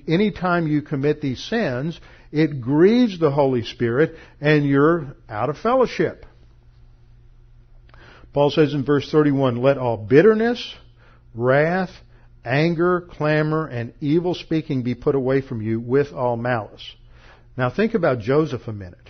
Anytime 0.07 0.67
you 0.67 0.81
commit 0.81 1.21
these 1.21 1.43
sins, 1.43 1.99
it 2.31 2.61
grieves 2.61 3.19
the 3.19 3.31
Holy 3.31 3.63
Spirit 3.63 4.15
and 4.39 4.65
you're 4.65 5.15
out 5.27 5.49
of 5.49 5.57
fellowship. 5.57 6.25
Paul 8.31 8.51
says 8.51 8.73
in 8.73 8.85
verse 8.85 9.11
31, 9.11 9.57
let 9.57 9.77
all 9.77 9.97
bitterness, 9.97 10.75
wrath, 11.33 11.91
anger, 12.45 13.01
clamor, 13.01 13.65
and 13.65 13.93
evil 13.99 14.35
speaking 14.35 14.83
be 14.83 14.95
put 14.95 15.15
away 15.15 15.41
from 15.41 15.61
you 15.61 15.79
with 15.79 16.13
all 16.13 16.37
malice. 16.37 16.95
Now 17.57 17.69
think 17.69 17.93
about 17.93 18.19
Joseph 18.19 18.67
a 18.67 18.73
minute. 18.73 19.09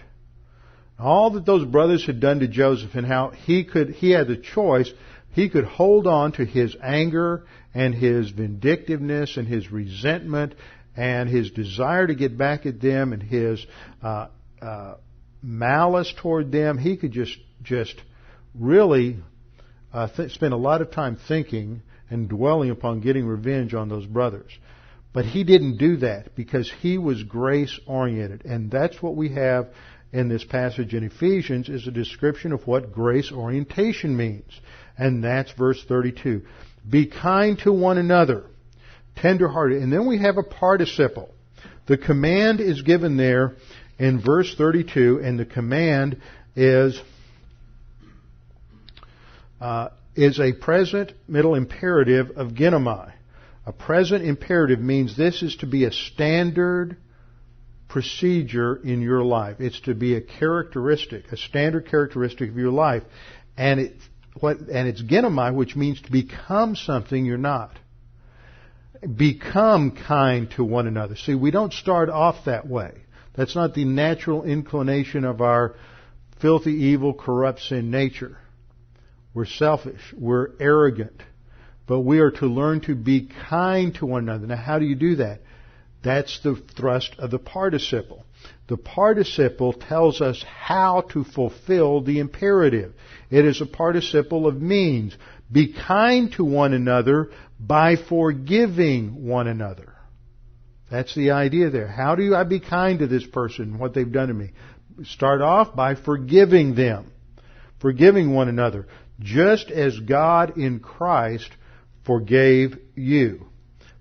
All 0.97 1.31
that 1.31 1.45
those 1.45 1.65
brothers 1.65 2.05
had 2.05 2.19
done 2.19 2.39
to 2.39 2.47
Joseph 2.47 2.95
and 2.95 3.05
how 3.05 3.29
he 3.29 3.63
could, 3.63 3.89
he 3.89 4.11
had 4.11 4.27
the 4.27 4.37
choice 4.37 4.91
he 5.39 5.47
could 5.47 5.63
hold 5.63 6.05
on 6.05 6.33
to 6.33 6.43
his 6.43 6.75
anger 6.83 7.45
and 7.73 7.95
his 7.95 8.29
vindictiveness 8.29 9.37
and 9.37 9.47
his 9.47 9.71
resentment 9.71 10.53
and 10.97 11.29
his 11.29 11.49
desire 11.51 12.05
to 12.05 12.13
get 12.13 12.37
back 12.37 12.65
at 12.65 12.81
them 12.81 13.13
and 13.13 13.23
his 13.23 13.65
uh, 14.03 14.27
uh, 14.61 14.95
malice 15.41 16.13
toward 16.21 16.51
them. 16.51 16.77
He 16.77 16.97
could 16.97 17.13
just 17.13 17.37
just 17.63 17.95
really 18.53 19.17
uh, 19.93 20.09
th- 20.09 20.33
spend 20.33 20.53
a 20.53 20.57
lot 20.57 20.81
of 20.81 20.91
time 20.91 21.17
thinking 21.29 21.83
and 22.09 22.27
dwelling 22.27 22.69
upon 22.69 22.99
getting 22.99 23.25
revenge 23.25 23.73
on 23.73 23.87
those 23.87 24.05
brothers. 24.05 24.51
But 25.13 25.23
he 25.23 25.45
didn't 25.45 25.77
do 25.77 25.97
that 25.97 26.35
because 26.35 26.69
he 26.81 26.97
was 26.97 27.23
grace 27.23 27.79
oriented. 27.87 28.43
And 28.43 28.69
that's 28.69 29.01
what 29.01 29.15
we 29.15 29.29
have 29.29 29.69
in 30.11 30.27
this 30.27 30.43
passage 30.43 30.93
in 30.93 31.03
Ephesians 31.03 31.69
is 31.69 31.87
a 31.87 31.91
description 31.91 32.51
of 32.51 32.65
what 32.65 32.91
grace 32.91 33.31
orientation 33.31 34.15
means. 34.15 34.51
And 34.97 35.23
that's 35.23 35.51
verse 35.51 35.83
32. 35.87 36.43
Be 36.89 37.07
kind 37.07 37.57
to 37.59 37.71
one 37.71 37.97
another, 37.97 38.45
tenderhearted. 39.15 39.81
And 39.81 39.93
then 39.93 40.07
we 40.07 40.19
have 40.19 40.37
a 40.37 40.43
participle. 40.43 41.29
The 41.87 41.97
command 41.97 42.59
is 42.59 42.81
given 42.81 43.17
there 43.17 43.53
in 43.97 44.21
verse 44.21 44.53
32, 44.55 45.21
and 45.23 45.39
the 45.39 45.45
command 45.45 46.21
is 46.55 46.99
uh, 49.61 49.89
is 50.15 50.39
a 50.39 50.53
present 50.53 51.13
middle 51.27 51.55
imperative 51.55 52.31
of 52.35 52.49
ginomai. 52.49 53.13
A 53.65 53.73
present 53.73 54.25
imperative 54.25 54.79
means 54.79 55.15
this 55.15 55.43
is 55.43 55.55
to 55.57 55.67
be 55.67 55.85
a 55.85 55.91
standard 55.91 56.97
procedure 57.89 58.75
in 58.75 59.01
your 59.01 59.23
life. 59.23 59.57
It's 59.59 59.79
to 59.81 59.95
be 59.95 60.15
a 60.15 60.21
characteristic, 60.21 61.31
a 61.31 61.37
standard 61.37 61.89
characteristic 61.89 62.49
of 62.49 62.55
your 62.55 62.71
life, 62.71 63.03
and 63.57 63.79
it 63.79 63.93
what 64.39 64.59
and 64.59 64.87
it's 64.87 65.01
ginomai, 65.01 65.53
which 65.53 65.75
means 65.75 66.01
to 66.03 66.11
become 66.11 66.75
something 66.75 67.25
you're 67.25 67.37
not. 67.37 67.77
Become 69.15 69.91
kind 69.91 70.49
to 70.51 70.63
one 70.63 70.87
another. 70.87 71.15
See, 71.15 71.33
we 71.33 71.51
don't 71.51 71.73
start 71.73 72.09
off 72.09 72.45
that 72.45 72.67
way. 72.67 72.91
That's 73.35 73.55
not 73.55 73.73
the 73.73 73.85
natural 73.85 74.43
inclination 74.43 75.23
of 75.23 75.41
our 75.41 75.75
filthy, 76.41 76.71
evil, 76.71 77.13
corrupt 77.13 77.61
sin 77.61 77.91
nature. 77.91 78.37
We're 79.33 79.45
selfish. 79.45 80.01
We're 80.17 80.49
arrogant. 80.59 81.21
But 81.87 82.01
we 82.01 82.19
are 82.19 82.31
to 82.31 82.45
learn 82.45 82.81
to 82.81 82.95
be 82.95 83.29
kind 83.49 83.95
to 83.95 84.05
one 84.05 84.27
another. 84.27 84.47
Now, 84.47 84.57
how 84.57 84.79
do 84.79 84.85
you 84.85 84.95
do 84.95 85.15
that? 85.17 85.41
That's 86.03 86.39
the 86.41 86.61
thrust 86.77 87.15
of 87.19 87.31
the 87.31 87.39
participle. 87.39 88.25
The 88.67 88.77
participle 88.77 89.73
tells 89.73 90.21
us 90.21 90.43
how 90.43 91.01
to 91.11 91.23
fulfill 91.23 92.01
the 92.01 92.19
imperative. 92.19 92.93
It 93.29 93.45
is 93.45 93.61
a 93.61 93.65
participle 93.65 94.47
of 94.47 94.61
means. 94.61 95.17
Be 95.51 95.73
kind 95.73 96.31
to 96.33 96.45
one 96.45 96.73
another 96.73 97.31
by 97.59 97.95
forgiving 97.95 99.27
one 99.27 99.47
another. 99.47 99.95
That's 100.89 101.13
the 101.15 101.31
idea 101.31 101.69
there. 101.69 101.87
How 101.87 102.15
do 102.15 102.33
I 102.35 102.43
be 102.43 102.59
kind 102.59 102.99
to 102.99 103.07
this 103.07 103.25
person, 103.25 103.77
what 103.77 103.93
they've 103.93 104.11
done 104.11 104.29
to 104.29 104.33
me? 104.33 104.51
Start 105.03 105.41
off 105.41 105.75
by 105.75 105.95
forgiving 105.95 106.75
them. 106.75 107.11
Forgiving 107.79 108.33
one 108.33 108.49
another. 108.49 108.87
Just 109.19 109.69
as 109.69 109.99
God 109.99 110.57
in 110.57 110.79
Christ 110.79 111.49
forgave 112.05 112.77
you. 112.95 113.48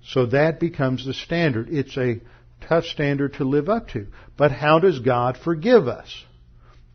So 0.09 0.27
that 0.27 0.59
becomes 0.59 1.05
the 1.05 1.13
standard. 1.13 1.69
It's 1.71 1.97
a 1.97 2.21
tough 2.67 2.85
standard 2.85 3.35
to 3.35 3.45
live 3.45 3.69
up 3.69 3.89
to. 3.91 4.07
But 4.37 4.53
how 4.53 4.79
does 4.79 5.01
God 5.01 5.37
forgive 5.37 5.87
us? 5.87 6.25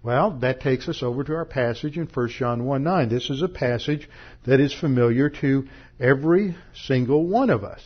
Well, 0.01 0.31
that 0.41 0.61
takes 0.61 0.89
us 0.89 1.01
over 1.01 1.23
to 1.23 1.35
our 1.35 1.45
passage 1.45 1.97
in 1.97 2.07
1 2.07 2.29
John 2.29 2.65
1 2.65 2.83
9. 2.83 3.09
This 3.09 3.29
is 3.29 3.41
a 3.41 3.47
passage 3.47 4.09
that 4.45 4.59
is 4.59 4.73
familiar 4.73 5.29
to 5.29 5.67
every 5.99 6.55
single 6.73 7.25
one 7.27 7.49
of 7.49 7.63
us. 7.63 7.81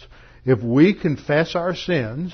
If 0.45 0.63
we 0.63 0.93
confess 0.93 1.55
our 1.55 1.75
sins, 1.75 2.33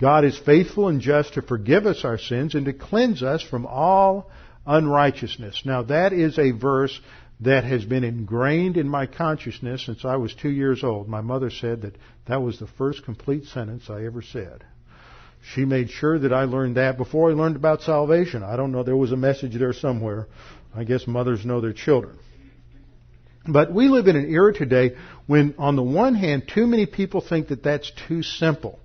God 0.00 0.24
is 0.24 0.38
faithful 0.38 0.88
and 0.88 1.00
just 1.00 1.34
to 1.34 1.42
forgive 1.42 1.84
us 1.84 2.04
our 2.04 2.16
sins 2.16 2.54
and 2.54 2.64
to 2.66 2.72
cleanse 2.72 3.22
us 3.22 3.42
from 3.42 3.66
all 3.66 4.30
unrighteousness. 4.66 5.62
Now 5.66 5.82
that 5.82 6.12
is 6.12 6.38
a 6.38 6.52
verse 6.52 6.98
that 7.40 7.64
has 7.64 7.84
been 7.84 8.04
ingrained 8.04 8.76
in 8.76 8.88
my 8.88 9.06
consciousness 9.06 9.84
since 9.86 10.04
I 10.04 10.16
was 10.16 10.34
two 10.34 10.50
years 10.50 10.84
old. 10.84 11.08
My 11.08 11.22
mother 11.22 11.50
said 11.50 11.82
that 11.82 11.96
that 12.26 12.42
was 12.42 12.58
the 12.58 12.66
first 12.66 13.04
complete 13.04 13.44
sentence 13.46 13.88
I 13.88 14.04
ever 14.04 14.22
said. 14.22 14.64
She 15.54 15.64
made 15.64 15.90
sure 15.90 16.18
that 16.18 16.34
I 16.34 16.44
learned 16.44 16.76
that 16.76 16.98
before 16.98 17.30
I 17.30 17.34
learned 17.34 17.56
about 17.56 17.82
salvation. 17.82 18.42
I 18.42 18.56
don't 18.56 18.72
know, 18.72 18.82
there 18.82 18.96
was 18.96 19.12
a 19.12 19.16
message 19.16 19.58
there 19.58 19.72
somewhere. 19.72 20.26
I 20.74 20.84
guess 20.84 21.06
mothers 21.06 21.46
know 21.46 21.60
their 21.60 21.72
children. 21.72 22.18
But 23.46 23.72
we 23.72 23.88
live 23.88 24.06
in 24.06 24.16
an 24.16 24.30
era 24.30 24.52
today 24.52 24.96
when, 25.26 25.54
on 25.58 25.76
the 25.76 25.82
one 25.82 26.14
hand, 26.14 26.50
too 26.54 26.66
many 26.66 26.84
people 26.84 27.22
think 27.22 27.48
that 27.48 27.62
that's 27.62 27.90
too 28.06 28.22
simple. 28.22 28.78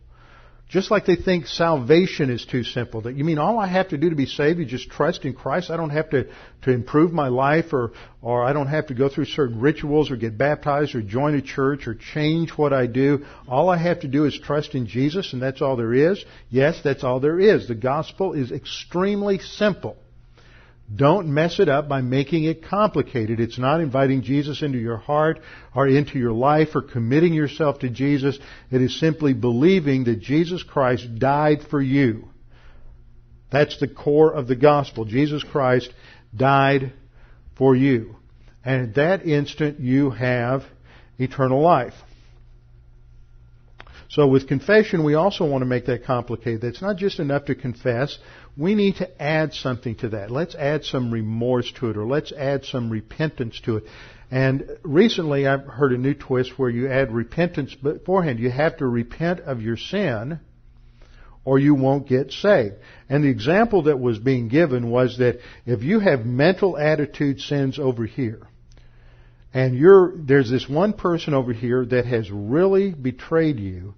Just 0.76 0.92
like 0.92 1.06
they 1.06 1.16
think 1.16 1.48
salvation 1.48 2.30
is 2.30 2.44
too 2.44 2.66
simple. 2.66 3.00
That 3.00 3.16
you 3.16 3.24
mean 3.24 3.38
all 3.38 3.58
I 3.60 3.66
have 3.66 3.88
to 3.92 3.98
do 3.98 4.10
to 4.10 4.16
be 4.18 4.26
saved 4.26 4.60
is 4.60 4.68
just 4.68 4.90
trust 4.90 5.24
in 5.24 5.34
Christ. 5.34 5.72
I 5.72 5.78
don't 5.78 5.92
have 5.92 6.10
to, 6.10 6.28
to 6.64 6.72
improve 6.72 7.14
my 7.14 7.30
life 7.30 7.72
or, 7.72 7.94
or 8.22 8.44
I 8.44 8.52
don't 8.52 8.68
have 8.68 8.88
to 8.88 8.94
go 8.94 9.08
through 9.08 9.24
certain 9.24 9.62
rituals 9.62 10.12
or 10.12 10.18
get 10.18 10.38
baptized 10.38 10.94
or 10.94 11.02
join 11.02 11.34
a 11.36 11.42
church 11.42 11.88
or 11.88 11.96
change 11.96 12.50
what 12.58 12.74
I 12.74 12.88
do. 12.88 13.24
All 13.48 13.70
I 13.70 13.78
have 13.78 14.02
to 14.02 14.10
do 14.10 14.26
is 14.26 14.38
trust 14.38 14.76
in 14.76 14.86
Jesus 14.86 15.32
and 15.32 15.42
that's 15.42 15.62
all 15.62 15.78
there 15.78 15.94
is. 15.94 16.22
Yes, 16.50 16.82
that's 16.84 17.06
all 17.06 17.22
there 17.22 17.40
is. 17.40 17.70
The 17.70 17.76
gospel 17.76 18.34
is 18.34 18.52
extremely 18.52 19.40
simple. 19.40 19.96
Don't 20.94 21.34
mess 21.34 21.60
it 21.60 21.68
up 21.68 21.90
by 21.90 22.02
making 22.02 22.44
it 22.44 22.64
complicated. 22.64 23.40
It's 23.40 23.58
not 23.58 23.82
inviting 23.82 24.22
Jesus 24.22 24.62
into 24.62 24.78
your 24.78 24.98
heart 24.98 25.40
or 25.74 25.88
into 25.88 26.20
your 26.20 26.32
life 26.32 26.76
or 26.76 26.84
committing 26.84 27.34
yourself 27.34 27.80
to 27.80 27.90
Jesus. 27.90 28.38
It 28.70 28.82
is 28.82 29.00
simply 29.00 29.34
believing 29.34 30.04
that 30.04 30.22
Jesus 30.22 30.62
Christ 30.62 31.18
died 31.18 31.64
for 31.70 31.82
you. 31.82 32.28
That's 33.52 33.80
the 33.80 33.88
core 33.88 34.32
of 34.32 34.48
the 34.48 34.56
gospel. 34.56 35.06
Jesus 35.06 35.44
Christ 35.44 35.92
died 36.36 36.94
for 37.58 37.76
you. 37.76 38.18
And 38.64 38.90
at 38.90 38.96
that 38.96 39.26
instant 39.26 39.80
you 39.80 40.12
have 40.12 40.64
eternal 41.18 41.62
life. 41.62 41.94
So 44.10 44.28
with 44.28 44.48
confession, 44.48 45.04
we 45.04 45.16
also 45.16 45.46
want 45.46 45.62
to 45.62 45.66
make 45.66 45.88
that 45.88 46.06
complicated. 46.06 46.64
It's 46.64 46.82
not 46.82 46.98
just 46.98 47.20
enough 47.20 47.46
to 47.46 47.56
confess. 47.56 48.18
We 48.58 48.76
need 48.76 48.98
to 48.98 49.22
add 49.22 49.54
something 49.54 49.96
to 49.96 50.10
that. 50.10 50.32
Let's 50.32 50.56
add 50.56 50.86
some 50.86 51.12
remorse 51.12 51.72
to 51.80 51.90
it, 51.90 51.98
or 51.98 52.06
let's 52.06 52.32
add 52.32 52.64
some 52.66 52.90
repentance 52.90 53.60
to 53.66 53.78
it. 53.78 53.84
And 54.32 54.78
recently 54.84 55.46
I've 55.46 55.66
heard 55.66 55.92
a 55.92 55.98
new 55.98 56.14
twist 56.14 56.58
where 56.58 56.70
you 56.70 56.90
add 56.90 57.12
repentance 57.12 57.76
beforehand. 57.76 58.40
You 58.40 58.50
have 58.50 58.78
to 58.78 58.88
repent 58.88 59.42
of 59.42 59.62
your 59.62 59.78
sin, 59.78 60.40
or 61.44 61.60
you 61.60 61.76
won't 61.76 62.08
get 62.08 62.32
saved. 62.32 62.76
And 63.08 63.24
the 63.24 63.30
example 63.30 63.84
that 63.84 64.00
was 64.00 64.18
being 64.18 64.48
given 64.48 64.90
was 64.90 65.20
that 65.20 65.40
if 65.66 65.84
you 65.84 66.00
have 66.00 66.26
mental 66.26 66.78
attitude 66.78 67.40
sins 67.40 67.78
over 67.78 68.06
here, 68.06 68.48
and 69.54 69.76
you're, 69.76 70.14
there's 70.18 70.50
this 70.50 70.68
one 70.68 70.94
person 70.94 71.34
over 71.34 71.54
here 71.54 71.86
that 71.86 72.06
has 72.06 72.30
really 72.32 72.92
betrayed 72.92 73.60
you, 73.60 73.94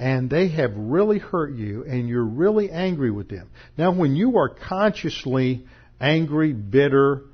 and 0.00 0.30
they 0.30 0.48
have 0.48 0.72
really 0.74 1.18
hurt 1.18 1.54
you, 1.54 1.84
and 1.84 2.08
you're 2.08 2.24
really 2.24 2.70
angry 2.70 3.10
with 3.10 3.28
them. 3.28 3.50
Now, 3.76 3.92
when 3.92 4.16
you 4.16 4.38
are 4.38 4.48
consciously 4.48 5.66
angry, 6.00 6.54
bitter 6.54 7.24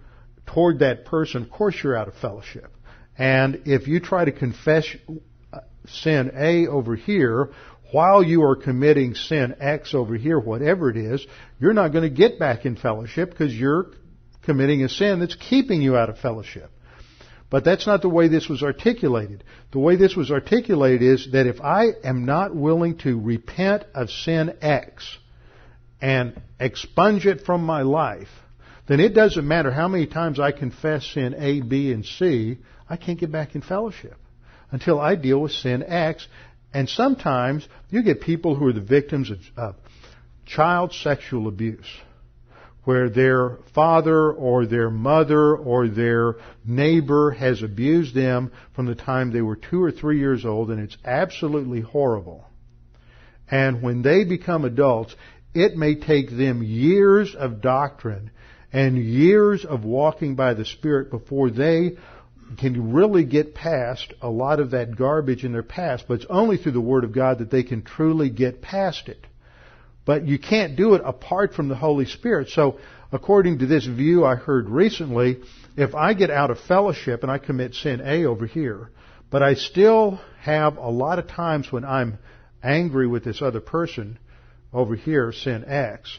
toward 0.46 0.80
that 0.80 1.04
person, 1.04 1.44
of 1.44 1.50
course 1.50 1.76
you're 1.80 1.96
out 1.96 2.08
of 2.08 2.14
fellowship. 2.14 2.72
And 3.16 3.62
if 3.66 3.86
you 3.86 4.00
try 4.00 4.24
to 4.24 4.32
confess 4.32 4.84
uh, 5.52 5.60
sin 5.86 6.32
A 6.34 6.66
over 6.66 6.96
here, 6.96 7.50
while 7.92 8.24
you 8.24 8.42
are 8.42 8.56
committing 8.56 9.14
sin 9.14 9.54
X 9.60 9.94
over 9.94 10.16
here, 10.16 10.40
whatever 10.40 10.90
it 10.90 10.96
is, 10.96 11.24
you're 11.60 11.72
not 11.72 11.92
going 11.92 12.02
to 12.02 12.10
get 12.10 12.40
back 12.40 12.66
in 12.66 12.74
fellowship 12.74 13.30
because 13.30 13.54
you're 13.54 13.92
committing 14.42 14.82
a 14.82 14.88
sin 14.88 15.20
that's 15.20 15.36
keeping 15.36 15.80
you 15.82 15.96
out 15.96 16.10
of 16.10 16.18
fellowship. 16.18 16.72
But 17.48 17.64
that's 17.64 17.86
not 17.86 18.02
the 18.02 18.08
way 18.08 18.28
this 18.28 18.48
was 18.48 18.62
articulated. 18.62 19.44
The 19.70 19.78
way 19.78 19.96
this 19.96 20.16
was 20.16 20.30
articulated 20.30 21.02
is 21.02 21.30
that 21.32 21.46
if 21.46 21.60
I 21.60 21.86
am 22.02 22.24
not 22.24 22.54
willing 22.54 22.98
to 22.98 23.20
repent 23.20 23.84
of 23.94 24.10
sin 24.10 24.54
X 24.60 25.18
and 26.00 26.40
expunge 26.58 27.26
it 27.26 27.42
from 27.42 27.64
my 27.64 27.82
life, 27.82 28.28
then 28.88 29.00
it 29.00 29.14
doesn't 29.14 29.46
matter 29.46 29.70
how 29.70 29.88
many 29.88 30.06
times 30.06 30.40
I 30.40 30.52
confess 30.52 31.06
sin 31.06 31.34
A, 31.38 31.60
B, 31.60 31.92
and 31.92 32.04
C, 32.04 32.58
I 32.88 32.96
can't 32.96 33.18
get 33.18 33.32
back 33.32 33.54
in 33.54 33.62
fellowship 33.62 34.16
until 34.70 35.00
I 35.00 35.14
deal 35.14 35.40
with 35.40 35.52
sin 35.52 35.84
X. 35.84 36.26
And 36.74 36.88
sometimes 36.88 37.66
you 37.90 38.02
get 38.02 38.20
people 38.20 38.54
who 38.54 38.66
are 38.66 38.72
the 38.72 38.80
victims 38.80 39.30
of, 39.56 39.76
child 40.44 40.92
sexual 40.92 41.48
abuse 41.48 41.86
where 42.86 43.10
their 43.10 43.58
father 43.74 44.30
or 44.32 44.64
their 44.64 44.88
mother 44.90 45.56
or 45.56 45.88
their 45.88 46.36
neighbor 46.64 47.32
has 47.32 47.60
abused 47.60 48.14
them 48.14 48.52
from 48.76 48.86
the 48.86 48.94
time 48.94 49.32
they 49.32 49.42
were 49.42 49.56
two 49.56 49.82
or 49.82 49.90
three 49.90 50.20
years 50.20 50.44
old 50.44 50.70
and 50.70 50.80
it's 50.80 50.96
absolutely 51.04 51.80
horrible. 51.80 52.44
And 53.50 53.82
when 53.82 54.02
they 54.02 54.22
become 54.22 54.64
adults, 54.64 55.16
it 55.52 55.76
may 55.76 55.96
take 55.96 56.30
them 56.30 56.62
years 56.62 57.34
of 57.34 57.60
doctrine 57.60 58.30
and 58.72 58.96
years 58.96 59.64
of 59.64 59.84
walking 59.84 60.36
by 60.36 60.54
the 60.54 60.64
Spirit 60.64 61.10
before 61.10 61.50
they 61.50 61.96
can 62.56 62.92
really 62.92 63.24
get 63.24 63.52
past 63.52 64.14
a 64.22 64.30
lot 64.30 64.60
of 64.60 64.70
that 64.70 64.94
garbage 64.94 65.44
in 65.44 65.50
their 65.50 65.64
past, 65.64 66.04
but 66.06 66.20
it's 66.20 66.30
only 66.30 66.56
through 66.56 66.70
the 66.70 66.80
Word 66.80 67.02
of 67.02 67.12
God 67.12 67.40
that 67.40 67.50
they 67.50 67.64
can 67.64 67.82
truly 67.82 68.30
get 68.30 68.62
past 68.62 69.08
it. 69.08 69.26
But 70.06 70.26
you 70.26 70.38
can't 70.38 70.76
do 70.76 70.94
it 70.94 71.02
apart 71.04 71.52
from 71.52 71.68
the 71.68 71.74
Holy 71.74 72.06
Spirit. 72.06 72.48
So, 72.48 72.78
according 73.12 73.58
to 73.58 73.66
this 73.66 73.84
view 73.84 74.24
I 74.24 74.36
heard 74.36 74.70
recently, 74.70 75.38
if 75.76 75.94
I 75.94 76.14
get 76.14 76.30
out 76.30 76.50
of 76.50 76.58
fellowship 76.60 77.22
and 77.22 77.30
I 77.30 77.38
commit 77.38 77.74
sin 77.74 78.00
A 78.02 78.24
over 78.24 78.46
here, 78.46 78.90
but 79.30 79.42
I 79.42 79.54
still 79.54 80.20
have 80.40 80.76
a 80.76 80.88
lot 80.88 81.18
of 81.18 81.26
times 81.26 81.70
when 81.70 81.84
I'm 81.84 82.18
angry 82.62 83.06
with 83.06 83.24
this 83.24 83.42
other 83.42 83.60
person 83.60 84.18
over 84.72 84.94
here, 84.94 85.32
sin 85.32 85.64
X, 85.66 86.18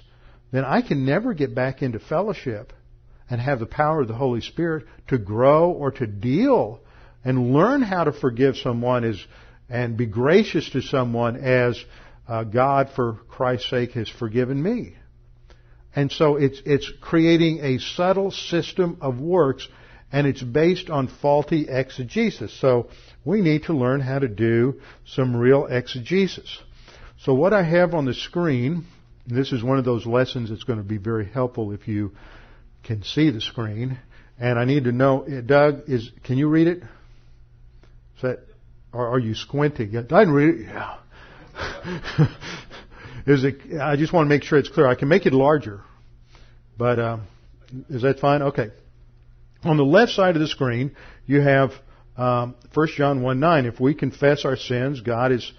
then 0.51 0.65
I 0.65 0.81
can 0.81 1.05
never 1.05 1.33
get 1.33 1.55
back 1.55 1.81
into 1.81 1.99
fellowship 1.99 2.73
and 3.29 3.39
have 3.39 3.59
the 3.59 3.65
power 3.65 4.01
of 4.01 4.07
the 4.07 4.15
Holy 4.15 4.41
Spirit 4.41 4.85
to 5.07 5.17
grow 5.17 5.71
or 5.71 5.91
to 5.91 6.07
deal 6.07 6.81
and 7.23 7.53
learn 7.53 7.81
how 7.81 8.03
to 8.03 8.11
forgive 8.11 8.57
someone 8.57 9.03
as, 9.03 9.21
and 9.69 9.97
be 9.97 10.05
gracious 10.05 10.69
to 10.71 10.81
someone 10.81 11.37
as 11.37 11.81
uh, 12.27 12.43
God, 12.43 12.89
for 12.95 13.13
Christ's 13.29 13.69
sake, 13.69 13.91
has 13.91 14.09
forgiven 14.09 14.61
me. 14.61 14.95
And 15.95 16.11
so 16.11 16.35
it's, 16.35 16.61
it's 16.65 16.91
creating 17.01 17.59
a 17.61 17.79
subtle 17.79 18.31
system 18.31 18.97
of 19.01 19.19
works 19.19 19.67
and 20.11 20.27
it's 20.27 20.41
based 20.41 20.89
on 20.89 21.07
faulty 21.07 21.67
exegesis. 21.67 22.57
So 22.59 22.89
we 23.25 23.41
need 23.41 23.63
to 23.63 23.73
learn 23.73 23.99
how 23.99 24.19
to 24.19 24.27
do 24.27 24.79
some 25.05 25.35
real 25.35 25.65
exegesis. 25.65 26.61
So 27.19 27.33
what 27.33 27.51
I 27.51 27.63
have 27.63 27.93
on 27.93 28.05
the 28.05 28.13
screen, 28.13 28.85
this 29.25 29.51
is 29.51 29.63
one 29.63 29.79
of 29.79 29.85
those 29.85 30.05
lessons 30.05 30.49
that's 30.49 30.63
going 30.63 30.79
to 30.79 30.85
be 30.85 30.97
very 30.97 31.25
helpful 31.25 31.71
if 31.71 31.87
you 31.87 32.11
can 32.83 33.03
see 33.03 33.31
the 33.31 33.41
screen. 33.41 33.97
And 34.39 34.59
I 34.59 34.65
need 34.65 34.83
to 34.83 34.91
know, 34.91 35.25
Doug, 35.45 35.89
is 35.89 36.11
can 36.23 36.37
you 36.37 36.47
read 36.47 36.67
it? 36.67 36.83
Is 38.15 38.21
that, 38.21 38.39
are 38.93 39.19
you 39.19 39.33
squinting? 39.33 39.97
I 39.97 40.01
didn't 40.03 40.31
read 40.31 40.55
it. 40.55 40.61
Yeah. 40.67 40.97
is 43.27 43.43
it? 43.43 43.57
I 43.81 43.95
just 43.95 44.13
want 44.13 44.25
to 44.25 44.29
make 44.29 44.43
sure 44.43 44.59
it's 44.59 44.69
clear. 44.69 44.87
I 44.87 44.95
can 44.95 45.07
make 45.07 45.25
it 45.25 45.33
larger, 45.33 45.81
but 46.77 46.99
uh, 46.99 47.17
is 47.89 48.01
that 48.03 48.19
fine? 48.19 48.41
Okay. 48.41 48.69
On 49.63 49.77
the 49.77 49.85
left 49.85 50.11
side 50.11 50.35
of 50.35 50.41
the 50.41 50.47
screen, 50.47 50.95
you 51.25 51.41
have 51.41 51.71
um, 52.15 52.55
1 52.73 52.87
John 52.95 53.21
1 53.21 53.39
9. 53.39 53.65
If 53.65 53.79
we 53.79 53.93
confess 53.93 54.45
our 54.45 54.55
sins, 54.55 55.01
God 55.01 55.31
is 55.31 55.51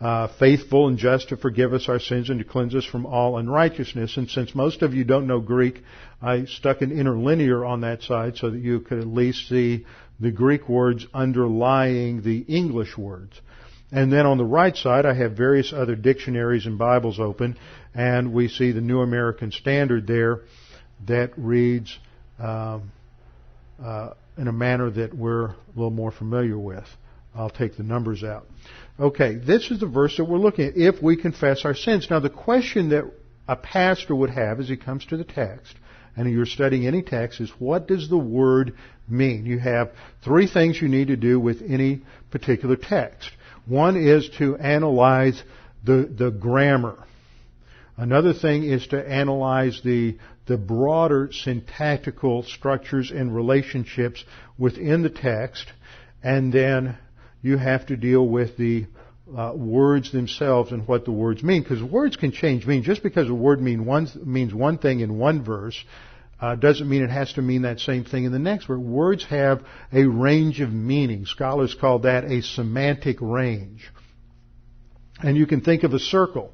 uh, 0.00 0.28
faithful 0.38 0.88
and 0.88 0.98
just 0.98 1.28
to 1.30 1.36
forgive 1.36 1.72
us 1.72 1.88
our 1.88 2.00
sins 2.00 2.30
and 2.30 2.38
to 2.40 2.44
cleanse 2.44 2.74
us 2.74 2.84
from 2.84 3.06
all 3.06 3.38
unrighteousness. 3.38 4.16
And 4.16 4.28
since 4.28 4.54
most 4.54 4.82
of 4.82 4.92
you 4.92 5.04
don't 5.04 5.26
know 5.26 5.40
Greek, 5.40 5.82
I 6.20 6.44
stuck 6.44 6.82
an 6.82 6.90
interlinear 6.90 7.64
on 7.64 7.82
that 7.82 8.02
side 8.02 8.36
so 8.36 8.50
that 8.50 8.60
you 8.60 8.80
could 8.80 8.98
at 8.98 9.06
least 9.06 9.48
see 9.48 9.86
the 10.20 10.30
Greek 10.30 10.68
words 10.68 11.06
underlying 11.14 12.22
the 12.22 12.38
English 12.40 12.96
words. 12.98 13.40
And 13.94 14.12
then 14.12 14.26
on 14.26 14.38
the 14.38 14.44
right 14.44 14.76
side, 14.76 15.06
I 15.06 15.14
have 15.14 15.36
various 15.36 15.72
other 15.72 15.94
dictionaries 15.94 16.66
and 16.66 16.76
Bibles 16.76 17.20
open, 17.20 17.56
and 17.94 18.32
we 18.32 18.48
see 18.48 18.72
the 18.72 18.80
New 18.80 19.02
American 19.02 19.52
Standard 19.52 20.08
there 20.08 20.40
that 21.06 21.30
reads 21.36 21.96
um, 22.40 22.90
uh, 23.80 24.10
in 24.36 24.48
a 24.48 24.52
manner 24.52 24.90
that 24.90 25.14
we're 25.14 25.50
a 25.50 25.56
little 25.76 25.92
more 25.92 26.10
familiar 26.10 26.58
with. 26.58 26.88
I'll 27.36 27.50
take 27.50 27.76
the 27.76 27.84
numbers 27.84 28.24
out. 28.24 28.48
Okay, 28.98 29.36
this 29.36 29.70
is 29.70 29.78
the 29.78 29.86
verse 29.86 30.16
that 30.16 30.24
we're 30.24 30.38
looking 30.38 30.64
at. 30.64 30.76
If 30.76 31.00
we 31.00 31.16
confess 31.16 31.64
our 31.64 31.76
sins. 31.76 32.08
Now, 32.10 32.18
the 32.18 32.30
question 32.30 32.88
that 32.88 33.04
a 33.46 33.54
pastor 33.54 34.16
would 34.16 34.30
have 34.30 34.58
as 34.58 34.68
he 34.68 34.76
comes 34.76 35.06
to 35.06 35.16
the 35.16 35.22
text, 35.22 35.72
and 36.16 36.28
you're 36.28 36.46
studying 36.46 36.88
any 36.88 37.02
text, 37.02 37.40
is 37.40 37.50
what 37.60 37.86
does 37.86 38.08
the 38.08 38.18
word 38.18 38.74
mean? 39.08 39.46
You 39.46 39.60
have 39.60 39.92
three 40.24 40.48
things 40.48 40.82
you 40.82 40.88
need 40.88 41.08
to 41.08 41.16
do 41.16 41.38
with 41.38 41.62
any 41.62 42.02
particular 42.32 42.74
text. 42.74 43.30
One 43.66 43.96
is 43.96 44.28
to 44.38 44.56
analyze 44.56 45.42
the, 45.84 46.10
the 46.16 46.30
grammar. 46.30 46.98
Another 47.96 48.32
thing 48.32 48.64
is 48.64 48.86
to 48.88 49.08
analyze 49.08 49.80
the, 49.84 50.18
the 50.46 50.56
broader 50.56 51.30
syntactical 51.32 52.42
structures 52.42 53.10
and 53.10 53.34
relationships 53.34 54.24
within 54.58 55.02
the 55.02 55.10
text. 55.10 55.66
And 56.22 56.52
then 56.52 56.98
you 57.42 57.56
have 57.56 57.86
to 57.86 57.96
deal 57.96 58.26
with 58.26 58.56
the 58.56 58.86
uh, 59.36 59.52
words 59.54 60.12
themselves 60.12 60.72
and 60.72 60.86
what 60.86 61.04
the 61.04 61.12
words 61.12 61.42
mean, 61.42 61.62
because 61.62 61.82
words 61.82 62.16
can 62.16 62.32
change 62.32 62.66
meaning. 62.66 62.84
Just 62.84 63.02
because 63.02 63.28
a 63.28 63.34
word 63.34 63.60
mean 63.62 63.86
one, 63.86 64.08
means 64.24 64.52
one 64.52 64.78
thing 64.78 65.00
in 65.00 65.18
one 65.18 65.42
verse 65.42 65.82
uh, 66.44 66.54
doesn't 66.56 66.88
mean 66.88 67.02
it 67.02 67.10
has 67.10 67.32
to 67.32 67.42
mean 67.42 67.62
that 67.62 67.80
same 67.80 68.04
thing 68.04 68.24
in 68.24 68.32
the 68.32 68.38
next 68.38 68.68
word. 68.68 68.80
Words 68.80 69.24
have 69.30 69.64
a 69.92 70.04
range 70.04 70.60
of 70.60 70.70
meaning. 70.70 71.24
Scholars 71.24 71.74
call 71.80 72.00
that 72.00 72.24
a 72.24 72.42
semantic 72.42 73.16
range. 73.20 73.90
And 75.22 75.38
you 75.38 75.46
can 75.46 75.62
think 75.62 75.84
of 75.84 75.94
a 75.94 75.98
circle 75.98 76.52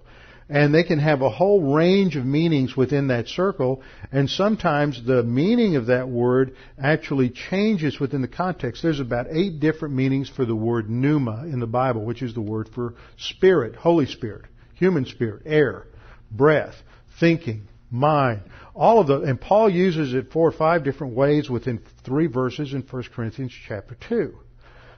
and 0.48 0.74
they 0.74 0.82
can 0.82 0.98
have 0.98 1.22
a 1.22 1.30
whole 1.30 1.74
range 1.74 2.16
of 2.16 2.24
meanings 2.26 2.76
within 2.76 3.06
that 3.06 3.28
circle, 3.28 3.82
and 4.10 4.28
sometimes 4.28 5.00
the 5.06 5.22
meaning 5.22 5.76
of 5.76 5.86
that 5.86 6.08
word 6.08 6.56
actually 6.82 7.30
changes 7.30 8.00
within 8.00 8.20
the 8.20 8.26
context. 8.26 8.82
There's 8.82 8.98
about 8.98 9.28
eight 9.30 9.60
different 9.60 9.94
meanings 9.94 10.28
for 10.28 10.44
the 10.44 10.56
word 10.56 10.90
pneuma 10.90 11.44
in 11.44 11.60
the 11.60 11.68
Bible, 11.68 12.04
which 12.04 12.20
is 12.20 12.34
the 12.34 12.40
word 12.40 12.68
for 12.74 12.94
spirit, 13.16 13.76
Holy 13.76 14.06
Spirit, 14.06 14.46
human 14.74 15.06
spirit, 15.06 15.42
air, 15.46 15.86
breath, 16.32 16.74
thinking, 17.20 17.68
mind. 17.88 18.40
All 18.74 19.00
of 19.00 19.06
the, 19.06 19.20
and 19.22 19.40
Paul 19.40 19.68
uses 19.68 20.14
it 20.14 20.32
four 20.32 20.48
or 20.48 20.52
five 20.52 20.84
different 20.84 21.14
ways 21.14 21.50
within 21.50 21.80
three 22.04 22.26
verses 22.26 22.72
in 22.72 22.82
1 22.82 23.02
Corinthians 23.14 23.52
chapter 23.66 23.96
2. 24.08 24.38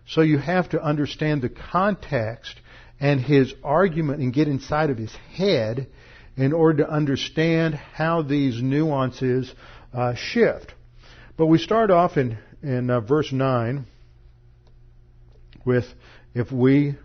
So 0.06 0.20
you 0.20 0.38
have 0.38 0.70
to 0.70 0.82
understand 0.82 1.42
the 1.42 1.48
context 1.48 2.54
and 3.00 3.20
his 3.20 3.54
argument 3.64 4.20
and 4.20 4.32
get 4.32 4.48
inside 4.48 4.90
of 4.90 4.98
his 4.98 5.12
head 5.34 5.88
in 6.36 6.52
order 6.52 6.84
to 6.84 6.90
understand 6.90 7.74
how 7.74 8.22
these 8.22 8.62
nuances 8.62 9.52
uh, 9.92 10.14
shift. 10.14 10.74
But 11.36 11.46
we 11.46 11.58
start 11.58 11.90
off 11.90 12.16
in, 12.16 12.38
in 12.62 12.90
uh, 12.90 13.00
verse 13.00 13.32
9 13.32 13.86
with 15.64 15.84
if 16.34 16.50
we 16.50 16.96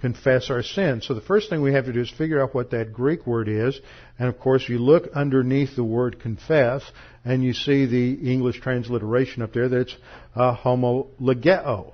confess 0.00 0.50
our 0.50 0.62
sins. 0.62 1.06
So 1.06 1.14
the 1.14 1.20
first 1.20 1.50
thing 1.50 1.62
we 1.62 1.74
have 1.74 1.84
to 1.84 1.92
do 1.92 2.00
is 2.00 2.10
figure 2.10 2.42
out 2.42 2.54
what 2.54 2.70
that 2.70 2.92
Greek 2.92 3.26
word 3.26 3.48
is. 3.48 3.78
And 4.18 4.28
of 4.28 4.38
course, 4.38 4.68
you 4.68 4.78
look 4.78 5.08
underneath 5.14 5.76
the 5.76 5.84
word 5.84 6.20
confess 6.20 6.82
and 7.24 7.44
you 7.44 7.52
see 7.52 7.86
the 7.86 8.32
English 8.32 8.60
transliteration 8.60 9.42
up 9.42 9.52
there 9.52 9.68
that's 9.68 9.94
uh, 10.34 10.56
homologeo, 10.56 11.92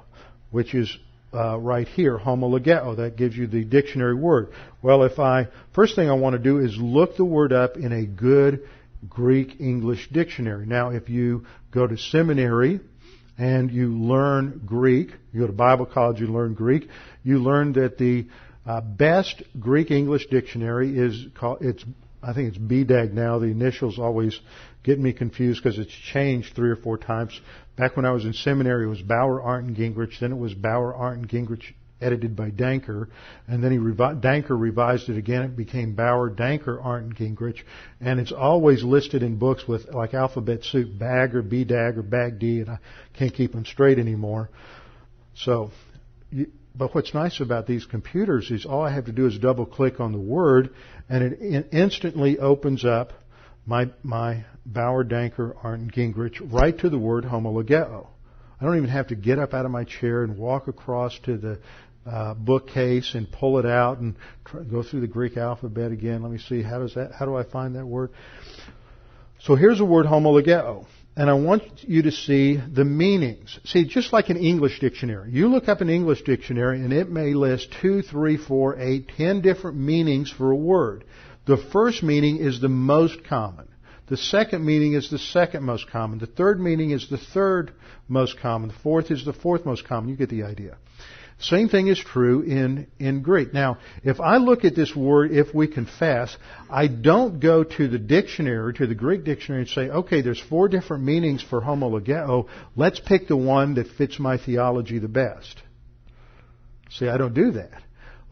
which 0.50 0.74
is 0.74 0.96
uh, 1.34 1.58
right 1.58 1.88
here, 1.88 2.16
homologeo. 2.16 2.96
That 2.96 3.16
gives 3.16 3.36
you 3.36 3.46
the 3.46 3.64
dictionary 3.64 4.14
word. 4.14 4.52
Well, 4.82 5.02
if 5.02 5.18
I, 5.18 5.48
first 5.74 5.96
thing 5.96 6.08
I 6.08 6.14
want 6.14 6.34
to 6.34 6.42
do 6.42 6.58
is 6.58 6.76
look 6.76 7.16
the 7.16 7.24
word 7.24 7.52
up 7.52 7.76
in 7.76 7.92
a 7.92 8.06
good 8.06 8.68
Greek 9.08 9.60
English 9.60 10.08
dictionary. 10.10 10.66
Now, 10.66 10.90
if 10.90 11.08
you 11.08 11.46
go 11.70 11.86
to 11.86 11.98
seminary 11.98 12.80
and 13.38 13.70
you 13.70 13.88
learn 13.88 14.62
Greek, 14.64 15.10
you 15.32 15.40
go 15.40 15.46
to 15.46 15.52
Bible 15.52 15.86
college, 15.86 16.20
you 16.20 16.28
learn 16.28 16.54
Greek, 16.54 16.88
you 17.26 17.40
learn 17.40 17.72
that 17.72 17.98
the 17.98 18.26
uh, 18.64 18.80
best 18.80 19.42
Greek 19.58 19.90
English 19.90 20.26
dictionary 20.28 20.96
is 20.96 21.26
called, 21.34 21.58
it's, 21.60 21.84
I 22.22 22.32
think 22.32 22.54
it's 22.54 22.58
BDAG 22.58 23.12
now. 23.12 23.40
The 23.40 23.46
initials 23.46 23.98
always 23.98 24.38
get 24.84 25.00
me 25.00 25.12
confused 25.12 25.60
because 25.62 25.78
it's 25.78 25.92
changed 25.92 26.54
three 26.54 26.70
or 26.70 26.76
four 26.76 26.96
times. 26.96 27.38
Back 27.76 27.96
when 27.96 28.06
I 28.06 28.12
was 28.12 28.24
in 28.24 28.32
seminary, 28.32 28.86
it 28.86 28.88
was 28.88 29.02
Bauer, 29.02 29.42
Arndt, 29.42 29.66
and 29.66 29.76
Gingrich. 29.76 30.20
Then 30.20 30.30
it 30.30 30.38
was 30.38 30.54
Bauer, 30.54 30.94
Arndt, 30.94 31.22
and 31.22 31.28
Gingrich, 31.28 31.74
edited 32.00 32.36
by 32.36 32.52
Danker. 32.52 33.08
And 33.48 33.62
then 33.62 33.72
he 33.72 33.78
revi- 33.78 34.20
Danker 34.20 34.58
revised 34.58 35.08
it 35.08 35.18
again. 35.18 35.42
It 35.42 35.56
became 35.56 35.96
Bauer, 35.96 36.30
Danker, 36.30 36.82
Arndt, 36.82 37.16
Gingrich. 37.16 37.58
And 38.00 38.20
it's 38.20 38.32
always 38.32 38.84
listed 38.84 39.24
in 39.24 39.36
books 39.36 39.66
with 39.66 39.92
like 39.92 40.14
alphabet 40.14 40.62
soup, 40.62 40.96
BAG 40.96 41.34
or 41.34 41.42
BDAG 41.42 41.96
or 41.96 42.02
BAG-D, 42.02 42.60
and 42.60 42.70
I 42.70 42.78
can't 43.14 43.34
keep 43.34 43.50
them 43.50 43.64
straight 43.64 43.98
anymore. 43.98 44.48
So, 45.34 45.72
you, 46.30 46.52
but 46.76 46.94
what's 46.94 47.14
nice 47.14 47.40
about 47.40 47.66
these 47.66 47.86
computers 47.86 48.50
is 48.50 48.66
all 48.66 48.82
I 48.82 48.92
have 48.92 49.06
to 49.06 49.12
do 49.12 49.26
is 49.26 49.38
double 49.38 49.66
click 49.66 50.00
on 50.00 50.12
the 50.12 50.18
word, 50.18 50.70
and 51.08 51.24
it 51.24 51.40
in- 51.40 51.68
instantly 51.72 52.38
opens 52.38 52.84
up 52.84 53.12
my 53.64 53.90
my 54.02 54.44
Bauer, 54.64 55.04
Danker, 55.04 55.54
Arndt, 55.62 55.94
Gingrich, 55.94 56.40
right 56.52 56.76
to 56.78 56.90
the 56.90 56.98
word 56.98 57.24
homologeo. 57.24 58.08
I 58.60 58.64
don't 58.64 58.76
even 58.76 58.88
have 58.88 59.08
to 59.08 59.14
get 59.14 59.38
up 59.38 59.54
out 59.54 59.64
of 59.64 59.70
my 59.70 59.84
chair 59.84 60.24
and 60.24 60.36
walk 60.36 60.66
across 60.66 61.18
to 61.20 61.36
the 61.36 61.58
uh, 62.06 62.34
bookcase 62.34 63.14
and 63.14 63.30
pull 63.30 63.58
it 63.58 63.66
out 63.66 63.98
and 63.98 64.16
try, 64.44 64.62
go 64.62 64.82
through 64.82 65.00
the 65.00 65.06
Greek 65.06 65.36
alphabet 65.36 65.92
again. 65.92 66.22
Let 66.22 66.32
me 66.32 66.38
see 66.38 66.62
how 66.62 66.78
does 66.78 66.94
that 66.94 67.12
how 67.12 67.26
do 67.26 67.36
I 67.36 67.44
find 67.44 67.76
that 67.76 67.86
word? 67.86 68.10
So 69.40 69.54
here's 69.54 69.78
the 69.78 69.84
word 69.84 70.06
homologeo. 70.06 70.86
And 71.18 71.30
I 71.30 71.34
want 71.34 71.62
you 71.82 72.02
to 72.02 72.12
see 72.12 72.56
the 72.56 72.84
meanings. 72.84 73.58
See, 73.64 73.86
just 73.86 74.12
like 74.12 74.28
an 74.28 74.36
English 74.36 74.80
dictionary. 74.80 75.32
You 75.32 75.48
look 75.48 75.66
up 75.66 75.80
an 75.80 75.88
English 75.88 76.22
dictionary 76.24 76.80
and 76.80 76.92
it 76.92 77.08
may 77.08 77.32
list 77.32 77.74
two, 77.80 78.02
three, 78.02 78.36
four, 78.36 78.78
eight, 78.78 79.08
ten 79.16 79.40
different 79.40 79.78
meanings 79.78 80.30
for 80.30 80.50
a 80.50 80.56
word. 80.56 81.04
The 81.46 81.56
first 81.56 82.02
meaning 82.02 82.36
is 82.36 82.60
the 82.60 82.68
most 82.68 83.24
common. 83.24 83.66
The 84.08 84.18
second 84.18 84.64
meaning 84.64 84.92
is 84.92 85.10
the 85.10 85.18
second 85.18 85.64
most 85.64 85.88
common. 85.90 86.18
The 86.18 86.26
third 86.26 86.60
meaning 86.60 86.90
is 86.90 87.08
the 87.08 87.18
third 87.18 87.72
most 88.08 88.38
common. 88.38 88.68
The 88.68 88.74
fourth 88.82 89.10
is 89.10 89.24
the 89.24 89.32
fourth 89.32 89.64
most 89.64 89.86
common. 89.86 90.10
You 90.10 90.16
get 90.16 90.28
the 90.28 90.42
idea. 90.42 90.76
Same 91.38 91.68
thing 91.68 91.88
is 91.88 91.98
true 91.98 92.40
in, 92.40 92.86
in 92.98 93.20
Greek. 93.20 93.52
Now, 93.52 93.76
if 94.02 94.20
I 94.20 94.38
look 94.38 94.64
at 94.64 94.74
this 94.74 94.96
word, 94.96 95.32
if 95.32 95.54
we 95.54 95.66
confess, 95.66 96.34
I 96.70 96.86
don't 96.86 97.40
go 97.40 97.62
to 97.62 97.88
the 97.88 97.98
dictionary, 97.98 98.72
to 98.74 98.86
the 98.86 98.94
Greek 98.94 99.24
dictionary 99.24 99.62
and 99.62 99.70
say, 99.70 99.88
okay, 99.90 100.22
there's 100.22 100.40
four 100.40 100.68
different 100.68 101.04
meanings 101.04 101.42
for 101.42 101.60
homologeo. 101.60 102.48
Let's 102.74 103.00
pick 103.00 103.28
the 103.28 103.36
one 103.36 103.74
that 103.74 103.88
fits 103.88 104.18
my 104.18 104.38
theology 104.38 104.98
the 104.98 105.08
best. 105.08 105.60
See, 106.90 107.08
I 107.08 107.18
don't 107.18 107.34
do 107.34 107.52
that. 107.52 107.82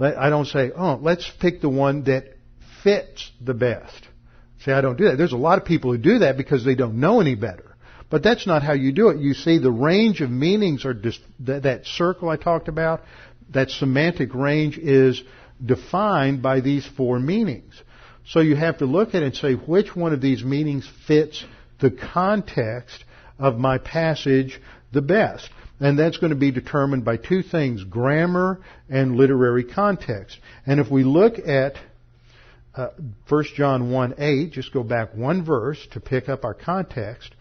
I 0.00 0.30
don't 0.30 0.46
say, 0.46 0.72
oh, 0.74 0.98
let's 1.00 1.30
pick 1.40 1.60
the 1.60 1.68
one 1.68 2.04
that 2.04 2.36
fits 2.82 3.30
the 3.40 3.54
best. 3.54 4.08
See, 4.64 4.72
I 4.72 4.80
don't 4.80 4.96
do 4.96 5.04
that. 5.04 5.18
There's 5.18 5.32
a 5.32 5.36
lot 5.36 5.58
of 5.58 5.66
people 5.66 5.92
who 5.92 5.98
do 5.98 6.20
that 6.20 6.38
because 6.38 6.64
they 6.64 6.74
don't 6.74 7.00
know 7.00 7.20
any 7.20 7.34
better. 7.34 7.73
But 8.10 8.22
that's 8.22 8.46
not 8.46 8.62
how 8.62 8.74
you 8.74 8.92
do 8.92 9.08
it. 9.08 9.20
You 9.20 9.34
see, 9.34 9.58
the 9.58 9.72
range 9.72 10.20
of 10.20 10.30
meanings 10.30 10.84
are 10.84 10.94
dis- 10.94 11.18
that, 11.40 11.64
that 11.64 11.86
circle 11.86 12.28
I 12.28 12.36
talked 12.36 12.68
about. 12.68 13.02
That 13.52 13.70
semantic 13.70 14.34
range 14.34 14.78
is 14.78 15.22
defined 15.64 16.42
by 16.42 16.60
these 16.60 16.86
four 16.96 17.18
meanings. 17.18 17.74
So 18.26 18.40
you 18.40 18.56
have 18.56 18.78
to 18.78 18.86
look 18.86 19.10
at 19.10 19.22
it 19.22 19.26
and 19.26 19.34
say 19.34 19.54
which 19.54 19.94
one 19.94 20.12
of 20.12 20.20
these 20.20 20.42
meanings 20.42 20.88
fits 21.06 21.44
the 21.80 21.90
context 21.90 23.04
of 23.38 23.58
my 23.58 23.78
passage 23.78 24.60
the 24.92 25.02
best. 25.02 25.48
And 25.80 25.98
that's 25.98 26.18
going 26.18 26.30
to 26.30 26.36
be 26.36 26.50
determined 26.50 27.04
by 27.04 27.16
two 27.16 27.42
things, 27.42 27.82
grammar 27.84 28.60
and 28.88 29.16
literary 29.16 29.64
context. 29.64 30.38
And 30.66 30.80
if 30.80 30.90
we 30.90 31.02
look 31.02 31.38
at 31.38 31.74
uh, 32.74 32.88
1 33.28 33.44
John 33.56 33.90
1 33.90 34.14
8, 34.18 34.52
just 34.52 34.72
go 34.72 34.82
back 34.82 35.14
one 35.14 35.44
verse 35.44 35.84
to 35.92 36.00
pick 36.00 36.28
up 36.28 36.44
our 36.44 36.54
context. 36.54 37.34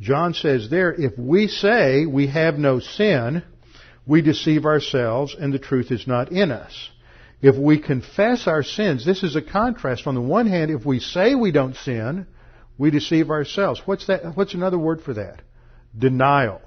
John 0.00 0.34
says 0.34 0.70
there, 0.70 0.92
if 0.92 1.18
we 1.18 1.46
say 1.46 2.06
we 2.06 2.28
have 2.28 2.58
no 2.58 2.80
sin, 2.80 3.42
we 4.06 4.22
deceive 4.22 4.64
ourselves 4.64 5.36
and 5.38 5.52
the 5.52 5.58
truth 5.58 5.90
is 5.90 6.06
not 6.06 6.32
in 6.32 6.50
us. 6.50 6.90
If 7.42 7.56
we 7.56 7.78
confess 7.78 8.46
our 8.46 8.62
sins, 8.62 9.04
this 9.04 9.22
is 9.22 9.36
a 9.36 9.42
contrast. 9.42 10.06
On 10.06 10.14
the 10.14 10.20
one 10.20 10.46
hand, 10.46 10.70
if 10.70 10.84
we 10.84 11.00
say 11.00 11.34
we 11.34 11.52
don't 11.52 11.76
sin, 11.76 12.26
we 12.76 12.90
deceive 12.90 13.30
ourselves. 13.30 13.80
What's 13.84 14.06
that? 14.06 14.36
What's 14.36 14.54
another 14.54 14.78
word 14.78 15.02
for 15.02 15.14
that? 15.14 15.42
Denial. 15.96 16.60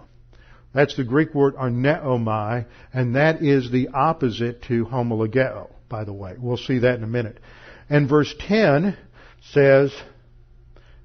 That's 0.73 0.95
the 0.95 1.03
Greek 1.03 1.35
word 1.35 1.55
arneomai, 1.55 2.65
and 2.91 3.15
that 3.15 3.43
is 3.43 3.69
the 3.69 3.89
opposite 3.89 4.63
to 4.63 4.85
homologeo, 4.85 5.71
by 5.87 6.03
the 6.03 6.13
way. 6.13 6.35
We'll 6.37 6.57
see 6.57 6.79
that 6.79 6.95
in 6.95 7.03
a 7.03 7.07
minute. 7.07 7.39
And 7.89 8.09
verse 8.09 8.33
10 8.47 8.97
says, 9.51 9.93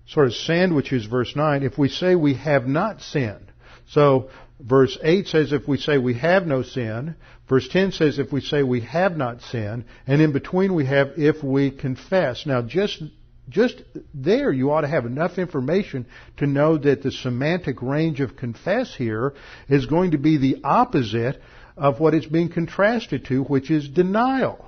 sort 0.09 0.27
of 0.27 0.35
sandwiches 0.35 1.07
verse 1.07 1.35
9, 1.37 1.63
if 1.63 1.79
we 1.79 1.89
say 1.89 2.15
we 2.15 2.35
have 2.35 2.67
not 2.67 3.01
sinned. 3.03 3.53
So 3.89 4.31
Verse 4.61 4.99
8 5.03 5.29
says 5.29 5.53
if 5.53 5.69
we 5.69 5.77
say 5.79 5.99
we 5.99 6.15
have 6.15 6.47
no 6.47 6.63
sin. 6.63 7.15
Verse 7.49 7.69
10 7.69 7.93
says 7.93 8.19
if 8.19 8.33
we 8.33 8.41
say 8.41 8.63
we 8.63 8.81
have 8.81 9.17
not 9.17 9.41
sinned. 9.43 9.85
And 10.07 10.21
in 10.21 10.33
between 10.33 10.75
we 10.75 10.87
have 10.87 11.13
if 11.17 11.43
we 11.45 11.71
confess. 11.71 12.45
Now 12.45 12.63
just, 12.63 13.03
just 13.49 13.81
there 14.13 14.51
you 14.51 14.73
ought 14.73 14.81
to 14.81 14.89
have 14.89 15.07
enough 15.07 15.39
information 15.39 16.07
to 16.39 16.47
know 16.47 16.77
that 16.77 17.03
the 17.03 17.13
semantic 17.13 17.81
range 17.83 18.21
of 18.21 18.37
confess 18.37 18.95
here 18.95 19.35
is 19.69 19.87
going 19.87 20.11
to 20.11 20.19
be 20.19 20.39
the 20.39 20.61
opposite 20.65 21.41
of 21.77 22.01
what 22.01 22.15
it's 22.15 22.27
being 22.27 22.51
contrasted 22.51 23.27
to, 23.27 23.45
which 23.45 23.71
is 23.71 23.89
denial. 23.89 24.67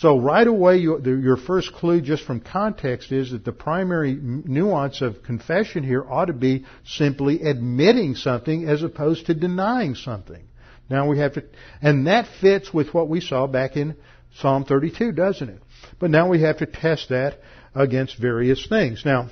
So 0.00 0.18
right 0.18 0.46
away, 0.46 0.78
you, 0.78 0.98
the, 0.98 1.12
your 1.12 1.36
first 1.36 1.72
clue 1.72 2.00
just 2.00 2.24
from 2.24 2.40
context 2.40 3.12
is 3.12 3.30
that 3.30 3.44
the 3.44 3.52
primary 3.52 4.14
nuance 4.14 5.00
of 5.02 5.22
confession 5.22 5.84
here 5.84 6.04
ought 6.08 6.26
to 6.26 6.32
be 6.32 6.64
simply 6.84 7.42
admitting 7.42 8.16
something 8.16 8.68
as 8.68 8.82
opposed 8.82 9.26
to 9.26 9.34
denying 9.34 9.94
something. 9.94 10.42
Now 10.90 11.08
we 11.08 11.18
have 11.18 11.34
to, 11.34 11.44
and 11.80 12.08
that 12.08 12.26
fits 12.40 12.74
with 12.74 12.92
what 12.92 13.08
we 13.08 13.20
saw 13.20 13.46
back 13.46 13.76
in 13.76 13.96
Psalm 14.36 14.64
32, 14.64 15.12
doesn't 15.12 15.48
it? 15.48 15.62
But 16.00 16.10
now 16.10 16.28
we 16.28 16.42
have 16.42 16.58
to 16.58 16.66
test 16.66 17.10
that 17.10 17.38
against 17.74 18.18
various 18.18 18.66
things. 18.66 19.02
Now, 19.04 19.30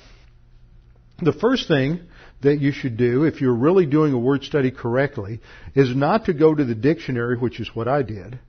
the 1.19 1.33
first 1.33 1.67
thing 1.67 2.01
that 2.41 2.59
you 2.59 2.71
should 2.71 2.97
do 2.97 3.23
if 3.23 3.41
you're 3.41 3.53
really 3.53 3.85
doing 3.85 4.13
a 4.13 4.17
word 4.17 4.43
study 4.43 4.71
correctly 4.71 5.41
is 5.75 5.93
not 5.95 6.25
to 6.25 6.33
go 6.33 6.55
to 6.55 6.63
the 6.63 6.75
dictionary, 6.75 7.37
which 7.37 7.59
is 7.59 7.69
what 7.73 7.87
I 7.87 8.01
did. 8.01 8.39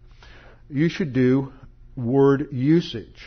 You 0.71 0.89
should 0.89 1.13
do 1.13 1.53
word 1.97 2.49
usage. 2.53 3.23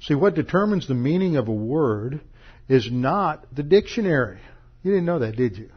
See, 0.00 0.14
what 0.14 0.34
determines 0.34 0.86
the 0.86 0.94
meaning 0.94 1.36
of 1.36 1.48
a 1.48 1.52
word 1.52 2.20
is 2.68 2.90
not 2.90 3.46
the 3.54 3.62
dictionary. 3.62 4.40
You 4.82 4.92
didn't 4.92 5.06
know 5.06 5.18
that, 5.20 5.36
did 5.36 5.56
you? 5.56 5.70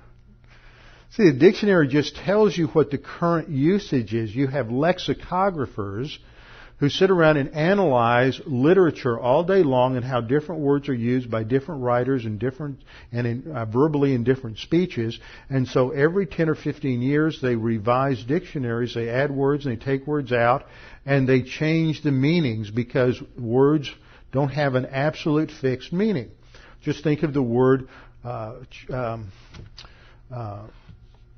See, 1.11 1.31
the 1.31 1.37
dictionary 1.37 1.87
just 1.87 2.15
tells 2.15 2.57
you 2.57 2.67
what 2.67 2.91
the 2.91 2.97
current 2.97 3.49
usage 3.49 4.13
is. 4.13 4.33
You 4.33 4.47
have 4.47 4.67
lexicographers 4.67 6.09
who 6.81 6.89
sit 6.89 7.11
around 7.11 7.37
and 7.37 7.53
analyze 7.53 8.41
literature 8.47 9.17
all 9.17 9.43
day 9.43 9.61
long 9.61 9.95
and 9.95 10.03
how 10.03 10.19
different 10.19 10.61
words 10.61 10.89
are 10.89 10.95
used 10.95 11.29
by 11.29 11.43
different 11.43 11.83
writers 11.83 12.25
and 12.25 12.39
different 12.39 12.79
and 13.11 13.27
in, 13.27 13.51
uh, 13.51 13.65
verbally 13.65 14.15
in 14.15 14.23
different 14.23 14.57
speeches. 14.57 15.19
And 15.47 15.67
so 15.67 15.91
every 15.91 16.25
10 16.25 16.49
or 16.49 16.55
15 16.55 17.03
years 17.03 17.39
they 17.39 17.55
revise 17.55 18.23
dictionaries, 18.23 18.95
they 18.95 19.09
add 19.09 19.29
words 19.29 19.67
and 19.67 19.79
they 19.79 19.85
take 19.85 20.07
words 20.07 20.31
out 20.31 20.65
and 21.05 21.29
they 21.29 21.43
change 21.43 22.01
the 22.01 22.11
meanings 22.11 22.71
because 22.71 23.21
words 23.37 23.93
don't 24.31 24.49
have 24.49 24.73
an 24.73 24.87
absolute 24.87 25.51
fixed 25.51 25.93
meaning. 25.93 26.31
Just 26.81 27.03
think 27.03 27.21
of 27.21 27.31
the 27.31 27.43
word 27.43 27.89
uh, 28.23 28.55
um, 28.91 29.31
uh, 30.33 30.63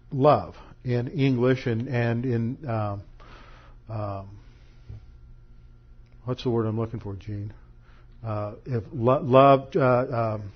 love 0.09 0.55
in 0.85 1.09
English 1.09 1.65
and 1.65 1.89
and 1.89 2.25
in 2.25 2.69
um, 2.69 3.01
um, 3.89 4.29
what's 6.25 6.43
the 6.43 6.49
word 6.49 6.65
I'm 6.65 6.79
looking 6.79 6.99
for, 6.99 7.15
Gene? 7.15 7.53
Uh, 8.25 8.53
if 8.65 8.83
lo- 8.93 9.21
love, 9.21 9.75
uh, 9.75 10.35
um, 10.35 10.51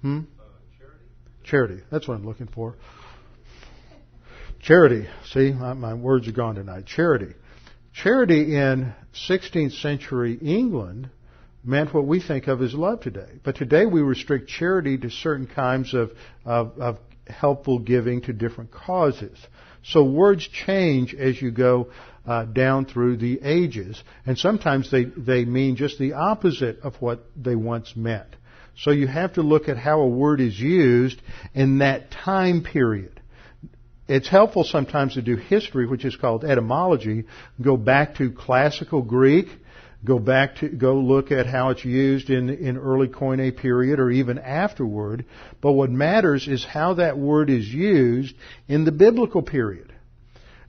hmm? 0.00 0.20
charity. 0.78 1.04
Charity. 1.44 1.82
That's 1.90 2.06
what 2.06 2.14
I'm 2.14 2.26
looking 2.26 2.46
for. 2.46 2.76
Charity. 4.60 5.08
See, 5.26 5.52
my, 5.52 5.74
my 5.74 5.94
words 5.94 6.28
are 6.28 6.32
gone 6.32 6.54
tonight. 6.54 6.86
Charity. 6.86 7.34
Charity 7.92 8.56
in 8.56 8.94
16th 9.28 9.80
century 9.80 10.38
England 10.40 11.10
meant 11.64 11.94
what 11.94 12.06
we 12.06 12.20
think 12.20 12.46
of 12.46 12.62
as 12.62 12.74
love 12.74 13.00
today. 13.00 13.28
But 13.42 13.56
today 13.56 13.86
we 13.86 14.00
restrict 14.02 14.48
charity 14.48 14.98
to 14.98 15.10
certain 15.10 15.46
kinds 15.46 15.94
of, 15.94 16.10
of, 16.44 16.78
of 16.78 16.98
helpful 17.26 17.78
giving 17.78 18.20
to 18.22 18.32
different 18.32 18.70
causes. 18.70 19.38
So 19.82 20.04
words 20.04 20.48
change 20.48 21.14
as 21.14 21.40
you 21.40 21.50
go 21.50 21.90
uh, 22.26 22.44
down 22.44 22.86
through 22.86 23.16
the 23.16 23.40
ages, 23.42 24.02
and 24.26 24.38
sometimes 24.38 24.90
they, 24.90 25.04
they 25.04 25.44
mean 25.44 25.76
just 25.76 25.98
the 25.98 26.14
opposite 26.14 26.80
of 26.80 26.94
what 27.00 27.24
they 27.36 27.54
once 27.54 27.94
meant. 27.96 28.28
So 28.76 28.90
you 28.90 29.06
have 29.06 29.34
to 29.34 29.42
look 29.42 29.68
at 29.68 29.76
how 29.76 30.00
a 30.00 30.08
word 30.08 30.40
is 30.40 30.58
used 30.58 31.20
in 31.54 31.78
that 31.78 32.10
time 32.10 32.62
period 32.64 33.20
it's 34.06 34.28
helpful 34.28 34.64
sometimes 34.64 35.14
to 35.14 35.22
do 35.22 35.36
history, 35.36 35.86
which 35.86 36.04
is 36.04 36.16
called 36.16 36.44
etymology, 36.44 37.24
go 37.60 37.76
back 37.76 38.16
to 38.16 38.30
classical 38.30 39.02
Greek, 39.02 39.46
go 40.04 40.18
back 40.18 40.56
to, 40.56 40.68
go 40.68 40.96
look 40.96 41.32
at 41.32 41.46
how 41.46 41.70
it's 41.70 41.84
used 41.84 42.28
in, 42.28 42.50
in 42.50 42.76
early 42.76 43.08
Koine 43.08 43.56
period 43.56 43.98
or 43.98 44.10
even 44.10 44.38
afterward. 44.38 45.24
But 45.62 45.72
what 45.72 45.90
matters 45.90 46.46
is 46.48 46.64
how 46.64 46.94
that 46.94 47.18
word 47.18 47.48
is 47.48 47.66
used 47.66 48.34
in 48.68 48.84
the 48.84 48.92
biblical 48.92 49.42
period. 49.42 49.93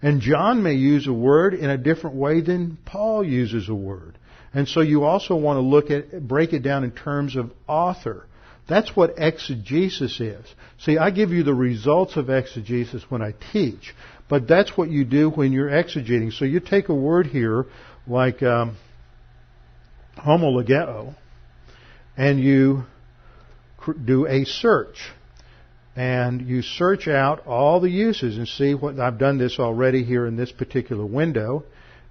And 0.01 0.21
John 0.21 0.61
may 0.61 0.73
use 0.73 1.07
a 1.07 1.13
word 1.13 1.53
in 1.53 1.69
a 1.69 1.77
different 1.77 2.15
way 2.15 2.41
than 2.41 2.77
Paul 2.85 3.23
uses 3.23 3.69
a 3.69 3.75
word. 3.75 4.17
And 4.53 4.67
so 4.67 4.81
you 4.81 5.03
also 5.03 5.35
want 5.35 5.57
to 5.57 5.61
look 5.61 5.91
at, 5.91 6.27
break 6.27 6.53
it 6.53 6.59
down 6.59 6.83
in 6.83 6.91
terms 6.91 7.35
of 7.35 7.51
author. 7.67 8.25
That's 8.67 8.95
what 8.95 9.15
exegesis 9.17 10.19
is. 10.19 10.45
See, 10.79 10.97
I 10.97 11.11
give 11.11 11.31
you 11.31 11.43
the 11.43 11.53
results 11.53 12.15
of 12.17 12.29
exegesis 12.29 13.03
when 13.09 13.21
I 13.21 13.33
teach, 13.51 13.93
but 14.27 14.47
that's 14.47 14.75
what 14.75 14.89
you 14.89 15.05
do 15.05 15.29
when 15.29 15.51
you're 15.51 15.69
exegeting. 15.69 16.33
So 16.33 16.45
you 16.45 16.59
take 16.59 16.89
a 16.89 16.95
word 16.95 17.27
here 17.27 17.65
like 18.07 18.41
um, 18.41 18.77
homologeo, 20.17 21.15
and 22.17 22.39
you 22.39 22.83
do 24.03 24.25
a 24.25 24.45
search. 24.45 25.11
And 25.95 26.47
you 26.47 26.61
search 26.61 27.07
out 27.07 27.47
all 27.47 27.79
the 27.79 27.89
uses 27.89 28.37
and 28.37 28.47
see 28.47 28.73
what 28.73 28.99
I've 28.99 29.17
done 29.17 29.37
this 29.37 29.59
already 29.59 30.03
here 30.03 30.25
in 30.25 30.35
this 30.35 30.51
particular 30.51 31.05
window. 31.05 31.63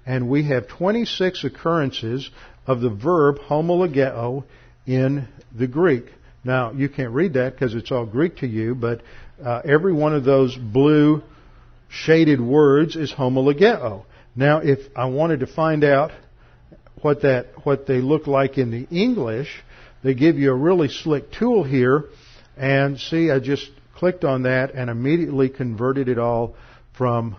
And 0.06 0.28
we 0.28 0.44
have 0.48 0.68
26 0.68 1.44
occurrences 1.44 2.30
of 2.66 2.80
the 2.80 2.90
verb 2.90 3.38
homologeo 3.40 4.44
in 4.86 5.28
the 5.56 5.66
Greek. 5.66 6.06
Now, 6.44 6.72
you 6.72 6.88
can't 6.88 7.10
read 7.10 7.34
that 7.34 7.54
because 7.54 7.74
it's 7.74 7.90
all 7.90 8.06
Greek 8.06 8.38
to 8.38 8.46
you, 8.46 8.74
but 8.74 9.02
uh, 9.42 9.62
every 9.64 9.92
one 9.92 10.14
of 10.14 10.24
those 10.24 10.54
blue 10.56 11.22
shaded 11.88 12.40
words 12.40 12.96
is 12.96 13.12
homologeo. 13.12 14.04
Now, 14.36 14.58
if 14.58 14.80
I 14.96 15.06
wanted 15.06 15.40
to 15.40 15.46
find 15.46 15.84
out 15.84 16.10
what 17.00 17.22
that 17.22 17.48
what 17.64 17.86
they 17.86 18.00
look 18.00 18.26
like 18.26 18.58
in 18.58 18.70
the 18.70 18.86
English, 18.90 19.48
they 20.02 20.14
give 20.14 20.38
you 20.38 20.50
a 20.50 20.56
really 20.56 20.88
slick 20.88 21.30
tool 21.32 21.62
here, 21.62 22.04
and 22.56 22.98
see, 22.98 23.30
I 23.30 23.38
just 23.38 23.70
clicked 23.94 24.24
on 24.24 24.42
that 24.42 24.74
and 24.74 24.90
immediately 24.90 25.48
converted 25.48 26.08
it 26.08 26.18
all 26.18 26.54
from 26.96 27.36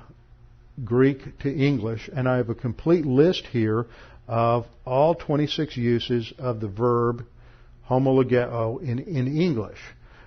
Greek 0.84 1.40
to 1.40 1.54
English, 1.54 2.10
and 2.14 2.28
I 2.28 2.38
have 2.38 2.50
a 2.50 2.56
complete 2.56 3.06
list 3.06 3.46
here 3.48 3.86
of 4.28 4.66
all 4.86 5.16
26 5.16 5.78
uses 5.78 6.34
of 6.38 6.60
the 6.60 6.68
verb 6.68 7.26
homologeo 7.90 8.82
in, 8.82 9.00
in 9.00 9.40
English. 9.40 9.80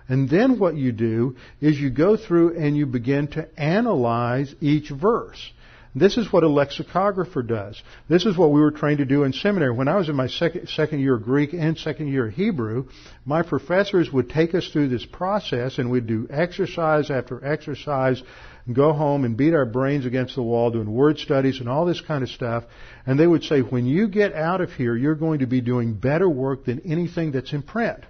And 0.09 0.29
then 0.31 0.59
what 0.59 0.74
you 0.76 0.93
do 0.93 1.37
is 1.61 1.79
you 1.79 1.91
go 1.91 2.16
through 2.16 2.59
and 2.59 2.76
you 2.76 2.87
begin 2.87 3.29
to 3.29 3.47
analyze 3.61 4.55
each 4.61 4.89
verse. 4.89 5.53
This 5.99 6.16
is 6.16 6.32
what 6.32 6.44
a 6.44 6.49
lexicographer 6.49 7.42
does. 7.42 7.82
This 8.09 8.26
is 8.26 8.36
what 8.36 8.53
we 8.53 8.61
were 8.61 8.70
trained 8.70 8.99
to 8.99 9.05
do 9.05 9.24
in 9.24 9.32
seminary. 9.32 9.72
When 9.72 9.88
I 9.88 9.96
was 9.96 10.09
in 10.09 10.16
my 10.16 10.28
second, 10.28 10.68
second 10.68 11.01
year 11.01 11.18
Greek 11.18 11.53
and 11.53 11.76
second 11.76 12.09
year 12.09 12.28
Hebrew, 12.28 12.88
my 13.24 13.42
professors 13.42 14.12
would 14.12 14.30
take 14.30 14.55
us 14.55 14.68
through 14.68 14.88
this 14.88 15.05
process 15.05 15.78
and 15.78 15.90
we'd 15.90 16.07
do 16.07 16.26
exercise 16.30 17.11
after 17.11 17.44
exercise 17.44 18.22
and 18.66 18.76
go 18.76 18.92
home 18.92 19.24
and 19.24 19.36
beat 19.36 19.55
our 19.55 19.64
brains 19.64 20.07
against 20.07 20.34
the 20.34 20.42
wall 20.42 20.70
doing 20.70 20.92
word 20.92 21.18
studies 21.18 21.59
and 21.59 21.68
all 21.68 21.86
this 21.86 22.01
kind 22.01 22.22
of 22.22 22.28
stuff. 22.28 22.64
And 23.07 23.18
they 23.18 23.26
would 23.26 23.42
say, 23.42 23.61
when 23.61 23.86
you 23.86 24.09
get 24.09 24.34
out 24.34 24.61
of 24.61 24.72
here, 24.72 24.94
you're 24.96 25.14
going 25.14 25.40
to 25.40 25.46
be 25.46 25.61
doing 25.61 25.94
better 25.94 26.28
work 26.28 26.66
than 26.66 26.80
anything 26.80 27.32
that's 27.32 27.53
in 27.53 27.62
print. 27.62 28.05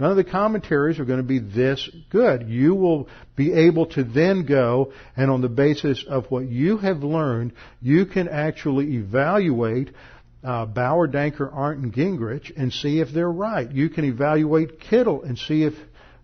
None 0.00 0.10
of 0.10 0.16
the 0.16 0.24
commentaries 0.24 0.98
are 0.98 1.04
going 1.04 1.20
to 1.20 1.22
be 1.22 1.38
this 1.38 1.88
good. 2.08 2.48
You 2.48 2.74
will 2.74 3.08
be 3.36 3.52
able 3.52 3.84
to 3.86 4.02
then 4.02 4.46
go 4.46 4.94
and 5.14 5.30
on 5.30 5.42
the 5.42 5.48
basis 5.50 6.04
of 6.08 6.30
what 6.30 6.48
you 6.48 6.78
have 6.78 7.04
learned, 7.04 7.52
you 7.82 8.06
can 8.06 8.26
actually 8.26 8.96
evaluate 8.96 9.90
uh, 10.42 10.64
Bauer, 10.64 11.06
Danker, 11.06 11.54
Arndt, 11.54 11.82
and 11.82 11.92
Gingrich 11.92 12.50
and 12.56 12.72
see 12.72 13.00
if 13.00 13.12
they're 13.12 13.30
right. 13.30 13.70
You 13.70 13.90
can 13.90 14.06
evaluate 14.06 14.80
Kittel 14.80 15.22
and 15.22 15.38
see 15.38 15.64
if 15.64 15.74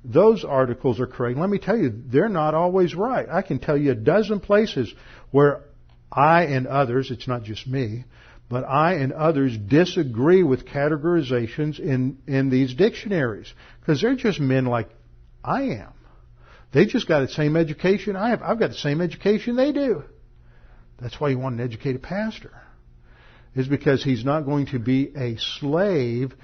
those 0.02 0.42
articles 0.42 0.98
are 0.98 1.06
correct. 1.06 1.38
Let 1.38 1.50
me 1.50 1.58
tell 1.58 1.76
you, 1.76 1.92
they're 2.06 2.30
not 2.30 2.54
always 2.54 2.94
right. 2.94 3.28
I 3.30 3.42
can 3.42 3.58
tell 3.58 3.76
you 3.76 3.92
a 3.92 3.94
dozen 3.94 4.40
places 4.40 4.92
where 5.32 5.64
I 6.10 6.44
and 6.44 6.66
others, 6.66 7.10
it's 7.10 7.28
not 7.28 7.42
just 7.42 7.66
me, 7.66 8.04
but 8.48 8.64
I 8.64 8.94
and 8.94 9.12
others 9.12 9.56
disagree 9.56 10.42
with 10.42 10.66
categorizations 10.66 11.80
in, 11.80 12.18
in 12.26 12.48
these 12.48 12.74
dictionaries. 12.74 13.52
Because 13.80 14.00
they're 14.00 14.14
just 14.14 14.38
men 14.38 14.66
like 14.66 14.88
I 15.44 15.62
am. 15.62 15.92
They 16.72 16.86
just 16.86 17.08
got 17.08 17.20
the 17.20 17.28
same 17.28 17.56
education 17.56 18.16
I 18.16 18.30
have. 18.30 18.42
I've 18.42 18.58
got 18.58 18.70
the 18.70 18.76
same 18.76 19.00
education 19.00 19.56
they 19.56 19.72
do. 19.72 20.04
That's 21.00 21.20
why 21.20 21.30
you 21.30 21.38
want 21.38 21.58
an 21.58 21.64
educated 21.64 22.02
pastor. 22.02 22.52
Is 23.54 23.66
because 23.66 24.04
he's 24.04 24.24
not 24.24 24.42
going 24.42 24.66
to 24.66 24.78
be 24.78 25.12
a 25.16 25.36
slave 25.38 26.34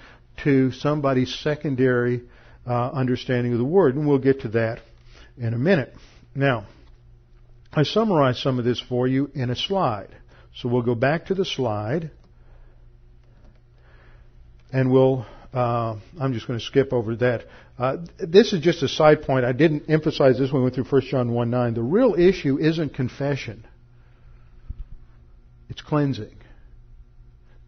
to 0.44 0.72
somebody's 0.72 1.34
secondary 1.40 2.22
uh, 2.66 2.90
understanding 2.90 3.52
of 3.52 3.58
the 3.58 3.64
word. 3.64 3.94
And 3.94 4.08
we'll 4.08 4.18
get 4.18 4.40
to 4.40 4.48
that 4.48 4.80
in 5.36 5.54
a 5.54 5.58
minute. 5.58 5.94
Now, 6.34 6.66
I 7.72 7.84
summarized 7.84 8.38
some 8.38 8.58
of 8.58 8.64
this 8.64 8.80
for 8.80 9.06
you 9.06 9.30
in 9.34 9.50
a 9.50 9.56
slide. 9.56 10.16
So 10.54 10.68
we'll 10.68 10.82
go 10.82 10.94
back 10.94 11.26
to 11.26 11.34
the 11.34 11.44
slide, 11.44 12.10
and 14.72 14.90
we'll. 14.90 15.26
Uh, 15.52 15.96
I'm 16.18 16.32
just 16.32 16.46
going 16.46 16.58
to 16.58 16.64
skip 16.64 16.94
over 16.94 17.14
that. 17.16 17.44
Uh, 17.78 17.98
this 18.18 18.54
is 18.54 18.60
just 18.60 18.82
a 18.82 18.88
side 18.88 19.20
point. 19.22 19.44
I 19.44 19.52
didn't 19.52 19.90
emphasize 19.90 20.38
this 20.38 20.50
when 20.50 20.62
we 20.62 20.64
went 20.64 20.76
through 20.76 20.84
1 20.84 21.02
John 21.10 21.32
1 21.32 21.50
9. 21.50 21.74
The 21.74 21.82
real 21.82 22.14
issue 22.14 22.58
isn't 22.58 22.94
confession, 22.94 23.66
it's 25.68 25.82
cleansing. 25.82 26.36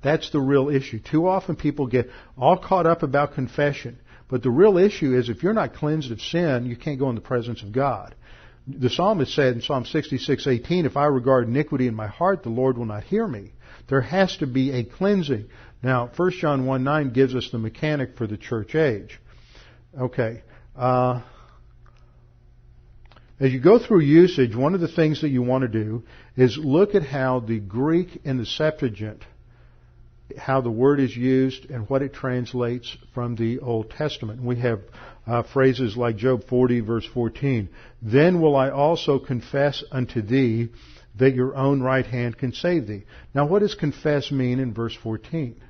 That's 0.02 0.28
the 0.30 0.40
real 0.40 0.68
issue. 0.68 0.98
Too 0.98 1.26
often 1.26 1.56
people 1.56 1.86
get 1.86 2.10
all 2.36 2.58
caught 2.58 2.86
up 2.86 3.02
about 3.02 3.34
confession. 3.34 3.98
But 4.28 4.42
the 4.42 4.50
real 4.50 4.76
issue 4.76 5.16
is 5.16 5.30
if 5.30 5.42
you're 5.42 5.54
not 5.54 5.74
cleansed 5.74 6.12
of 6.12 6.20
sin, 6.20 6.66
you 6.66 6.76
can't 6.76 6.98
go 6.98 7.08
in 7.08 7.14
the 7.14 7.22
presence 7.22 7.62
of 7.62 7.72
God. 7.72 8.14
The 8.66 8.88
psalmist 8.88 9.34
said 9.34 9.54
in 9.54 9.60
Psalm 9.60 9.84
66:18, 9.84 10.86
"If 10.86 10.96
I 10.96 11.06
regard 11.06 11.48
iniquity 11.48 11.86
in 11.86 11.94
my 11.94 12.06
heart, 12.06 12.42
the 12.42 12.48
Lord 12.48 12.78
will 12.78 12.86
not 12.86 13.04
hear 13.04 13.26
me." 13.26 13.52
There 13.88 14.00
has 14.00 14.36
to 14.38 14.46
be 14.46 14.72
a 14.72 14.84
cleansing. 14.84 15.46
Now, 15.82 16.06
1 16.16 16.40
John 16.40 16.64
1:9 16.64 17.10
gives 17.12 17.34
us 17.34 17.50
the 17.50 17.58
mechanic 17.58 18.16
for 18.16 18.26
the 18.26 18.38
church 18.38 18.74
age. 18.74 19.20
Okay. 19.98 20.42
Uh, 20.74 21.20
as 23.38 23.52
you 23.52 23.60
go 23.60 23.78
through 23.78 24.00
usage, 24.00 24.56
one 24.56 24.74
of 24.74 24.80
the 24.80 24.88
things 24.88 25.20
that 25.20 25.28
you 25.28 25.42
want 25.42 25.62
to 25.62 25.68
do 25.68 26.04
is 26.36 26.56
look 26.56 26.94
at 26.94 27.02
how 27.02 27.40
the 27.40 27.58
Greek 27.58 28.22
and 28.24 28.40
the 28.40 28.46
Septuagint, 28.46 29.22
how 30.38 30.62
the 30.62 30.70
word 30.70 31.00
is 31.00 31.14
used 31.14 31.70
and 31.70 31.88
what 31.90 32.00
it 32.00 32.14
translates 32.14 32.96
from 33.12 33.34
the 33.34 33.58
Old 33.58 33.90
Testament. 33.90 34.42
We 34.42 34.56
have 34.56 34.80
uh, 35.26 35.42
phrases 35.42 35.96
like 35.96 36.16
Job 36.16 36.44
40 36.48 36.80
verse 36.80 37.06
14. 37.06 37.68
Then 38.02 38.40
will 38.40 38.56
I 38.56 38.70
also 38.70 39.18
confess 39.18 39.82
unto 39.90 40.22
thee 40.22 40.68
that 41.16 41.34
your 41.34 41.54
own 41.54 41.80
right 41.80 42.06
hand 42.06 42.38
can 42.38 42.52
save 42.52 42.86
thee. 42.86 43.04
Now 43.34 43.46
what 43.46 43.60
does 43.60 43.74
confess 43.74 44.30
mean 44.30 44.58
in 44.58 44.74
verse 44.74 44.94
14? 44.94 45.60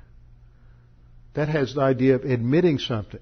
That 1.35 1.49
has 1.49 1.75
the 1.75 1.81
idea 1.81 2.15
of 2.15 2.23
admitting 2.23 2.79
something. 2.79 3.21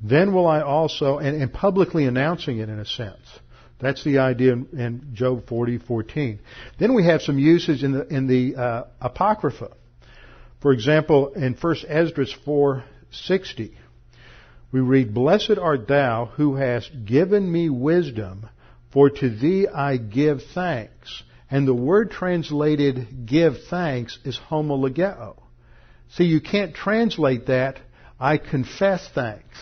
Then 0.00 0.34
will 0.34 0.46
I 0.46 0.60
also, 0.60 1.18
and, 1.18 1.40
and 1.40 1.52
publicly 1.52 2.06
announcing 2.06 2.58
it 2.58 2.68
in 2.68 2.78
a 2.78 2.84
sense. 2.84 3.26
That's 3.80 4.04
the 4.04 4.18
idea 4.18 4.52
in, 4.52 4.68
in 4.72 5.10
Job 5.14 5.46
40:14. 5.46 6.38
Then 6.78 6.94
we 6.94 7.04
have 7.04 7.22
some 7.22 7.38
usage 7.38 7.82
in 7.82 7.92
the 7.92 8.06
in 8.06 8.26
the 8.26 8.56
uh, 8.56 8.84
apocrypha. 9.00 9.72
For 10.60 10.72
example, 10.72 11.34
in 11.34 11.54
1 11.54 11.76
Esdras 11.88 12.34
4:60, 12.46 13.72
we 14.74 14.80
read, 14.80 15.14
Blessed 15.14 15.56
art 15.56 15.86
thou 15.86 16.32
who 16.34 16.56
hast 16.56 17.04
given 17.04 17.50
me 17.50 17.70
wisdom, 17.70 18.48
for 18.92 19.08
to 19.08 19.30
thee 19.30 19.68
I 19.68 19.98
give 19.98 20.42
thanks. 20.52 21.22
And 21.48 21.68
the 21.68 21.72
word 21.72 22.10
translated 22.10 23.24
give 23.24 23.54
thanks 23.70 24.18
is 24.24 24.36
homologeo. 24.36 25.36
See, 26.16 26.24
you 26.24 26.40
can't 26.40 26.74
translate 26.74 27.46
that, 27.46 27.78
I 28.18 28.36
confess 28.36 29.08
thanks. 29.14 29.56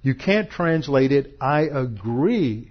You 0.00 0.14
can't 0.14 0.50
translate 0.50 1.12
it, 1.12 1.36
I 1.38 1.64
agree 1.64 2.70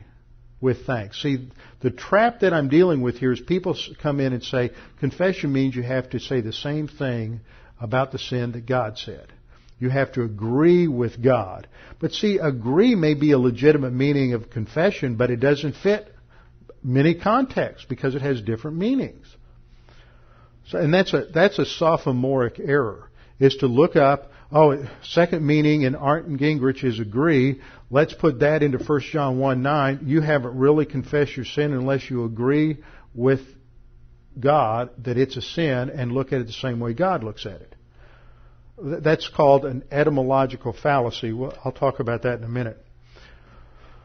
with 0.60 0.88
thanks. 0.88 1.22
See, 1.22 1.50
the 1.82 1.92
trap 1.92 2.40
that 2.40 2.52
I'm 2.52 2.70
dealing 2.70 3.04
with 3.04 3.18
here 3.18 3.32
is 3.32 3.40
people 3.40 3.78
come 4.02 4.20
in 4.20 4.34
and 4.34 4.44
say, 4.44 4.72
confession 5.00 5.54
means 5.54 5.76
you 5.76 5.84
have 5.84 6.10
to 6.10 6.20
say 6.20 6.42
the 6.42 6.52
same 6.52 6.88
thing 6.88 7.42
about 7.80 8.12
the 8.12 8.18
sin 8.18 8.54
that 8.54 8.66
God 8.66 8.98
said. 8.98 9.32
You 9.80 9.90
have 9.90 10.14
to 10.14 10.24
agree 10.24 10.88
with 10.88 11.22
God. 11.22 11.68
But 12.00 12.14
see, 12.14 12.38
agree 12.38 12.96
may 12.96 13.14
be 13.14 13.32
a 13.32 13.40
legitimate 13.40 13.94
meaning 13.94 14.34
of 14.34 14.50
confession, 14.50 15.16
but 15.16 15.30
it 15.30 15.40
doesn't 15.40 15.76
fit 15.78 16.14
many 16.84 17.16
contexts 17.16 17.86
because 17.88 18.16
it 18.16 18.22
has 18.22 18.42
different 18.42 18.78
meanings. 18.78 19.26
So, 20.68 20.78
and 20.78 20.94
that's 20.94 21.14
a, 21.14 21.26
that's 21.34 21.60
a 21.60 21.66
sophomoric 21.66 22.60
error, 22.60 23.10
is 23.40 23.56
to 23.58 23.68
look 23.68 23.96
up, 23.96 24.32
oh, 24.52 24.86
second 25.04 25.46
meaning 25.46 25.82
in 25.82 25.96
Arndt 25.96 26.28
and 26.28 26.40
Gingrich 26.40 26.84
is 26.84 27.00
agree. 27.00 27.62
Let's 27.90 28.14
put 28.14 28.40
that 28.40 28.64
into 28.64 28.78
1 28.78 29.02
John 29.12 29.40
1 29.40 29.62
9. 29.62 30.00
You 30.06 30.22
haven't 30.22 30.58
really 30.58 30.86
confessed 30.86 31.36
your 31.36 31.46
sin 31.46 31.74
unless 31.74 32.10
you 32.10 32.26
agree 32.26 32.78
with 33.14 33.42
God 34.40 34.90
that 35.04 35.18
it's 35.18 35.38
a 35.38 35.42
sin 35.42 35.90
and 35.90 36.12
look 36.12 36.34
at 36.34 36.42
it 36.42 36.48
the 36.48 36.54
same 36.54 36.80
way 36.80 36.94
God 36.94 37.24
looks 37.24 37.46
at 37.46 37.62
it. 37.62 37.76
That's 38.78 39.30
called 39.30 39.66
an 39.66 39.84
etymological 39.92 40.74
fallacy. 40.74 41.32
I'll 41.64 41.72
talk 41.72 42.00
about 42.00 42.24
that 42.24 42.40
in 42.40 42.44
a 42.44 42.50
minute. 42.50 42.84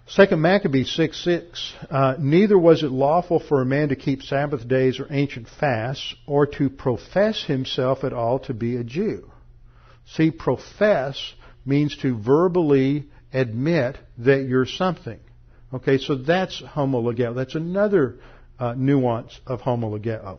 Second 0.08 0.40
Maccabees 0.40 0.90
6 0.94 1.22
6. 1.22 1.74
Uh, 1.90 2.14
Neither 2.18 2.58
was 2.58 2.82
it 2.82 2.90
lawful 2.90 3.40
for 3.40 3.60
a 3.60 3.66
man 3.66 3.90
to 3.90 3.96
keep 3.96 4.22
Sabbath 4.22 4.66
days 4.66 5.00
or 5.00 5.06
ancient 5.10 5.48
fasts, 5.48 6.14
or 6.26 6.46
to 6.46 6.70
profess 6.70 7.44
himself 7.44 8.04
at 8.04 8.14
all 8.14 8.38
to 8.40 8.54
be 8.54 8.76
a 8.76 8.84
Jew. 8.84 9.30
See, 10.06 10.30
profess 10.30 11.34
means 11.66 11.96
to 11.98 12.18
verbally 12.18 13.08
admit 13.34 13.98
that 14.18 14.46
you're 14.48 14.64
something. 14.64 15.20
Okay, 15.74 15.98
so 15.98 16.14
that's 16.14 16.62
homologeo. 16.62 17.34
That's 17.34 17.54
another 17.54 18.16
uh, 18.58 18.74
nuance 18.74 19.38
of 19.46 19.60
homologeo. 19.60 20.38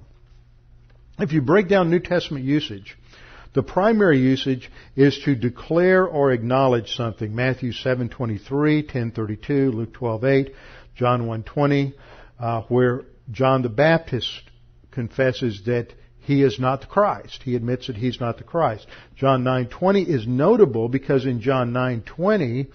If 1.20 1.34
you 1.34 1.42
break 1.42 1.68
down 1.68 1.92
New 1.92 2.00
Testament 2.00 2.46
usage, 2.46 2.98
the 3.60 3.64
primary 3.64 4.20
usage 4.20 4.72
is 4.96 5.20
to 5.26 5.36
declare 5.36 6.08
or 6.08 6.32
acknowledge 6.32 6.96
something. 6.96 7.36
Matthew 7.36 7.74
7:23, 7.74 8.84
10:32, 8.84 9.74
Luke 9.74 9.92
12:8, 9.92 10.54
John 10.96 11.28
1:20, 11.28 11.94
uh, 12.40 12.62
where 12.70 13.02
John 13.30 13.62
the 13.62 13.68
Baptist 13.68 14.44
confesses 14.92 15.64
that 15.66 15.88
he 16.22 16.42
is 16.42 16.58
not 16.58 16.80
the 16.80 16.88
Christ. 16.88 17.44
He 17.44 17.58
admits 17.58 17.88
that 17.88 17.98
he's 17.98 18.22
not 18.22 18.38
the 18.38 18.46
Christ. 18.46 18.88
John 19.18 19.44
9:20 19.44 20.08
is 20.08 20.26
notable 20.26 20.88
because 20.88 21.26
in 21.26 21.42
John 21.42 21.74
9:20 21.74 22.68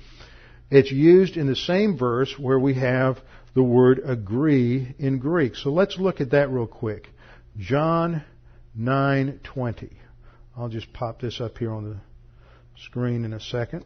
it's 0.71 0.93
used 0.93 1.39
in 1.39 1.47
the 1.47 1.57
same 1.57 1.97
verse 1.97 2.39
where 2.39 2.59
we 2.59 2.75
have 2.75 3.23
the 3.55 3.63
word 3.63 4.03
agree 4.05 4.95
in 4.99 5.19
Greek. 5.19 5.57
So 5.57 5.71
let's 5.71 5.97
look 5.99 6.21
at 6.21 6.33
that 6.33 6.51
real 6.51 6.67
quick. 6.67 7.09
John 7.57 8.23
9:20. 8.79 10.04
I'll 10.57 10.69
just 10.69 10.93
pop 10.93 11.21
this 11.21 11.41
up 11.41 11.59
here 11.59 11.73
on 11.73 11.85
the 11.85 11.97
screen 12.85 13.25
in 13.25 13.33
a 13.33 13.41
second. 13.41 13.85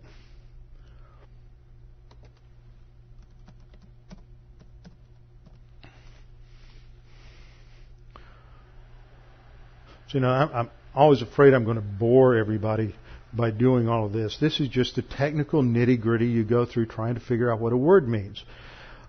So, 10.09 10.15
you 10.15 10.21
know, 10.21 10.29
I'm, 10.29 10.51
I'm 10.53 10.71
always 10.95 11.23
afraid 11.23 11.55
I'm 11.55 11.65
going 11.65 11.77
to 11.77 11.83
bore 11.83 12.37
everybody 12.37 12.95
by 13.33 13.51
doing 13.51 13.89
all 13.89 14.07
of 14.07 14.13
this. 14.13 14.37
This 14.41 14.61
is 14.61 14.69
just 14.69 14.97
the 14.97 15.03
technical 15.03 15.63
nitty 15.63 16.01
gritty 16.01 16.27
you 16.27 16.45
go 16.45 16.67
through 16.67 16.87
trying 16.87 17.15
to 17.15 17.21
figure 17.21 17.53
out 17.53 17.61
what 17.61 17.73
a 17.73 17.77
word 17.77 18.09
means. 18.09 18.43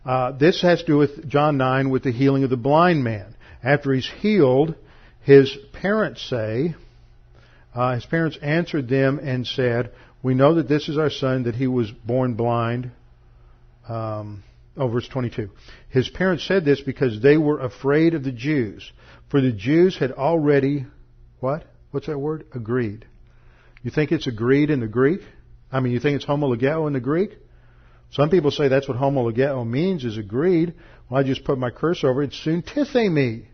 Uh, 0.05 0.31
this 0.31 0.61
has 0.61 0.79
to 0.79 0.85
do 0.85 0.97
with 0.97 1.27
John 1.27 1.57
9 1.57 1.89
with 1.89 2.03
the 2.03 2.11
healing 2.11 2.43
of 2.43 2.49
the 2.49 2.57
blind 2.57 3.03
man. 3.03 3.35
After 3.63 3.93
he's 3.93 4.09
healed, 4.21 4.75
his 5.21 5.55
parents 5.73 6.21
say, 6.29 6.75
uh, 7.79 7.95
his 7.95 8.05
parents 8.05 8.37
answered 8.41 8.89
them 8.89 9.21
and 9.23 9.47
said, 9.47 9.91
We 10.21 10.33
know 10.33 10.55
that 10.55 10.67
this 10.67 10.89
is 10.89 10.97
our 10.97 11.09
son, 11.09 11.43
that 11.43 11.55
he 11.55 11.65
was 11.65 11.89
born 11.89 12.33
blind. 12.33 12.91
Um, 13.87 14.43
oh, 14.75 14.89
verse 14.89 15.07
22. 15.07 15.49
His 15.87 16.09
parents 16.09 16.45
said 16.45 16.65
this 16.65 16.81
because 16.81 17.21
they 17.21 17.37
were 17.37 17.61
afraid 17.61 18.15
of 18.15 18.25
the 18.25 18.33
Jews. 18.33 18.91
For 19.29 19.39
the 19.39 19.53
Jews 19.53 19.97
had 19.97 20.11
already, 20.11 20.87
what? 21.39 21.67
What's 21.91 22.07
that 22.07 22.19
word? 22.19 22.47
Agreed. 22.53 23.05
You 23.81 23.91
think 23.91 24.11
it's 24.11 24.27
agreed 24.27 24.71
in 24.71 24.81
the 24.81 24.87
Greek? 24.89 25.21
I 25.71 25.79
mean, 25.79 25.93
you 25.93 26.01
think 26.01 26.17
it's 26.17 26.25
homologeo 26.25 26.85
in 26.85 26.91
the 26.91 26.99
Greek? 26.99 27.37
Some 28.11 28.29
people 28.29 28.51
say 28.51 28.67
that's 28.67 28.89
what 28.89 28.97
homologeo 28.97 29.65
means 29.65 30.03
is 30.03 30.17
agreed. 30.17 30.73
Well, 31.09 31.21
I 31.21 31.23
just 31.23 31.45
put 31.45 31.57
my 31.57 31.69
cursor 31.69 32.09
over 32.09 32.23
it. 32.23 32.33
It's 32.33 32.45
suntithemi. 32.45 33.45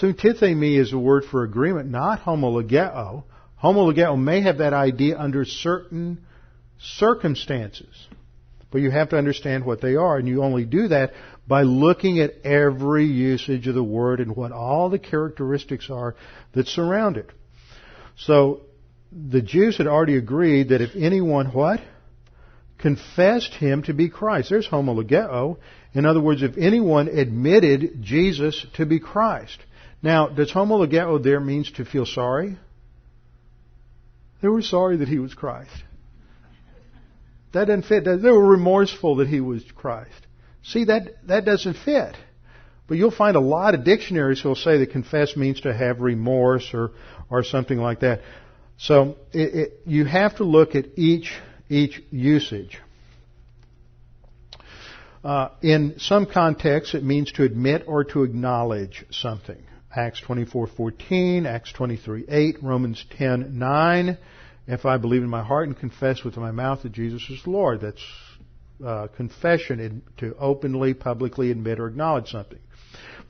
Suntithemi 0.00 0.78
is 0.78 0.92
a 0.92 0.98
word 0.98 1.24
for 1.24 1.42
agreement, 1.42 1.90
not 1.90 2.20
homologeo. 2.20 3.24
Homologeo 3.62 4.16
may 4.18 4.40
have 4.42 4.58
that 4.58 4.72
idea 4.72 5.18
under 5.18 5.44
certain 5.44 6.24
circumstances. 6.78 8.08
But 8.70 8.82
you 8.82 8.90
have 8.90 9.10
to 9.10 9.18
understand 9.18 9.64
what 9.64 9.80
they 9.80 9.96
are, 9.96 10.18
and 10.18 10.28
you 10.28 10.42
only 10.42 10.64
do 10.64 10.88
that 10.88 11.14
by 11.46 11.62
looking 11.62 12.20
at 12.20 12.44
every 12.44 13.06
usage 13.06 13.66
of 13.66 13.74
the 13.74 13.82
word 13.82 14.20
and 14.20 14.36
what 14.36 14.52
all 14.52 14.90
the 14.90 14.98
characteristics 14.98 15.88
are 15.90 16.14
that 16.52 16.68
surround 16.68 17.16
it. 17.16 17.30
So, 18.16 18.60
the 19.10 19.40
Jews 19.40 19.78
had 19.78 19.86
already 19.86 20.16
agreed 20.18 20.68
that 20.68 20.82
if 20.82 20.94
anyone 20.94 21.46
what? 21.46 21.80
Confessed 22.76 23.54
him 23.54 23.82
to 23.84 23.94
be 23.94 24.10
Christ. 24.10 24.50
There's 24.50 24.68
homologeo. 24.68 25.56
In 25.94 26.04
other 26.04 26.20
words, 26.20 26.42
if 26.42 26.58
anyone 26.58 27.08
admitted 27.08 28.02
Jesus 28.02 28.66
to 28.74 28.84
be 28.84 29.00
Christ. 29.00 29.58
Now, 30.02 30.28
does 30.28 30.52
homologeo 30.52 31.22
there 31.22 31.40
means 31.40 31.70
to 31.72 31.84
feel 31.84 32.06
sorry? 32.06 32.56
They 34.40 34.48
were 34.48 34.62
sorry 34.62 34.98
that 34.98 35.08
he 35.08 35.18
was 35.18 35.34
Christ. 35.34 35.70
That 37.52 37.66
doesn't 37.66 37.86
fit. 37.86 38.04
They 38.04 38.30
were 38.30 38.46
remorseful 38.46 39.16
that 39.16 39.28
he 39.28 39.40
was 39.40 39.64
Christ. 39.74 40.26
See, 40.62 40.84
that, 40.84 41.26
that 41.26 41.44
doesn't 41.44 41.74
fit. 41.74 42.14
But 42.86 42.96
you'll 42.98 43.10
find 43.10 43.36
a 43.36 43.40
lot 43.40 43.74
of 43.74 43.84
dictionaries 43.84 44.40
who 44.40 44.48
will 44.48 44.56
say 44.56 44.78
that 44.78 44.90
confess 44.92 45.36
means 45.36 45.62
to 45.62 45.74
have 45.74 46.00
remorse 46.00 46.70
or, 46.72 46.92
or 47.30 47.42
something 47.42 47.78
like 47.78 48.00
that. 48.00 48.20
So 48.78 49.16
it, 49.32 49.54
it, 49.54 49.72
you 49.86 50.04
have 50.04 50.36
to 50.36 50.44
look 50.44 50.74
at 50.74 50.86
each, 50.96 51.32
each 51.68 52.02
usage. 52.10 52.78
Uh, 55.24 55.48
in 55.62 55.96
some 55.98 56.26
contexts, 56.26 56.94
it 56.94 57.02
means 57.02 57.32
to 57.32 57.42
admit 57.42 57.84
or 57.86 58.04
to 58.04 58.22
acknowledge 58.22 59.04
something. 59.10 59.62
Acts 59.94 60.20
24:14, 60.20 61.46
Acts 61.46 61.72
23:8, 61.72 62.62
Romans 62.62 63.04
10:9. 63.18 64.18
If 64.66 64.84
I 64.84 64.98
believe 64.98 65.22
in 65.22 65.30
my 65.30 65.42
heart 65.42 65.66
and 65.66 65.78
confess 65.78 66.22
with 66.22 66.36
my 66.36 66.50
mouth 66.50 66.82
that 66.82 66.92
Jesus 66.92 67.28
is 67.30 67.46
Lord, 67.46 67.80
that's 67.80 68.04
uh, 68.84 69.06
confession 69.16 70.02
to 70.18 70.36
openly, 70.38 70.92
publicly 70.92 71.50
admit 71.50 71.80
or 71.80 71.88
acknowledge 71.88 72.28
something. 72.28 72.58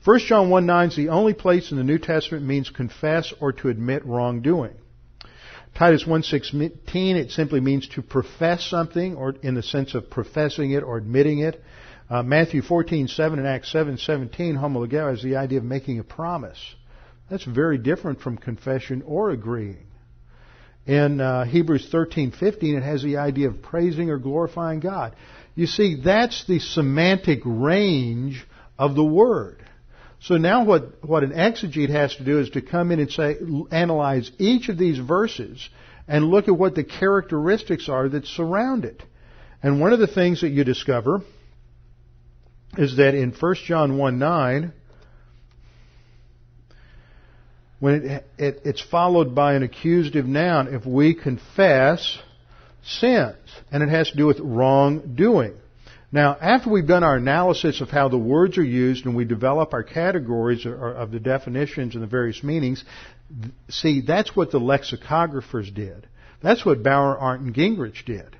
1 0.03 0.19
John 0.19 0.49
1 0.49 0.65
9 0.65 0.87
is 0.89 0.95
the 0.95 1.09
only 1.09 1.33
place 1.33 1.71
in 1.71 1.77
the 1.77 1.83
New 1.83 1.97
Testament 1.97 2.45
means 2.45 2.69
confess 2.69 3.33
or 3.39 3.53
to 3.53 3.69
admit 3.69 4.05
wrongdoing. 4.05 4.75
Titus 5.75 6.03
1.16, 6.03 7.15
it 7.15 7.31
simply 7.31 7.59
means 7.59 7.87
to 7.89 8.01
profess 8.01 8.65
something, 8.65 9.15
or 9.15 9.35
in 9.43 9.55
the 9.55 9.63
sense 9.63 9.95
of 9.95 10.09
professing 10.09 10.71
it 10.71 10.83
or 10.83 10.97
admitting 10.97 11.39
it. 11.39 11.63
Uh, 12.09 12.23
Matthew 12.23 12.63
14.7 12.63 13.33
and 13.33 13.45
Acts 13.45 13.71
7.17, 13.71 14.57
homologeo, 14.57 15.13
is 15.13 15.21
the 15.21 15.35
idea 15.35 15.59
of 15.59 15.63
making 15.63 15.99
a 15.99 16.03
promise. 16.03 16.57
That's 17.29 17.43
very 17.43 17.77
different 17.77 18.21
from 18.21 18.37
confession 18.37 19.03
or 19.05 19.29
agreeing. 19.29 19.85
In 20.87 21.21
uh, 21.21 21.45
Hebrews 21.45 21.87
13:15, 21.93 22.77
it 22.77 22.81
has 22.81 23.03
the 23.03 23.17
idea 23.17 23.49
of 23.49 23.61
praising 23.61 24.09
or 24.09 24.17
glorifying 24.17 24.79
God. 24.79 25.15
You 25.53 25.67
see, 25.67 26.01
that's 26.03 26.45
the 26.47 26.57
semantic 26.57 27.41
range 27.45 28.43
of 28.79 28.95
the 28.95 29.03
word. 29.03 29.63
So 30.19 30.37
now 30.37 30.65
what, 30.65 31.05
what 31.07 31.23
an 31.23 31.31
exegete 31.31 31.89
has 31.89 32.15
to 32.15 32.23
do 32.23 32.39
is 32.39 32.49
to 32.51 32.61
come 32.61 32.91
in 32.91 32.99
and 32.99 33.11
say, 33.11 33.37
analyze 33.71 34.31
each 34.39 34.67
of 34.69 34.79
these 34.79 34.97
verses 34.97 35.69
and 36.07 36.25
look 36.25 36.47
at 36.47 36.57
what 36.57 36.73
the 36.73 36.83
characteristics 36.83 37.87
are 37.87 38.09
that 38.09 38.25
surround 38.25 38.83
it. 38.83 39.03
And 39.61 39.79
one 39.79 39.93
of 39.93 39.99
the 39.99 40.07
things 40.07 40.41
that 40.41 40.49
you 40.49 40.63
discover 40.63 41.21
is 42.77 42.97
that 42.97 43.15
in 43.15 43.31
1 43.31 43.55
John 43.65 43.97
1 43.97 44.19
9, 44.19 44.73
when 47.79 47.95
it, 48.05 48.25
it, 48.37 48.61
it's 48.65 48.81
followed 48.81 49.33
by 49.33 49.53
an 49.53 49.63
accusative 49.63 50.25
noun, 50.25 50.73
if 50.73 50.85
we 50.85 51.13
confess 51.15 52.19
sins, 52.83 53.37
and 53.71 53.83
it 53.83 53.89
has 53.89 54.09
to 54.11 54.17
do 54.17 54.25
with 54.25 54.39
wrongdoing. 54.39 55.55
Now, 56.11 56.35
after 56.39 56.69
we've 56.71 56.87
done 56.87 57.03
our 57.03 57.15
analysis 57.15 57.81
of 57.81 57.89
how 57.89 58.09
the 58.09 58.17
words 58.17 58.57
are 58.57 58.63
used 58.63 59.05
and 59.05 59.15
we 59.15 59.25
develop 59.25 59.73
our 59.73 59.83
categories 59.83 60.65
of 60.65 61.11
the 61.11 61.19
definitions 61.19 61.93
and 61.93 62.03
the 62.03 62.07
various 62.07 62.43
meanings, 62.43 62.83
see, 63.69 64.01
that's 64.01 64.35
what 64.35 64.51
the 64.51 64.59
lexicographers 64.59 65.73
did. 65.73 66.07
That's 66.41 66.65
what 66.65 66.81
Bauer, 66.81 67.17
Arndt, 67.17 67.43
and 67.43 67.53
Gingrich 67.53 68.05
did. 68.05 68.35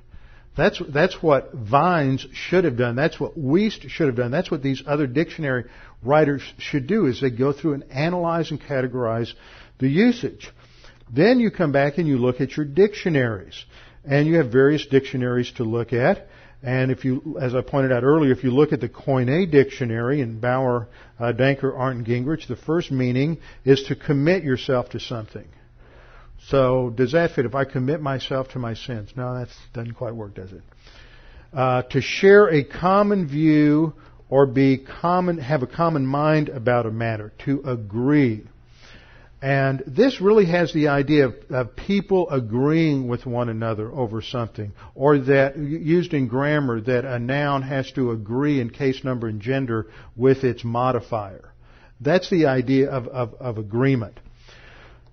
That's, 0.56 0.82
that's 0.88 1.22
what 1.22 1.54
Vines 1.54 2.26
should 2.32 2.64
have 2.64 2.76
done. 2.76 2.96
That's 2.96 3.20
what 3.20 3.38
Wuest 3.38 3.88
should 3.88 4.08
have 4.08 4.16
done. 4.16 4.30
That's 4.30 4.50
what 4.50 4.62
these 4.62 4.82
other 4.86 5.06
dictionary 5.06 5.64
writers 6.02 6.42
should 6.58 6.86
do 6.86 7.06
is 7.06 7.20
they 7.20 7.30
go 7.30 7.52
through 7.52 7.74
and 7.74 7.84
analyze 7.90 8.50
and 8.50 8.60
categorize 8.60 9.32
the 9.78 9.88
usage. 9.88 10.50
Then 11.12 11.40
you 11.40 11.50
come 11.50 11.72
back 11.72 11.98
and 11.98 12.06
you 12.06 12.18
look 12.18 12.40
at 12.40 12.56
your 12.56 12.66
dictionaries. 12.66 13.64
And 14.04 14.26
you 14.26 14.36
have 14.36 14.50
various 14.50 14.86
dictionaries 14.86 15.52
to 15.52 15.64
look 15.64 15.92
at. 15.92 16.26
And 16.62 16.90
if 16.90 17.04
you, 17.04 17.38
as 17.40 17.54
I 17.54 17.62
pointed 17.62 17.92
out 17.92 18.02
earlier, 18.02 18.32
if 18.32 18.44
you 18.44 18.50
look 18.50 18.72
at 18.72 18.80
the 18.80 18.88
Koine 18.88 19.50
dictionary 19.50 20.20
in 20.20 20.40
Bauer, 20.40 20.88
uh, 21.18 21.32
Danker, 21.32 21.76
Arndt, 21.76 22.06
and 22.06 22.26
Gingrich, 22.26 22.46
the 22.48 22.56
first 22.56 22.90
meaning 22.90 23.38
is 23.64 23.84
to 23.84 23.96
commit 23.96 24.42
yourself 24.44 24.90
to 24.90 25.00
something. 25.00 25.48
So 26.50 26.90
does 26.90 27.12
that 27.12 27.32
fit? 27.32 27.46
If 27.46 27.54
I 27.54 27.64
commit 27.64 28.00
myself 28.00 28.48
to 28.50 28.58
my 28.58 28.74
sins, 28.74 29.10
no, 29.16 29.38
that 29.38 29.48
doesn't 29.72 29.94
quite 29.94 30.14
work, 30.14 30.34
does 30.34 30.52
it? 30.52 30.62
Uh, 31.52 31.82
to 31.82 32.00
share 32.00 32.48
a 32.48 32.64
common 32.64 33.28
view 33.28 33.94
or 34.28 34.46
be 34.46 34.78
common, 34.78 35.38
have 35.38 35.62
a 35.62 35.66
common 35.66 36.06
mind 36.06 36.48
about 36.48 36.86
a 36.86 36.90
matter. 36.90 37.32
To 37.44 37.62
agree. 37.64 38.44
And 39.42 39.82
this 39.86 40.20
really 40.20 40.46
has 40.46 40.72
the 40.72 40.88
idea 40.88 41.26
of, 41.26 41.34
of, 41.50 41.76
people 41.76 42.28
agreeing 42.28 43.08
with 43.08 43.24
one 43.24 43.48
another 43.48 43.90
over 43.90 44.20
something, 44.20 44.72
or 44.94 45.18
that, 45.18 45.56
used 45.56 46.12
in 46.12 46.28
grammar, 46.28 46.80
that 46.82 47.04
a 47.04 47.18
noun 47.18 47.62
has 47.62 47.90
to 47.92 48.10
agree 48.10 48.60
in 48.60 48.70
case 48.70 49.02
number 49.02 49.28
and 49.28 49.40
gender 49.40 49.86
with 50.14 50.44
its 50.44 50.62
modifier. 50.62 51.52
That's 52.00 52.28
the 52.28 52.46
idea 52.46 52.90
of, 52.90 53.06
of, 53.08 53.34
of 53.34 53.56
agreement. 53.56 54.18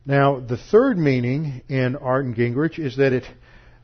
Now, 0.08 0.39
the 0.39 0.58
third 0.58 0.97
meaning 0.97 1.62
in 1.68 1.95
Arndt 1.95 2.28
and 2.28 2.36
Gingrich 2.36 2.80
is 2.80 2.97
that 2.97 3.14
it 3.14 3.26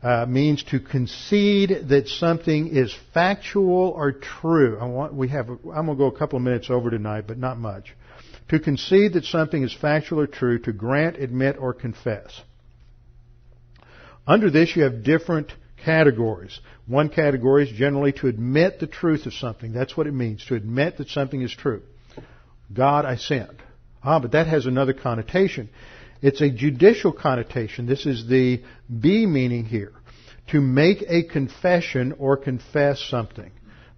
uh, 0.01 0.25
means 0.25 0.63
to 0.63 0.79
concede 0.79 1.89
that 1.89 2.07
something 2.07 2.75
is 2.75 2.95
factual 3.13 3.89
or 3.89 4.13
true. 4.13 4.79
I 4.79 4.85
want, 4.85 5.13
we 5.13 5.27
have, 5.27 5.49
I'm 5.49 5.85
going 5.85 5.87
to 5.89 5.95
go 5.95 6.05
a 6.05 6.17
couple 6.17 6.37
of 6.37 6.43
minutes 6.43 6.69
over 6.71 6.89
tonight, 6.89 7.25
but 7.27 7.37
not 7.37 7.59
much 7.59 7.93
to 8.49 8.59
concede 8.59 9.13
that 9.13 9.25
something 9.25 9.63
is 9.63 9.73
factual 9.73 10.19
or 10.19 10.27
true, 10.27 10.59
to 10.59 10.73
grant, 10.73 11.17
admit, 11.17 11.57
or 11.57 11.73
confess. 11.73 12.41
Under 14.27 14.49
this, 14.49 14.75
you 14.75 14.83
have 14.83 15.03
different 15.03 15.51
categories. 15.83 16.59
One 16.85 17.09
category 17.09 17.67
is 17.67 17.75
generally 17.75 18.13
to 18.13 18.27
admit 18.27 18.79
the 18.79 18.87
truth 18.87 19.25
of 19.25 19.33
something. 19.33 19.73
That's 19.73 19.97
what 19.97 20.07
it 20.07 20.13
means, 20.13 20.45
to 20.45 20.55
admit 20.55 20.97
that 20.97 21.09
something 21.09 21.41
is 21.41 21.53
true. 21.53 21.81
God, 22.73 23.05
I 23.05 23.15
sinned. 23.15 23.61
Ah, 24.03 24.19
but 24.19 24.31
that 24.33 24.47
has 24.47 24.65
another 24.65 24.93
connotation. 24.93 25.69
It's 26.23 26.39
a 26.39 26.49
judicial 26.49 27.11
connotation. 27.11 27.85
This 27.85 28.05
is 28.05 28.25
the 28.25 28.63
B 28.89 29.25
meaning 29.25 29.65
here. 29.65 29.91
To 30.51 30.61
make 30.61 31.03
a 31.09 31.23
confession 31.23 32.15
or 32.17 32.37
confess 32.37 33.01
something. 33.01 33.51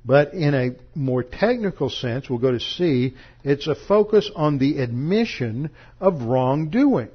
But 0.03 0.34
in 0.34 0.55
a 0.55 0.71
more 0.95 1.21
technical 1.21 1.91
sense, 1.91 2.28
we'll 2.28 2.39
go 2.39 2.51
to 2.51 2.59
C, 2.59 3.15
it's 3.43 3.67
a 3.67 3.76
focus 3.76 4.30
on 4.36 4.57
the 4.57 4.80
admission 4.80 5.69
of 6.01 6.23
wrongdoing. 6.23 7.09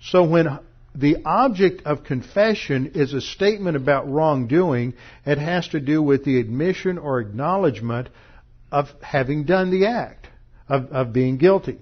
So 0.00 0.22
when 0.22 0.60
the 0.94 1.16
object 1.24 1.82
of 1.84 2.04
confession 2.04 2.92
is 2.94 3.14
a 3.14 3.20
statement 3.20 3.76
about 3.76 4.08
wrongdoing, 4.08 4.94
it 5.26 5.38
has 5.38 5.66
to 5.68 5.80
do 5.80 6.00
with 6.00 6.24
the 6.24 6.38
admission 6.38 6.98
or 6.98 7.18
acknowledgement 7.18 8.10
of 8.70 8.92
having 9.02 9.42
done 9.44 9.70
the 9.72 9.86
act, 9.86 10.28
of, 10.68 10.92
of 10.92 11.12
being 11.12 11.36
guilty. 11.36 11.78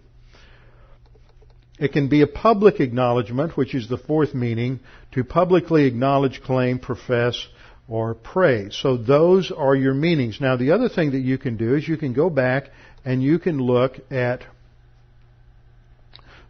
It 1.83 1.93
can 1.93 2.07
be 2.07 2.23
a 2.23 2.29
public 2.29 2.79
acknowledgement, 2.79 3.57
which 3.57 3.75
is 3.75 3.89
the 3.89 3.99
fourth 3.99 4.35
meaning, 4.35 4.79
to 5.15 5.25
publicly 5.25 5.87
acknowledge, 5.87 6.41
claim, 6.41 6.79
profess, 6.79 7.49
or 7.89 8.15
praise. 8.15 8.79
So 8.81 8.97
those 8.97 9.51
are 9.51 9.75
your 9.75 9.93
meanings. 9.93 10.41
Now 10.41 10.55
the 10.55 10.71
other 10.71 10.89
thing 10.89 11.11
that 11.11 11.23
you 11.23 11.39
can 11.39 11.57
do 11.57 11.75
is 11.75 11.89
you 11.89 11.97
can 11.97 12.13
go 12.13 12.31
back 12.31 12.71
and 13.05 13.21
you 13.21 13.41
can 13.41 13.59
look 13.59 13.99
at 14.13 14.45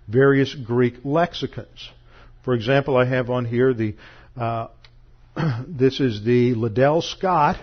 various 0.07 0.55
Greek 0.55 0.97
lexicons. 1.03 1.89
For 2.45 2.53
example, 2.53 2.99
I 2.99 3.07
have 3.07 3.31
on 3.31 3.47
here 3.47 3.73
the 3.73 3.95
uh, 4.37 4.69
this 5.67 5.99
is 5.99 6.23
the 6.23 6.53
Liddell 6.53 7.01
Scott 7.01 7.57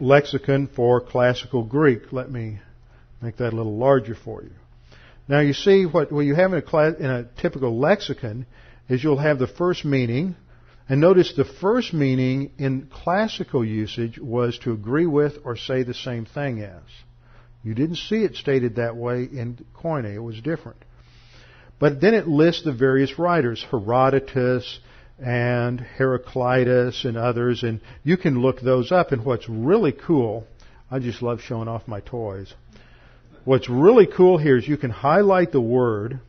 lexicon 0.00 0.66
for 0.66 1.00
classical 1.00 1.62
Greek. 1.62 2.12
Let 2.12 2.28
me 2.28 2.58
make 3.22 3.36
that 3.36 3.52
a 3.52 3.56
little 3.56 3.76
larger 3.76 4.16
for 4.16 4.42
you. 4.42 4.50
Now 5.28 5.40
you 5.40 5.52
see 5.52 5.84
what, 5.84 6.10
what 6.10 6.22
you 6.22 6.34
have 6.34 6.52
in 6.52 6.58
a, 6.58 6.62
class, 6.62 6.94
in 6.98 7.06
a 7.06 7.24
typical 7.40 7.78
lexicon 7.78 8.46
is 8.88 9.04
you'll 9.04 9.18
have 9.18 9.38
the 9.38 9.46
first 9.46 9.84
meaning, 9.84 10.36
and 10.88 11.00
notice 11.00 11.34
the 11.34 11.44
first 11.44 11.92
meaning 11.92 12.52
in 12.58 12.88
classical 12.90 13.62
usage 13.62 14.18
was 14.18 14.58
to 14.60 14.72
agree 14.72 15.06
with 15.06 15.34
or 15.44 15.56
say 15.56 15.82
the 15.82 15.92
same 15.92 16.24
thing 16.24 16.62
as. 16.62 16.82
You 17.62 17.74
didn't 17.74 17.96
see 17.96 18.24
it 18.24 18.36
stated 18.36 18.76
that 18.76 18.96
way 18.96 19.24
in 19.24 19.64
Koine. 19.76 20.14
It 20.14 20.20
was 20.20 20.40
different. 20.40 20.82
But 21.78 22.00
then 22.00 22.14
it 22.14 22.26
lists 22.26 22.64
the 22.64 22.72
various 22.72 23.18
writers, 23.18 23.64
Herodotus 23.70 24.80
and 25.18 25.80
Heraclitus 25.80 27.04
and 27.04 27.16
others, 27.16 27.62
and 27.64 27.80
you 28.02 28.16
can 28.16 28.40
look 28.40 28.60
those 28.60 28.90
up. 28.90 29.12
And 29.12 29.24
what's 29.24 29.48
really 29.48 29.92
cool, 29.92 30.46
I 30.90 31.00
just 31.00 31.20
love 31.20 31.40
showing 31.40 31.68
off 31.68 31.86
my 31.86 32.00
toys. 32.00 32.54
What's 33.48 33.70
really 33.70 34.06
cool 34.06 34.36
here 34.36 34.58
is 34.58 34.68
you 34.68 34.76
can 34.76 34.90
highlight 34.90 35.52
the 35.52 35.60
word 35.60 36.20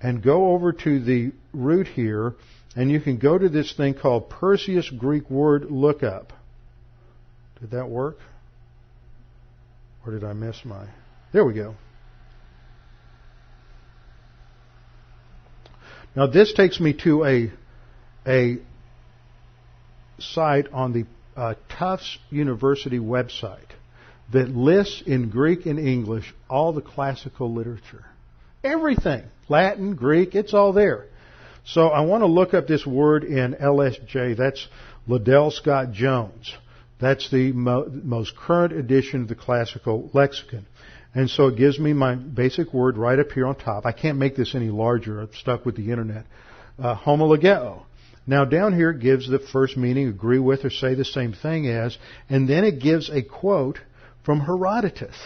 and 0.00 0.22
go 0.22 0.52
over 0.52 0.72
to 0.72 0.98
the 0.98 1.32
root 1.52 1.86
here, 1.86 2.34
and 2.74 2.90
you 2.90 2.98
can 2.98 3.18
go 3.18 3.36
to 3.36 3.50
this 3.50 3.74
thing 3.74 3.92
called 3.92 4.30
Perseus 4.30 4.88
Greek 4.88 5.28
Word 5.28 5.70
Lookup. 5.70 6.32
Did 7.60 7.72
that 7.72 7.90
work? 7.90 8.16
Or 10.06 10.14
did 10.14 10.24
I 10.24 10.32
miss 10.32 10.56
my? 10.64 10.86
There 11.34 11.44
we 11.44 11.52
go. 11.52 11.74
Now 16.16 16.26
this 16.26 16.54
takes 16.54 16.80
me 16.80 16.94
to 17.04 17.22
a 17.26 17.52
a 18.26 18.56
site 20.18 20.72
on 20.72 20.94
the 20.94 21.04
uh, 21.36 21.56
Tufts 21.68 22.16
University 22.30 22.98
website 22.98 23.68
that 24.32 24.48
lists 24.48 25.02
in 25.06 25.30
Greek 25.30 25.66
and 25.66 25.78
English 25.78 26.32
all 26.48 26.72
the 26.72 26.82
classical 26.82 27.52
literature. 27.52 28.04
Everything. 28.62 29.24
Latin, 29.48 29.94
Greek, 29.94 30.34
it's 30.34 30.54
all 30.54 30.72
there. 30.72 31.06
So 31.64 31.88
I 31.88 32.00
want 32.02 32.22
to 32.22 32.26
look 32.26 32.54
up 32.54 32.66
this 32.66 32.86
word 32.86 33.24
in 33.24 33.54
LSJ. 33.54 34.36
That's 34.36 34.66
Liddell 35.06 35.50
Scott 35.50 35.92
Jones. 35.92 36.54
That's 37.00 37.30
the 37.30 37.52
mo- 37.52 37.90
most 37.90 38.36
current 38.36 38.72
edition 38.72 39.22
of 39.22 39.28
the 39.28 39.34
classical 39.34 40.10
lexicon. 40.12 40.66
And 41.14 41.28
so 41.28 41.48
it 41.48 41.56
gives 41.56 41.78
me 41.78 41.92
my 41.92 42.14
basic 42.14 42.72
word 42.72 42.96
right 42.96 43.18
up 43.18 43.32
here 43.32 43.46
on 43.46 43.56
top. 43.56 43.84
I 43.84 43.92
can't 43.92 44.18
make 44.18 44.36
this 44.36 44.54
any 44.54 44.68
larger. 44.68 45.20
I'm 45.20 45.30
stuck 45.34 45.66
with 45.66 45.76
the 45.76 45.90
internet. 45.90 46.24
Uh, 46.78 46.96
homologeo. 46.96 47.82
Now 48.26 48.44
down 48.44 48.74
here 48.74 48.90
it 48.90 49.00
gives 49.00 49.28
the 49.28 49.40
first 49.40 49.76
meaning, 49.76 50.08
agree 50.08 50.38
with 50.38 50.64
or 50.64 50.70
say 50.70 50.94
the 50.94 51.04
same 51.04 51.32
thing 51.32 51.66
as, 51.66 51.98
and 52.28 52.48
then 52.48 52.64
it 52.64 52.80
gives 52.80 53.10
a 53.10 53.22
quote 53.22 53.80
from 54.24 54.40
Herodotus. 54.40 55.16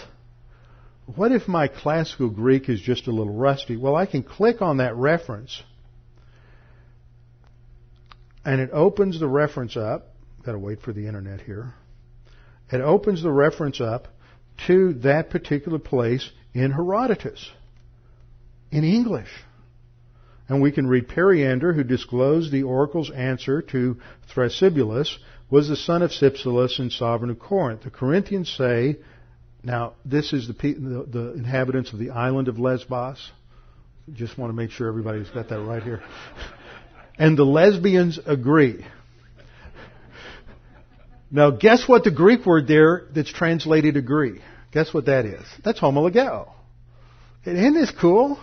What 1.06 1.32
if 1.32 1.48
my 1.48 1.68
classical 1.68 2.30
Greek 2.30 2.68
is 2.68 2.80
just 2.80 3.06
a 3.06 3.10
little 3.10 3.34
rusty? 3.34 3.76
Well, 3.76 3.96
I 3.96 4.06
can 4.06 4.22
click 4.22 4.62
on 4.62 4.78
that 4.78 4.96
reference 4.96 5.62
and 8.44 8.60
it 8.60 8.70
opens 8.72 9.20
the 9.20 9.28
reference 9.28 9.76
up. 9.76 10.14
Gotta 10.44 10.58
wait 10.58 10.80
for 10.82 10.92
the 10.92 11.06
internet 11.06 11.40
here. 11.40 11.74
It 12.70 12.80
opens 12.80 13.22
the 13.22 13.32
reference 13.32 13.80
up 13.80 14.08
to 14.66 14.94
that 14.94 15.30
particular 15.30 15.78
place 15.78 16.30
in 16.52 16.70
Herodotus 16.70 17.50
in 18.70 18.84
English. 18.84 19.30
And 20.48 20.60
we 20.60 20.72
can 20.72 20.86
read 20.86 21.08
Periander, 21.08 21.72
who 21.72 21.84
disclosed 21.84 22.52
the 22.52 22.64
oracle's 22.64 23.10
answer 23.10 23.62
to 23.62 23.96
Thrasybulus, 24.34 25.16
was 25.54 25.68
the 25.68 25.76
son 25.76 26.02
of 26.02 26.10
Cypselus 26.10 26.80
and 26.80 26.90
sovereign 26.90 27.30
of 27.30 27.38
Corinth. 27.38 27.84
The 27.84 27.90
Corinthians 27.90 28.52
say, 28.58 28.96
now 29.62 29.92
this 30.04 30.32
is 30.32 30.48
the, 30.48 30.52
the, 30.52 31.06
the 31.08 31.32
inhabitants 31.34 31.92
of 31.92 32.00
the 32.00 32.10
island 32.10 32.48
of 32.48 32.58
Lesbos. 32.58 33.30
Just 34.12 34.36
want 34.36 34.50
to 34.50 34.56
make 34.56 34.72
sure 34.72 34.88
everybody's 34.88 35.30
got 35.30 35.50
that 35.50 35.60
right 35.60 35.80
here. 35.80 36.02
and 37.20 37.38
the 37.38 37.44
lesbians 37.44 38.18
agree. 38.26 38.84
Now 41.30 41.52
guess 41.52 41.86
what 41.86 42.02
the 42.02 42.10
Greek 42.10 42.44
word 42.44 42.66
there 42.66 43.06
that's 43.14 43.32
translated 43.32 43.96
agree? 43.96 44.40
Guess 44.72 44.92
what 44.92 45.06
that 45.06 45.24
is? 45.24 45.46
That's 45.64 45.78
homologeo. 45.78 46.50
Isn't 47.46 47.74
this 47.74 47.92
cool? 48.00 48.40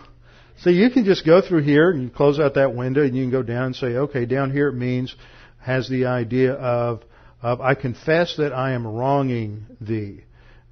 So 0.59 0.70
you 0.70 0.89
can 0.89 1.03
just 1.03 1.26
go 1.26 1.41
through 1.41 1.64
here 1.64 1.89
and 1.89 2.14
close 2.14 2.39
out 2.39 2.53
that 2.53 2.74
window 2.74 3.03
and 3.03 3.18
you 3.18 3.24
can 3.24 3.32
go 3.32 3.43
down 3.43 3.66
and 3.66 3.76
say, 3.76 3.97
okay, 3.97 4.26
down 4.26 4.51
here 4.51 4.70
it 4.70 4.76
means, 4.76 5.14
has 5.62 5.88
the 5.88 6.05
idea 6.05 6.53
of, 6.53 7.03
of 7.41 7.62
I 7.62 7.76
confess 7.76 8.38
that 8.38 8.53
I 8.53 8.74
am 8.74 8.86
wronging 8.86 9.66
thee. 9.80 10.24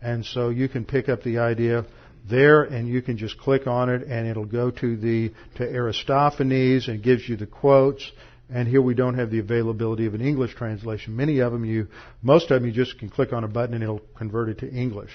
And 0.01 0.25
so 0.25 0.49
you 0.49 0.69
can 0.69 0.85
pick 0.85 1.09
up 1.09 1.23
the 1.23 1.39
idea 1.39 1.85
there 2.29 2.63
and 2.63 2.87
you 2.87 3.01
can 3.01 3.17
just 3.17 3.37
click 3.37 3.67
on 3.67 3.89
it 3.89 4.03
and 4.03 4.27
it'll 4.27 4.45
go 4.45 4.71
to 4.71 4.97
the, 4.97 5.31
to 5.55 5.63
Aristophanes 5.63 6.87
and 6.87 7.03
gives 7.03 7.27
you 7.27 7.35
the 7.35 7.47
quotes. 7.47 8.11
And 8.51 8.67
here 8.67 8.81
we 8.81 8.95
don't 8.95 9.17
have 9.19 9.29
the 9.29 9.39
availability 9.39 10.07
of 10.07 10.15
an 10.15 10.21
English 10.21 10.55
translation. 10.55 11.15
Many 11.15 11.39
of 11.39 11.51
them 11.51 11.65
you, 11.65 11.87
most 12.23 12.49
of 12.49 12.59
them 12.59 12.65
you 12.65 12.73
just 12.73 12.97
can 12.97 13.09
click 13.09 13.31
on 13.31 13.43
a 13.43 13.47
button 13.47 13.75
and 13.75 13.83
it'll 13.83 14.01
convert 14.15 14.49
it 14.49 14.59
to 14.59 14.69
English. 14.69 15.11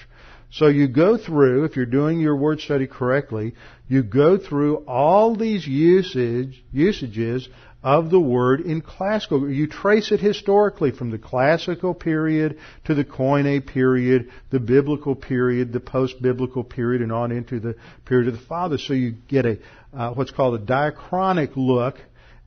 So 0.51 0.67
you 0.67 0.87
go 0.87 1.17
through, 1.17 1.65
if 1.65 1.75
you're 1.75 1.85
doing 1.85 2.21
your 2.21 2.35
word 2.37 2.61
study 2.61 2.87
correctly, 2.87 3.55
you 3.89 4.03
go 4.03 4.37
through 4.37 4.85
all 4.87 5.35
these 5.35 5.67
usage, 5.67 6.63
usages 6.71 7.49
of 7.85 8.09
the 8.09 8.19
word 8.19 8.61
in 8.61 8.81
classical. 8.81 9.47
You 9.47 9.67
trace 9.67 10.11
it 10.11 10.19
historically 10.19 10.89
from 10.89 11.11
the 11.11 11.19
classical 11.19 11.93
period 11.93 12.57
to 12.85 12.95
the 12.95 13.05
Koine 13.05 13.63
period, 13.63 14.31
the 14.49 14.59
biblical 14.59 15.13
period, 15.13 15.71
the 15.71 15.79
post-biblical 15.79 16.63
period, 16.63 17.03
and 17.03 17.11
on 17.11 17.31
into 17.31 17.59
the 17.59 17.75
period 18.05 18.27
of 18.27 18.33
the 18.33 18.45
Fathers. 18.47 18.83
So 18.85 18.93
you 18.93 19.13
get 19.27 19.45
a 19.45 19.59
uh, 19.93 20.13
what's 20.15 20.31
called 20.31 20.59
a 20.59 20.65
diachronic 20.65 21.51
look 21.55 21.97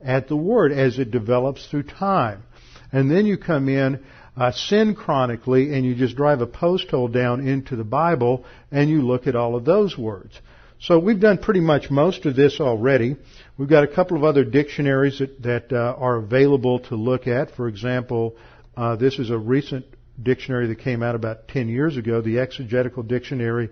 at 0.01 0.27
the 0.27 0.35
word 0.35 0.73
as 0.73 0.99
it 0.99 1.09
develops 1.09 1.65
through 1.67 1.83
time. 1.83 2.43
And 2.91 3.09
then 3.09 3.25
you 3.25 3.37
come 3.37 3.69
in 3.69 4.03
uh, 4.35 4.51
synchronically 4.51 5.73
and 5.73 5.85
you 5.85 5.95
just 5.95 6.17
drive 6.17 6.41
a 6.41 6.47
post 6.47 6.89
hole 6.89 7.07
down 7.07 7.47
into 7.47 7.77
the 7.77 7.85
Bible 7.85 8.43
and 8.71 8.89
you 8.89 9.03
look 9.03 9.25
at 9.25 9.37
all 9.37 9.55
of 9.55 9.63
those 9.63 9.97
words. 9.97 10.37
So 10.81 10.97
we've 10.97 11.19
done 11.19 11.39
pretty 11.39 11.59
much 11.59 11.89
most 11.89 12.25
of 12.25 12.35
this 12.35 12.59
already. 12.59 13.17
We've 13.59 13.67
got 13.67 13.83
a 13.83 13.93
couple 13.93 14.15
of 14.15 14.23
other 14.23 14.45
dictionaries 14.45 15.19
that, 15.19 15.41
that 15.43 15.73
uh, 15.73 15.93
are 15.97 16.15
available 16.15 16.79
to 16.87 16.95
look 16.95 17.27
at. 17.27 17.51
For 17.57 17.67
example, 17.67 18.37
uh, 18.77 18.95
this 18.95 19.19
is 19.19 19.31
a 19.31 19.37
recent 19.37 19.85
dictionary 20.23 20.67
that 20.67 20.79
came 20.79 21.03
out 21.03 21.13
about 21.13 21.49
10 21.49 21.67
years 21.67 21.97
ago, 21.97 22.21
the 22.21 22.39
Exegetical 22.39 23.03
Dictionary 23.03 23.69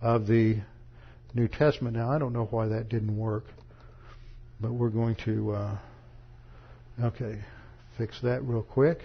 of 0.00 0.26
the 0.26 0.62
New 1.34 1.48
Testament. 1.48 1.98
Now, 1.98 2.10
I 2.10 2.18
don't 2.18 2.32
know 2.32 2.46
why 2.46 2.68
that 2.68 2.88
didn't 2.88 3.14
work, 3.14 3.44
but 4.58 4.72
we're 4.72 4.88
going 4.88 5.16
to, 5.26 5.52
uh, 5.52 5.78
okay, 7.02 7.40
fix 7.98 8.18
that 8.22 8.42
real 8.42 8.62
quick. 8.62 9.00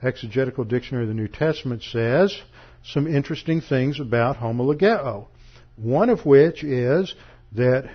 Exegetical 0.00 0.62
Dictionary 0.62 1.06
of 1.06 1.08
the 1.08 1.14
New 1.14 1.26
Testament 1.26 1.82
says 1.82 2.40
some 2.84 3.08
interesting 3.08 3.60
things 3.60 3.98
about 3.98 4.36
homologeo. 4.36 5.26
One 5.74 6.08
of 6.08 6.24
which 6.24 6.62
is 6.62 7.12
that 7.56 7.90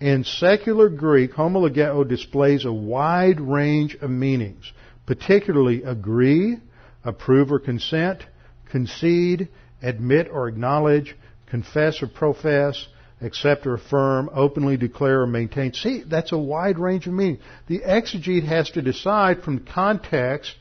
in 0.00 0.24
secular 0.24 0.88
Greek, 0.88 1.32
homologeo 1.32 2.08
displays 2.08 2.64
a 2.64 2.72
wide 2.72 3.40
range 3.40 3.94
of 3.96 4.10
meanings, 4.10 4.72
particularly 5.06 5.82
agree, 5.82 6.56
approve 7.04 7.52
or 7.52 7.58
consent, 7.58 8.24
concede, 8.70 9.48
admit 9.82 10.28
or 10.32 10.48
acknowledge, 10.48 11.14
confess 11.46 12.02
or 12.02 12.06
profess, 12.06 12.86
accept 13.20 13.66
or 13.66 13.74
affirm, 13.74 14.30
openly 14.32 14.78
declare 14.78 15.20
or 15.22 15.26
maintain. 15.26 15.74
See, 15.74 16.02
that's 16.06 16.32
a 16.32 16.38
wide 16.38 16.78
range 16.78 17.06
of 17.06 17.12
meaning. 17.12 17.38
The 17.66 17.80
exegete 17.80 18.46
has 18.46 18.70
to 18.70 18.82
decide 18.82 19.42
from 19.42 19.66
context 19.66 20.54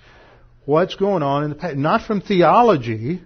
what's 0.66 0.96
going 0.96 1.24
on 1.24 1.44
in 1.46 1.50
the 1.52 1.56
past, 1.56 1.78
not 1.78 2.02
from 2.02 2.20
theology, 2.20 3.22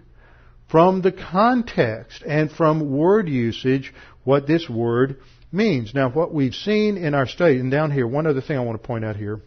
from 0.69 1.01
the 1.01 1.11
context 1.11 2.23
and 2.27 2.51
from 2.51 2.95
word 2.95 3.27
usage, 3.27 3.91
what 4.23 4.45
this 4.45 4.69
word 4.69 5.17
means. 5.53 5.93
Now, 5.93 6.09
what 6.09 6.33
we've 6.33 6.55
seen 6.55 6.97
in 6.97 7.13
our 7.13 7.27
study, 7.27 7.59
and 7.59 7.71
down 7.71 7.91
here, 7.91 8.07
one 8.07 8.27
other 8.27 8.41
thing 8.41 8.57
I 8.57 8.61
want 8.61 8.81
to 8.81 8.85
point 8.85 9.05
out 9.05 9.15
here. 9.15 9.39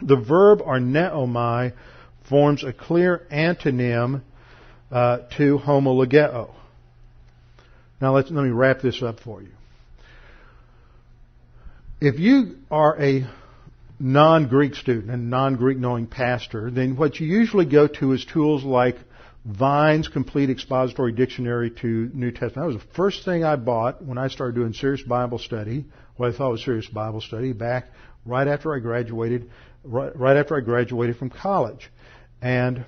The 0.00 0.16
verb 0.16 0.60
arneomai 0.60 1.72
forms 2.28 2.64
a 2.64 2.72
clear 2.72 3.26
antonym 3.30 4.22
uh, 4.90 5.18
to 5.36 5.58
homologeo. 5.58 6.54
Now, 8.00 8.14
let 8.14 8.30
me 8.30 8.50
wrap 8.50 8.80
this 8.80 9.02
up 9.02 9.20
for 9.20 9.42
you. 9.42 9.50
If 12.00 12.18
you 12.18 12.56
are 12.70 13.00
a 13.00 13.26
non-Greek 13.98 14.74
student 14.74 15.10
and 15.10 15.30
non-Greek 15.30 15.78
knowing 15.78 16.06
pastor, 16.06 16.70
then 16.70 16.96
what 16.96 17.18
you 17.18 17.26
usually 17.26 17.64
go 17.64 17.86
to 17.86 18.12
is 18.12 18.24
tools 18.24 18.64
like 18.64 18.96
Vine's 19.44 20.08
Complete 20.08 20.48
Expository 20.48 21.12
Dictionary 21.12 21.70
to 21.70 22.10
New 22.14 22.30
Testament. 22.30 22.54
That 22.54 22.66
was 22.66 22.76
the 22.76 22.94
first 22.94 23.24
thing 23.24 23.44
I 23.44 23.56
bought 23.56 24.02
when 24.02 24.16
I 24.16 24.28
started 24.28 24.54
doing 24.54 24.72
serious 24.72 25.02
Bible 25.02 25.38
study, 25.38 25.84
what 26.16 26.32
I 26.32 26.36
thought 26.36 26.52
was 26.52 26.64
serious 26.64 26.86
Bible 26.86 27.20
study, 27.20 27.52
back 27.52 27.86
right 28.24 28.48
after 28.48 28.74
I 28.74 28.78
graduated, 28.78 29.50
right, 29.82 30.16
right 30.16 30.36
after 30.36 30.56
I 30.56 30.60
graduated 30.60 31.18
from 31.18 31.28
college. 31.28 31.90
And 32.40 32.86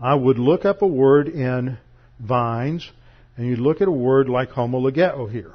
I 0.00 0.14
would 0.14 0.38
look 0.38 0.64
up 0.64 0.82
a 0.82 0.86
word 0.86 1.28
in 1.28 1.78
Vines, 2.18 2.90
and 3.36 3.46
you'd 3.46 3.60
look 3.60 3.80
at 3.80 3.86
a 3.86 3.92
word 3.92 4.28
like 4.28 4.50
homologeo 4.50 5.30
here. 5.30 5.52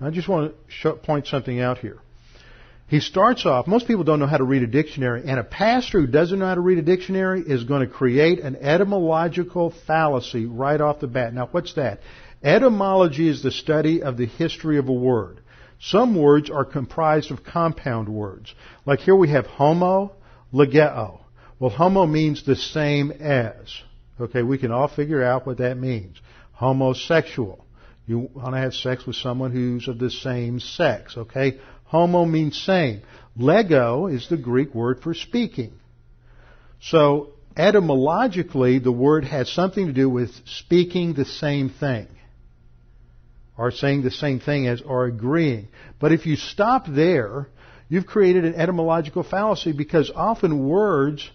I 0.00 0.10
just 0.10 0.28
want 0.28 0.54
to 0.82 0.92
point 0.92 1.26
something 1.26 1.58
out 1.58 1.78
here. 1.78 1.98
He 2.88 3.00
starts 3.00 3.44
off, 3.44 3.66
most 3.66 3.88
people 3.88 4.04
don't 4.04 4.20
know 4.20 4.28
how 4.28 4.36
to 4.36 4.44
read 4.44 4.62
a 4.62 4.68
dictionary, 4.68 5.22
and 5.26 5.40
a 5.40 5.44
pastor 5.44 6.00
who 6.00 6.06
doesn't 6.06 6.38
know 6.38 6.46
how 6.46 6.54
to 6.54 6.60
read 6.60 6.78
a 6.78 6.82
dictionary 6.82 7.40
is 7.40 7.64
going 7.64 7.80
to 7.80 7.92
create 7.92 8.38
an 8.38 8.54
etymological 8.56 9.74
fallacy 9.88 10.46
right 10.46 10.80
off 10.80 11.00
the 11.00 11.08
bat. 11.08 11.34
Now, 11.34 11.48
what's 11.50 11.74
that? 11.74 12.00
Etymology 12.44 13.28
is 13.28 13.42
the 13.42 13.50
study 13.50 14.02
of 14.02 14.16
the 14.16 14.26
history 14.26 14.78
of 14.78 14.88
a 14.88 14.92
word. 14.92 15.40
Some 15.80 16.14
words 16.16 16.48
are 16.48 16.64
comprised 16.64 17.32
of 17.32 17.42
compound 17.42 18.08
words. 18.08 18.54
Like 18.86 19.00
here 19.00 19.16
we 19.16 19.30
have 19.30 19.46
homo, 19.46 20.12
legeo. 20.52 21.20
Well, 21.58 21.70
homo 21.70 22.06
means 22.06 22.44
the 22.44 22.56
same 22.56 23.10
as. 23.10 23.74
Okay, 24.20 24.42
we 24.42 24.58
can 24.58 24.70
all 24.70 24.88
figure 24.88 25.22
out 25.22 25.44
what 25.44 25.58
that 25.58 25.76
means. 25.76 26.16
Homosexual. 26.52 27.64
You 28.06 28.30
want 28.32 28.54
to 28.54 28.60
have 28.60 28.74
sex 28.74 29.04
with 29.04 29.16
someone 29.16 29.50
who's 29.50 29.88
of 29.88 29.98
the 29.98 30.10
same 30.10 30.60
sex, 30.60 31.16
okay? 31.16 31.58
Homo 31.86 32.24
means 32.24 32.60
same. 32.60 33.02
Lego 33.36 34.06
is 34.06 34.28
the 34.28 34.36
Greek 34.36 34.74
word 34.74 35.00
for 35.02 35.14
speaking. 35.14 35.72
So, 36.80 37.30
etymologically, 37.56 38.78
the 38.78 38.92
word 38.92 39.24
has 39.24 39.48
something 39.50 39.86
to 39.86 39.92
do 39.92 40.08
with 40.08 40.30
speaking 40.46 41.14
the 41.14 41.24
same 41.24 41.70
thing. 41.70 42.08
Or 43.58 43.70
saying 43.70 44.02
the 44.02 44.10
same 44.10 44.40
thing 44.40 44.66
as, 44.66 44.82
or 44.82 45.06
agreeing. 45.06 45.68
But 45.98 46.12
if 46.12 46.26
you 46.26 46.36
stop 46.36 46.86
there, 46.88 47.48
you've 47.88 48.06
created 48.06 48.44
an 48.44 48.54
etymological 48.54 49.22
fallacy 49.22 49.72
because 49.72 50.10
often 50.14 50.68
words 50.68 51.30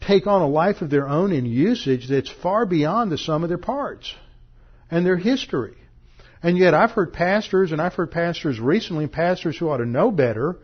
take 0.00 0.26
on 0.26 0.42
a 0.42 0.48
life 0.48 0.82
of 0.82 0.90
their 0.90 1.08
own 1.08 1.32
in 1.32 1.46
usage 1.46 2.08
that's 2.08 2.28
far 2.28 2.66
beyond 2.66 3.12
the 3.12 3.18
sum 3.18 3.44
of 3.44 3.48
their 3.48 3.58
parts 3.58 4.12
and 4.90 5.06
their 5.06 5.16
history. 5.16 5.76
And 6.42 6.58
yet 6.58 6.74
I've 6.74 6.90
heard 6.90 7.12
pastors, 7.12 7.72
and 7.72 7.80
I've 7.80 7.94
heard 7.94 8.10
pastors 8.10 8.58
recently, 8.58 9.06
pastors 9.06 9.56
who 9.56 9.70
ought 9.70 9.78
to 9.78 9.86
know 9.86 10.10
better, 10.10 10.56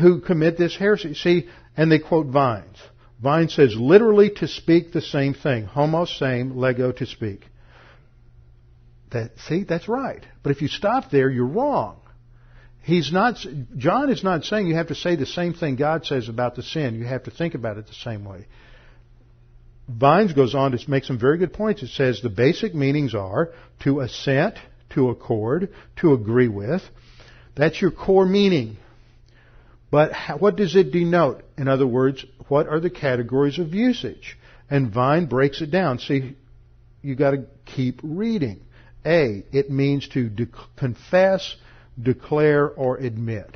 who 0.00 0.20
commit 0.20 0.56
this 0.56 0.76
heresy. 0.76 1.14
See, 1.14 1.48
and 1.76 1.92
they 1.92 1.98
quote 1.98 2.26
Vines. 2.26 2.78
Vines 3.22 3.54
says 3.54 3.74
literally 3.76 4.30
to 4.30 4.48
speak 4.48 4.92
the 4.92 5.00
same 5.00 5.34
thing. 5.34 5.64
Homo 5.64 6.06
same, 6.06 6.56
lego 6.56 6.92
to 6.92 7.06
speak. 7.06 7.46
That, 9.12 9.32
see, 9.46 9.64
that's 9.64 9.88
right. 9.88 10.24
But 10.42 10.52
if 10.52 10.62
you 10.62 10.68
stop 10.68 11.10
there, 11.10 11.30
you're 11.30 11.46
wrong. 11.46 12.00
He's 12.82 13.12
not, 13.12 13.36
John 13.76 14.10
is 14.10 14.24
not 14.24 14.44
saying 14.44 14.66
you 14.66 14.74
have 14.74 14.88
to 14.88 14.96
say 14.96 15.14
the 15.14 15.26
same 15.26 15.54
thing 15.54 15.76
God 15.76 16.04
says 16.04 16.28
about 16.28 16.56
the 16.56 16.64
sin. 16.64 16.96
You 16.96 17.04
have 17.04 17.24
to 17.24 17.30
think 17.30 17.54
about 17.54 17.76
it 17.78 17.86
the 17.86 17.94
same 17.94 18.24
way. 18.24 18.46
Vines 19.88 20.32
goes 20.32 20.54
on 20.54 20.72
to 20.72 20.90
make 20.90 21.04
some 21.04 21.18
very 21.18 21.38
good 21.38 21.52
points. 21.52 21.82
It 21.82 21.90
says 21.90 22.20
the 22.22 22.28
basic 22.28 22.74
meanings 22.74 23.14
are 23.14 23.50
to 23.80 24.00
assent, 24.00 24.56
to 24.94 25.10
accord, 25.10 25.72
to 25.96 26.12
agree 26.12 26.48
with. 26.48 26.82
That's 27.54 27.80
your 27.80 27.90
core 27.90 28.26
meaning. 28.26 28.76
But 29.90 30.12
what 30.38 30.56
does 30.56 30.74
it 30.74 30.90
denote? 30.90 31.44
In 31.58 31.68
other 31.68 31.86
words, 31.86 32.24
what 32.48 32.66
are 32.66 32.80
the 32.80 32.90
categories 32.90 33.58
of 33.58 33.74
usage? 33.74 34.38
And 34.70 34.90
Vine 34.90 35.26
breaks 35.26 35.60
it 35.60 35.70
down. 35.70 35.98
See, 35.98 36.34
you 37.02 37.14
got 37.14 37.32
to 37.32 37.44
keep 37.66 38.00
reading. 38.02 38.60
A, 39.04 39.44
it 39.52 39.70
means 39.70 40.08
to 40.08 40.28
de- 40.28 40.48
confess, 40.76 41.56
declare, 42.00 42.70
or 42.70 42.96
admit. 42.96 43.50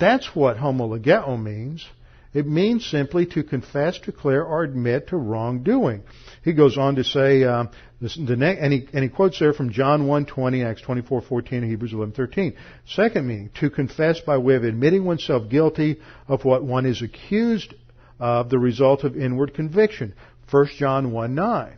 That's 0.00 0.34
what 0.34 0.56
homologeo 0.56 1.40
means. 1.40 1.86
It 2.34 2.46
means 2.46 2.86
simply 2.86 3.26
to 3.26 3.42
confess, 3.42 3.98
declare, 3.98 4.42
or 4.44 4.62
admit 4.62 5.08
to 5.08 5.16
wrongdoing. 5.18 6.02
He 6.42 6.54
goes 6.54 6.78
on 6.78 6.96
to 6.96 7.04
say, 7.04 7.44
uh, 7.44 7.66
this, 8.00 8.16
the 8.16 8.36
ne- 8.36 8.56
and, 8.58 8.72
he, 8.72 8.88
and 8.94 9.02
he 9.02 9.10
quotes 9.10 9.38
there 9.38 9.52
from 9.52 9.70
John 9.70 10.06
1.20, 10.06 10.64
Acts 10.64 10.82
24.14, 10.82 11.52
and 11.52 11.64
Hebrews 11.64 11.92
11.13. 11.92 12.54
Second 12.86 13.26
meaning, 13.26 13.50
to 13.60 13.68
confess 13.68 14.20
by 14.20 14.38
way 14.38 14.54
of 14.54 14.64
admitting 14.64 15.04
oneself 15.04 15.50
guilty 15.50 16.00
of 16.26 16.44
what 16.44 16.64
one 16.64 16.86
is 16.86 17.02
accused 17.02 17.74
of, 18.18 18.48
the 18.48 18.58
result 18.58 19.04
of 19.04 19.16
inward 19.16 19.52
conviction. 19.52 20.14
1 20.50 20.66
John 20.78 21.12
1.9. 21.12 21.76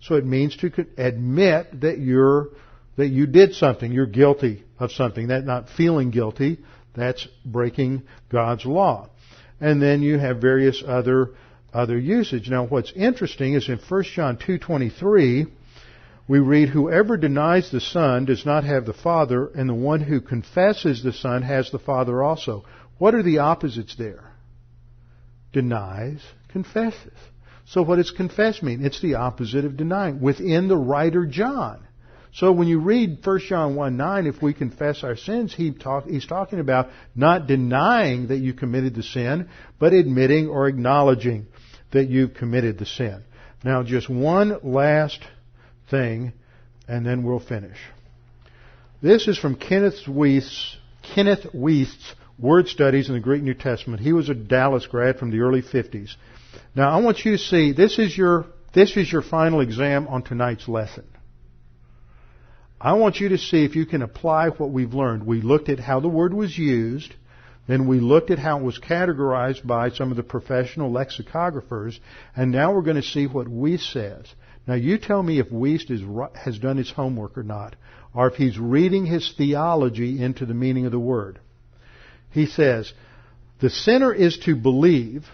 So 0.00 0.16
it 0.16 0.26
means 0.26 0.56
to 0.56 0.86
admit 0.96 1.80
that 1.80 1.98
you're 1.98 2.48
that 2.96 3.08
you 3.08 3.26
did 3.26 3.54
something, 3.54 3.90
you're 3.90 4.06
guilty 4.06 4.64
of 4.78 4.92
something. 4.92 5.28
That 5.28 5.44
not 5.44 5.70
feeling 5.70 6.10
guilty, 6.10 6.58
that's 6.94 7.26
breaking 7.44 8.02
God's 8.30 8.66
law. 8.66 9.08
And 9.62 9.80
then 9.80 10.02
you 10.02 10.18
have 10.18 10.40
various 10.40 10.82
other 10.86 11.30
other 11.72 11.98
usage. 11.98 12.50
Now 12.50 12.66
what's 12.66 12.92
interesting 12.92 13.54
is 13.54 13.68
in 13.68 13.78
1 13.78 14.02
John 14.14 14.36
2:23 14.36 15.46
we 16.28 16.38
read 16.38 16.68
whoever 16.68 17.16
denies 17.16 17.70
the 17.70 17.80
son 17.80 18.24
does 18.24 18.44
not 18.46 18.64
have 18.64 18.86
the 18.86 18.92
father 18.92 19.46
and 19.46 19.68
the 19.68 19.74
one 19.74 20.00
who 20.00 20.20
confesses 20.20 21.02
the 21.02 21.12
son 21.12 21.42
has 21.42 21.70
the 21.70 21.78
father 21.78 22.22
also. 22.22 22.64
What 22.98 23.14
are 23.14 23.22
the 23.22 23.38
opposites 23.38 23.96
there? 23.96 24.32
Denies, 25.52 26.22
confesses. 26.48 27.18
So 27.64 27.82
what 27.82 27.96
does 27.96 28.10
confess 28.10 28.62
mean? 28.62 28.84
It's 28.84 29.00
the 29.00 29.14
opposite 29.14 29.64
of 29.64 29.76
denying 29.76 30.20
within 30.20 30.68
the 30.68 30.76
writer 30.76 31.26
John. 31.26 31.86
So 32.34 32.50
when 32.50 32.66
you 32.66 32.80
read 32.80 33.18
1 33.24 33.40
John 33.40 33.74
1 33.74 33.96
9, 33.96 34.26
if 34.26 34.40
we 34.40 34.54
confess 34.54 35.04
our 35.04 35.16
sins, 35.16 35.54
he 35.54 35.70
talk, 35.72 36.06
he's 36.06 36.26
talking 36.26 36.60
about 36.60 36.88
not 37.14 37.46
denying 37.46 38.28
that 38.28 38.38
you 38.38 38.54
committed 38.54 38.94
the 38.94 39.02
sin, 39.02 39.50
but 39.78 39.92
admitting 39.92 40.48
or 40.48 40.66
acknowledging 40.66 41.46
that 41.92 42.08
you've 42.08 42.32
committed 42.32 42.78
the 42.78 42.86
sin. 42.86 43.22
Now, 43.62 43.82
just 43.82 44.08
one 44.08 44.58
last 44.62 45.20
thing, 45.90 46.32
and 46.88 47.04
then 47.04 47.22
we'll 47.22 47.38
finish. 47.38 47.76
This 49.02 49.28
is 49.28 49.38
from 49.38 49.56
Kenneth 49.56 50.06
Wuest's, 50.08 50.76
Kenneth 51.14 51.46
Wuest's 51.52 52.14
Word 52.38 52.66
Studies 52.66 53.08
in 53.08 53.14
the 53.14 53.20
Greek 53.20 53.42
New 53.42 53.54
Testament. 53.54 54.00
He 54.00 54.14
was 54.14 54.30
a 54.30 54.34
Dallas 54.34 54.86
grad 54.86 55.18
from 55.18 55.30
the 55.30 55.40
early 55.40 55.60
50s. 55.60 56.14
Now, 56.74 56.90
I 56.90 57.00
want 57.02 57.24
you 57.26 57.32
to 57.32 57.38
see, 57.38 57.72
this 57.72 57.98
is 57.98 58.16
your, 58.16 58.46
this 58.72 58.96
is 58.96 59.12
your 59.12 59.22
final 59.22 59.60
exam 59.60 60.08
on 60.08 60.22
tonight's 60.22 60.66
lesson. 60.66 61.04
I 62.84 62.94
want 62.94 63.20
you 63.20 63.28
to 63.28 63.38
see 63.38 63.64
if 63.64 63.76
you 63.76 63.86
can 63.86 64.02
apply 64.02 64.48
what 64.48 64.70
we've 64.70 64.92
learned. 64.92 65.24
We 65.24 65.40
looked 65.40 65.68
at 65.68 65.78
how 65.78 66.00
the 66.00 66.08
word 66.08 66.34
was 66.34 66.58
used, 66.58 67.14
then 67.68 67.86
we 67.86 68.00
looked 68.00 68.32
at 68.32 68.40
how 68.40 68.58
it 68.58 68.64
was 68.64 68.80
categorized 68.80 69.64
by 69.64 69.90
some 69.90 70.10
of 70.10 70.16
the 70.16 70.24
professional 70.24 70.90
lexicographers, 70.90 72.00
and 72.34 72.50
now 72.50 72.74
we're 72.74 72.82
going 72.82 72.96
to 72.96 73.02
see 73.02 73.28
what 73.28 73.46
Wuest 73.46 73.92
says. 73.92 74.26
Now 74.66 74.74
you 74.74 74.98
tell 74.98 75.22
me 75.22 75.38
if 75.38 75.50
Wuest 75.50 75.92
is, 75.92 76.02
has 76.34 76.58
done 76.58 76.76
his 76.76 76.90
homework 76.90 77.38
or 77.38 77.44
not, 77.44 77.76
or 78.14 78.26
if 78.26 78.34
he's 78.34 78.58
reading 78.58 79.06
his 79.06 79.32
theology 79.38 80.20
into 80.20 80.44
the 80.44 80.52
meaning 80.52 80.84
of 80.84 80.90
the 80.90 80.98
word. 80.98 81.38
He 82.30 82.46
says, 82.46 82.92
the 83.60 83.70
sinner 83.70 84.12
is 84.12 84.38
to 84.38 84.56
believe, 84.56 85.24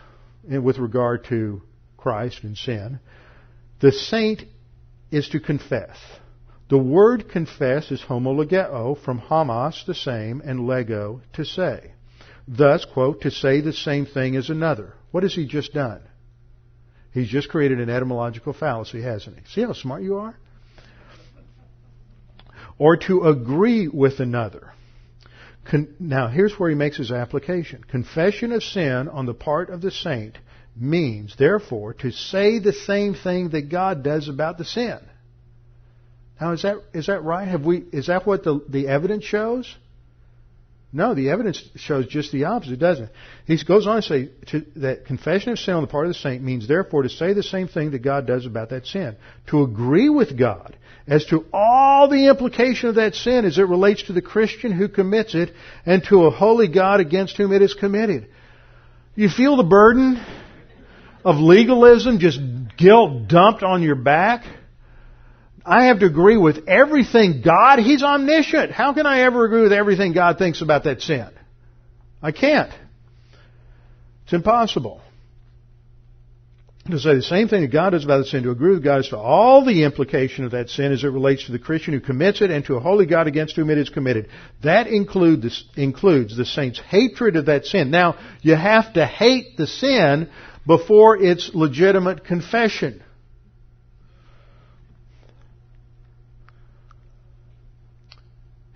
with 0.44 0.76
regard 0.76 1.24
to 1.26 1.62
Christ 1.96 2.42
and 2.42 2.59
sin. 2.59 3.01
The 3.80 3.92
saint 3.92 4.42
is 5.11 5.30
to 5.30 5.40
confess. 5.40 5.96
The 6.68 6.78
word 6.78 7.30
confess 7.30 7.90
is 7.90 8.02
homologeo, 8.02 8.98
from 9.02 9.18
homos, 9.18 9.84
the 9.86 9.94
same, 9.94 10.42
and 10.44 10.66
lego, 10.66 11.22
to 11.34 11.44
say. 11.44 11.92
Thus, 12.46 12.84
quote, 12.84 13.22
to 13.22 13.30
say 13.30 13.60
the 13.60 13.72
same 13.72 14.04
thing 14.04 14.36
as 14.36 14.50
another. 14.50 14.94
What 15.10 15.22
has 15.22 15.34
he 15.34 15.46
just 15.46 15.72
done? 15.72 16.03
He's 17.12 17.28
just 17.28 17.49
created 17.49 17.80
an 17.80 17.88
etymological 17.88 18.53
fallacy, 18.53 19.00
hasn't 19.00 19.38
he? 19.38 19.45
See 19.46 19.62
how 19.62 19.72
smart 19.72 20.03
you 20.03 20.16
are? 20.16 20.36
Or 22.78 22.96
to 22.96 23.22
agree 23.22 23.88
with 23.88 24.20
another. 24.20 24.72
Con- 25.64 25.95
now, 25.99 26.28
here's 26.28 26.58
where 26.58 26.68
he 26.68 26.76
makes 26.76 26.99
his 26.99 27.11
application. 27.11 27.82
Confession 27.82 28.53
of 28.53 28.62
sin 28.62 29.08
on 29.08 29.26
the 29.26 29.34
part 29.34 29.70
of 29.70 29.80
the 29.80 29.90
saint 29.90 30.38
means, 30.76 31.34
therefore, 31.36 31.95
to 31.95 32.11
say 32.11 32.58
the 32.58 32.72
same 32.72 33.14
thing 33.14 33.50
that 33.50 33.70
God 33.70 34.03
does 34.03 34.28
about 34.28 34.58
the 34.58 34.64
sin. 34.64 34.99
Now, 36.40 36.52
is 36.52 36.62
that 36.62 36.82
is 36.94 37.06
that 37.06 37.24
right? 37.24 37.48
Have 37.48 37.64
we 37.64 37.78
is 37.92 38.06
that 38.06 38.26
what 38.26 38.44
the 38.44 38.64
the 38.68 38.88
evidence 38.88 39.24
shows? 39.24 39.74
No, 40.90 41.14
the 41.14 41.30
evidence 41.30 41.62
shows 41.76 42.06
just 42.06 42.32
the 42.32 42.44
opposite, 42.44 42.78
doesn't 42.78 43.04
it? 43.04 43.10
He 43.46 43.62
goes 43.62 43.86
on 43.86 43.96
to 43.96 44.02
say 44.02 44.30
to, 44.46 44.64
that 44.76 45.04
confession 45.04 45.52
of 45.52 45.58
sin 45.58 45.74
on 45.74 45.82
the 45.82 45.86
part 45.86 46.06
of 46.06 46.10
the 46.10 46.18
saint 46.18 46.42
means 46.42 46.66
therefore 46.66 47.02
to 47.02 47.10
say 47.10 47.34
the 47.34 47.42
same 47.42 47.68
thing 47.68 47.90
that 47.90 47.98
God 47.98 48.26
does 48.26 48.46
about 48.46 48.70
that 48.70 48.86
sin. 48.86 49.16
To 49.48 49.62
agree 49.62 50.08
with 50.08 50.38
God 50.38 50.76
as 51.06 51.26
to 51.26 51.44
all 51.52 52.08
the 52.08 52.28
implication 52.28 52.88
of 52.88 52.94
that 52.94 53.14
sin 53.14 53.44
as 53.44 53.58
it 53.58 53.68
relates 53.68 54.04
to 54.04 54.14
the 54.14 54.22
Christian 54.22 54.72
who 54.72 54.88
commits 54.88 55.34
it 55.34 55.52
and 55.84 56.02
to 56.04 56.24
a 56.24 56.30
holy 56.30 56.68
God 56.68 57.00
against 57.00 57.36
whom 57.36 57.52
it 57.52 57.60
is 57.60 57.74
committed. 57.74 58.28
You 59.14 59.28
feel 59.28 59.56
the 59.56 59.64
burden 59.64 60.24
of 61.22 61.36
legalism, 61.36 62.18
just 62.18 62.40
guilt 62.78 63.28
dumped 63.28 63.62
on 63.62 63.82
your 63.82 63.96
back? 63.96 64.44
I 65.68 65.86
have 65.86 66.00
to 66.00 66.07
agree 66.07 66.36
with 66.36 66.66
everything 66.66 67.42
God, 67.45 67.78
He's 67.78 68.03
omniscient. 68.03 68.72
How 68.72 68.95
can 68.95 69.07
I 69.07 69.20
ever 69.22 69.45
agree 69.45 69.62
with 69.62 69.72
everything 69.72 70.12
God 70.12 70.38
thinks 70.38 70.62
about 70.62 70.84
that 70.84 71.03
sin? 71.03 71.28
I 72.22 72.32
can't. 72.32 72.72
It's 74.24 74.32
impossible. 74.32 75.03
To 76.90 76.99
say 76.99 77.14
the 77.16 77.22
same 77.22 77.49
thing 77.49 77.61
that 77.61 77.72
God 77.72 77.90
does 77.90 78.04
about 78.04 78.18
the 78.18 78.24
sin, 78.24 78.45
to 78.45 78.50
agree 78.50 78.72
with 78.72 78.82
God 78.82 79.00
as 79.00 79.08
to 79.08 79.18
all 79.18 79.62
the 79.62 79.84
implication 79.84 80.46
of 80.46 80.53
that 80.53 80.70
sin 80.70 80.90
as 80.90 81.04
it 81.04 81.08
relates 81.08 81.45
to 81.45 81.53
the 81.53 81.58
Christian 81.58 81.92
who 81.92 82.00
commits 82.00 82.40
it 82.40 82.50
and 82.50 82.64
to 82.64 82.76
a 82.76 82.80
holy 82.80 83.04
God 83.04 83.26
against 83.26 83.57
whom 83.57 83.68
it 83.68 83.76
is 83.76 83.90
committed. 83.90 84.28
That 84.62 84.86
include 84.86 85.42
this, 85.42 85.64
includes 85.76 86.34
the 86.34 86.46
saint's 86.46 86.80
hatred 86.80 87.36
of 87.36 87.46
that 87.46 87.66
sin. 87.66 87.90
Now, 87.90 88.18
you 88.40 88.54
have 88.54 88.95
to 88.95 89.04
hate 89.04 89.58
the 89.58 89.66
sin 89.66 90.30
before 90.66 91.22
its 91.22 91.50
legitimate 91.53 92.24
confession. 92.24 93.03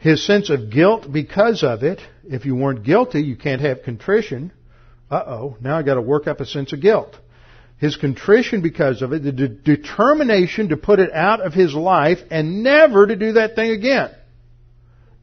His 0.03 0.27
sense 0.27 0.51
of 0.51 0.69
guilt 0.69 1.07
because 1.11 1.63
of 1.63 1.85
it. 1.85 2.01
If 2.25 2.45
you 2.45 2.57
weren't 2.57 2.83
guilty, 2.83 3.21
you 3.21 3.37
can't 3.37 3.61
have 3.61 3.85
contrition. 3.85 4.53
Uh 5.09 5.23
oh, 5.25 5.57
now 5.61 5.79
I 5.79 5.83
got 5.83 5.95
to 5.95 6.03
work 6.03 6.27
up 6.27 6.41
a 6.41 6.47
sense 6.47 6.73
of 6.73 6.81
guilt. 6.81 7.17
His 7.79 7.95
contrition 7.95 8.63
because 8.63 9.01
of 9.01 9.13
it, 9.13 9.23
the 9.23 9.31
de- 9.31 9.49
determination 9.49 10.71
to 10.71 10.77
put 10.77 10.99
it 10.99 11.13
out 11.13 11.41
of 11.41 11.55
his 11.55 11.73
life 11.73 12.19
and 12.33 12.65
never 12.65 13.07
to 13.07 13.15
do 13.15 13.35
that 13.35 13.55
thing 13.55 13.71
again. 13.71 14.11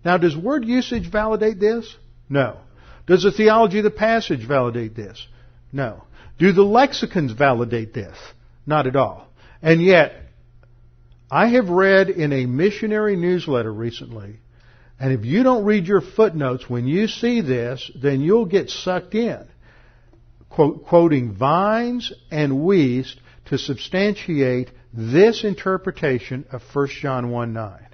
Now, 0.05 0.17
does 0.17 0.35
word 0.35 0.63
usage 0.63 1.11
validate 1.11 1.59
this? 1.59 1.93
No. 2.29 2.57
Does 3.05 3.23
the 3.23 3.33
theology 3.33 3.79
of 3.79 3.83
the 3.83 3.91
passage 3.91 4.47
validate 4.47 4.95
this? 4.95 5.27
No. 5.73 6.05
Do 6.37 6.53
the 6.53 6.63
lexicons 6.63 7.33
validate 7.33 7.93
this? 7.93 8.17
Not 8.65 8.87
at 8.87 8.95
all. 8.95 9.27
And 9.61 9.83
yet, 9.83 10.13
I 11.29 11.47
have 11.47 11.67
read 11.67 12.09
in 12.09 12.31
a 12.31 12.45
missionary 12.45 13.17
newsletter 13.17 13.73
recently 13.73 14.39
and 14.99 15.13
if 15.13 15.23
you 15.23 15.43
don't 15.43 15.63
read 15.63 15.87
your 15.87 16.01
footnotes 16.01 16.69
when 16.69 16.85
you 16.85 17.07
see 17.07 17.41
this, 17.41 17.89
then 17.95 18.19
you'll 18.21 18.45
get 18.45 18.69
sucked 18.69 19.15
in. 19.15 19.47
Quote, 20.49 20.85
quoting 20.85 21.33
Vines 21.33 22.11
and 22.31 22.53
Wuest 22.53 23.15
to 23.45 23.57
substantiate 23.57 24.71
this 24.93 25.43
interpretation 25.43 26.45
of 26.51 26.61
1 26.73 26.87
John 27.01 27.31
1 27.31 27.53
9. 27.53 27.85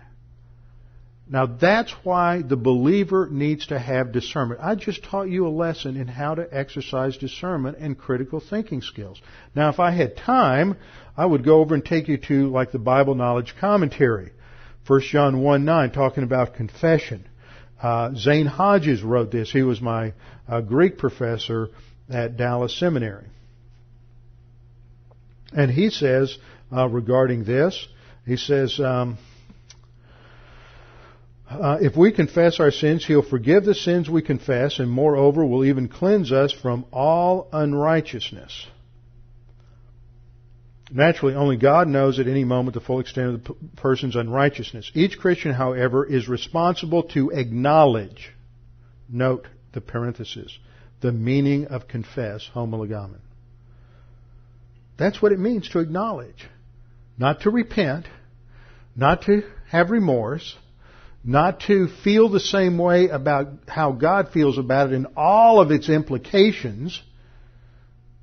Now 1.28 1.48
that's 1.48 1.92
why 2.04 2.44
the 2.44 2.56
believer 2.56 3.28
needs 3.32 3.68
to 3.68 3.80
have 3.80 4.12
discernment. 4.12 4.62
I 4.64 4.76
just 4.76 5.04
taught 5.04 5.28
you 5.28 5.48
a 5.48 5.50
lesson 5.50 5.98
in 5.98 6.08
how 6.08 6.36
to 6.36 6.48
exercise 6.52 7.18
discernment 7.18 7.78
and 7.80 7.98
critical 7.98 8.40
thinking 8.40 8.82
skills. 8.82 9.20
Now 9.56 9.70
if 9.70 9.80
I 9.80 9.92
had 9.92 10.18
time, 10.18 10.78
I 11.18 11.26
would 11.26 11.44
go 11.44 11.60
over 11.60 11.74
and 11.74 11.84
take 11.84 12.08
you 12.08 12.18
to 12.18 12.50
like 12.50 12.72
the 12.72 12.80
Bible 12.80 13.16
knowledge 13.16 13.56
commentary 13.60 14.32
1 14.88 15.02
John 15.02 15.42
1 15.42 15.66
9, 15.66 15.92
talking 15.92 16.24
about 16.24 16.56
confession. 16.56 17.26
Uh, 17.82 18.14
Zane 18.16 18.46
Hodges 18.46 19.02
wrote 19.02 19.32
this. 19.32 19.52
He 19.52 19.64
was 19.64 19.82
my 19.82 20.14
uh, 20.48 20.62
Greek 20.62 20.98
professor 20.98 21.70
at 22.10 22.38
Dallas 22.38 22.78
Seminary. 22.78 23.26
And 25.54 25.72
he 25.72 25.90
says 25.90 26.38
uh, 26.72 26.88
regarding 26.88 27.44
this, 27.44 27.88
he 28.26 28.38
says, 28.38 28.80
um, 28.80 29.18
uh, 31.50 31.78
if 31.80 31.96
we 31.96 32.12
confess 32.12 32.60
our 32.60 32.72
sins, 32.72 33.06
He'll 33.06 33.22
forgive 33.22 33.66
the 33.66 33.76
sins 33.76 34.10
we 34.10 34.22
confess, 34.22 34.80
and 34.80 34.90
moreover 34.90 35.46
will 35.46 35.64
even 35.64 35.88
cleanse 35.88 36.32
us 36.32 36.52
from 36.52 36.86
all 36.92 37.48
unrighteousness. 37.54 38.68
Naturally, 40.96 41.36
only 41.36 41.58
God 41.58 41.90
knows 41.90 42.20
at 42.20 42.28
any 42.28 42.46
moment 42.46 42.74
the 42.74 42.80
full 42.80 43.02
extent 43.02 43.28
of 43.28 43.44
the 43.44 43.56
person's 43.76 44.16
unrighteousness. 44.16 44.90
Each 44.96 45.20
Christian, 45.20 45.54
however, 45.54 46.06
is 46.06 46.30
responsible 46.30 47.04
to 47.10 47.32
acknowledge, 47.32 48.32
note 49.10 49.46
the 49.74 49.82
parenthesis, 49.82 50.58
the 51.02 51.12
meaning 51.12 51.66
of 51.66 51.90
confess, 51.90 52.50
homologomen. 52.56 53.20
That's 54.98 55.22
what 55.22 55.34
it 55.34 55.40
means 55.40 55.68
to 55.72 55.80
acknowledge. 55.80 56.48
Not 57.18 57.42
to 57.42 57.50
repent, 57.50 58.06
not 58.96 59.24
to 59.24 59.44
have 59.68 59.92
remorse, 59.92 60.56
not 61.26 61.60
to 61.68 61.90
feel 62.06 62.30
the 62.30 62.40
same 62.40 62.78
way 62.78 63.10
about 63.10 63.48
how 63.68 63.92
God 63.92 64.30
feels 64.32 64.58
about 64.58 64.94
it 64.94 64.96
in 64.96 65.08
all 65.18 65.60
of 65.60 65.72
its 65.72 65.90
implications. 65.90 67.04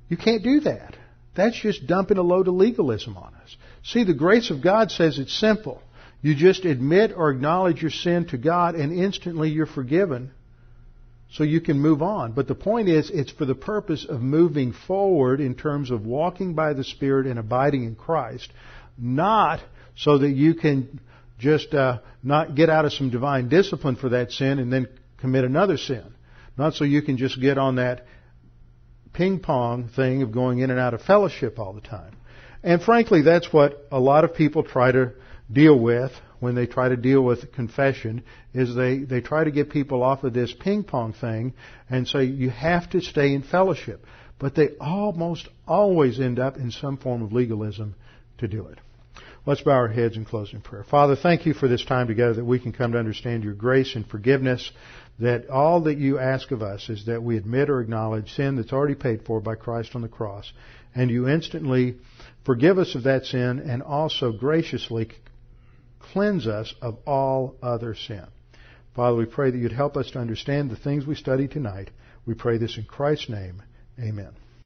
You 0.09 0.17
can't 0.17 0.43
do 0.43 0.61
that. 0.61 0.97
That's 1.35 1.59
just 1.59 1.87
dumping 1.87 2.17
a 2.17 2.21
load 2.21 2.47
of 2.47 2.53
legalism 2.53 3.17
on 3.17 3.33
us. 3.43 3.55
See, 3.83 4.03
the 4.03 4.13
grace 4.13 4.49
of 4.49 4.61
God 4.61 4.91
says 4.91 5.19
it's 5.19 5.37
simple. 5.37 5.81
You 6.21 6.35
just 6.35 6.63
admit 6.63 7.11
or 7.15 7.31
acknowledge 7.31 7.81
your 7.81 7.91
sin 7.91 8.27
to 8.27 8.37
God 8.37 8.75
and 8.75 8.93
instantly 8.93 9.49
you're 9.49 9.65
forgiven 9.65 10.31
so 11.33 11.43
you 11.43 11.59
can 11.59 11.79
move 11.79 12.01
on. 12.01 12.31
But 12.31 12.47
the 12.47 12.55
point 12.55 12.87
is, 12.87 13.09
it's 13.09 13.31
for 13.31 13.45
the 13.45 13.55
purpose 13.55 14.05
of 14.07 14.21
moving 14.21 14.71
forward 14.71 15.41
in 15.41 15.55
terms 15.55 15.91
of 15.91 16.05
walking 16.05 16.53
by 16.53 16.73
the 16.73 16.83
Spirit 16.83 17.25
and 17.25 17.39
abiding 17.39 17.83
in 17.83 17.95
Christ, 17.95 18.53
not 18.97 19.59
so 19.95 20.19
that 20.19 20.29
you 20.29 20.53
can 20.53 20.99
just 21.39 21.73
uh, 21.73 21.99
not 22.21 22.55
get 22.55 22.69
out 22.69 22.85
of 22.85 22.93
some 22.93 23.09
divine 23.09 23.49
discipline 23.49 23.95
for 23.95 24.09
that 24.09 24.31
sin 24.31 24.59
and 24.59 24.71
then 24.71 24.87
commit 25.17 25.43
another 25.43 25.77
sin. 25.77 26.05
Not 26.55 26.75
so 26.75 26.85
you 26.85 27.01
can 27.01 27.17
just 27.17 27.41
get 27.41 27.57
on 27.57 27.75
that 27.75 28.05
ping 29.13 29.39
pong 29.39 29.89
thing 29.89 30.21
of 30.23 30.31
going 30.31 30.59
in 30.59 30.71
and 30.71 30.79
out 30.79 30.93
of 30.93 31.01
fellowship 31.01 31.59
all 31.59 31.73
the 31.73 31.81
time. 31.81 32.15
And 32.63 32.81
frankly, 32.81 33.21
that's 33.21 33.51
what 33.51 33.87
a 33.91 33.99
lot 33.99 34.23
of 34.23 34.35
people 34.35 34.63
try 34.63 34.91
to 34.91 35.13
deal 35.51 35.77
with 35.77 36.11
when 36.39 36.55
they 36.55 36.65
try 36.65 36.89
to 36.89 36.97
deal 36.97 37.21
with 37.21 37.51
confession 37.53 38.23
is 38.53 38.75
they, 38.75 38.99
they 38.99 39.21
try 39.21 39.43
to 39.43 39.51
get 39.51 39.69
people 39.69 40.03
off 40.03 40.23
of 40.23 40.33
this 40.33 40.53
ping 40.53 40.83
pong 40.83 41.13
thing 41.13 41.53
and 41.89 42.07
say 42.07 42.25
you 42.25 42.49
have 42.49 42.89
to 42.89 43.01
stay 43.01 43.33
in 43.33 43.43
fellowship. 43.43 44.05
But 44.39 44.55
they 44.55 44.69
almost 44.79 45.47
always 45.67 46.19
end 46.19 46.39
up 46.39 46.57
in 46.57 46.71
some 46.71 46.97
form 46.97 47.21
of 47.21 47.31
legalism 47.31 47.95
to 48.39 48.47
do 48.47 48.67
it. 48.67 48.79
Let's 49.45 49.61
bow 49.61 49.71
our 49.71 49.87
heads 49.89 50.15
in 50.15 50.23
closing 50.23 50.61
prayer. 50.61 50.85
Father, 50.85 51.17
thank 51.17 51.45
you 51.45 51.53
for 51.53 51.67
this 51.67 51.83
time 51.83 52.07
together 52.07 52.35
that 52.35 52.45
we 52.45 52.59
can 52.59 52.71
come 52.71 52.93
to 52.93 52.97
understand 52.97 53.43
your 53.43 53.53
grace 53.53 53.95
and 53.95 54.07
forgiveness 54.07 54.71
that 55.19 55.49
all 55.49 55.81
that 55.81 55.97
you 55.97 56.19
ask 56.19 56.51
of 56.51 56.61
us 56.61 56.89
is 56.89 57.05
that 57.05 57.23
we 57.23 57.37
admit 57.37 57.69
or 57.69 57.81
acknowledge 57.81 58.33
sin 58.33 58.55
that's 58.55 58.73
already 58.73 58.95
paid 58.95 59.23
for 59.25 59.39
by 59.39 59.55
Christ 59.55 59.95
on 59.95 60.01
the 60.01 60.07
cross, 60.07 60.51
and 60.95 61.09
you 61.09 61.27
instantly 61.27 61.95
forgive 62.45 62.77
us 62.77 62.95
of 62.95 63.03
that 63.03 63.25
sin 63.25 63.59
and 63.59 63.83
also 63.83 64.31
graciously 64.31 65.09
cleanse 65.99 66.47
us 66.47 66.73
of 66.81 66.97
all 67.05 67.55
other 67.61 67.95
sin. 67.95 68.25
Father, 68.95 69.17
we 69.17 69.25
pray 69.25 69.49
that 69.49 69.57
you'd 69.57 69.71
help 69.71 69.97
us 69.97 70.11
to 70.11 70.19
understand 70.19 70.69
the 70.69 70.75
things 70.75 71.05
we 71.05 71.15
study 71.15 71.47
tonight. 71.47 71.89
We 72.25 72.35
pray 72.35 72.57
this 72.57 72.77
in 72.77 72.83
Christ's 72.83 73.29
name. 73.29 73.63
Amen. 73.99 74.42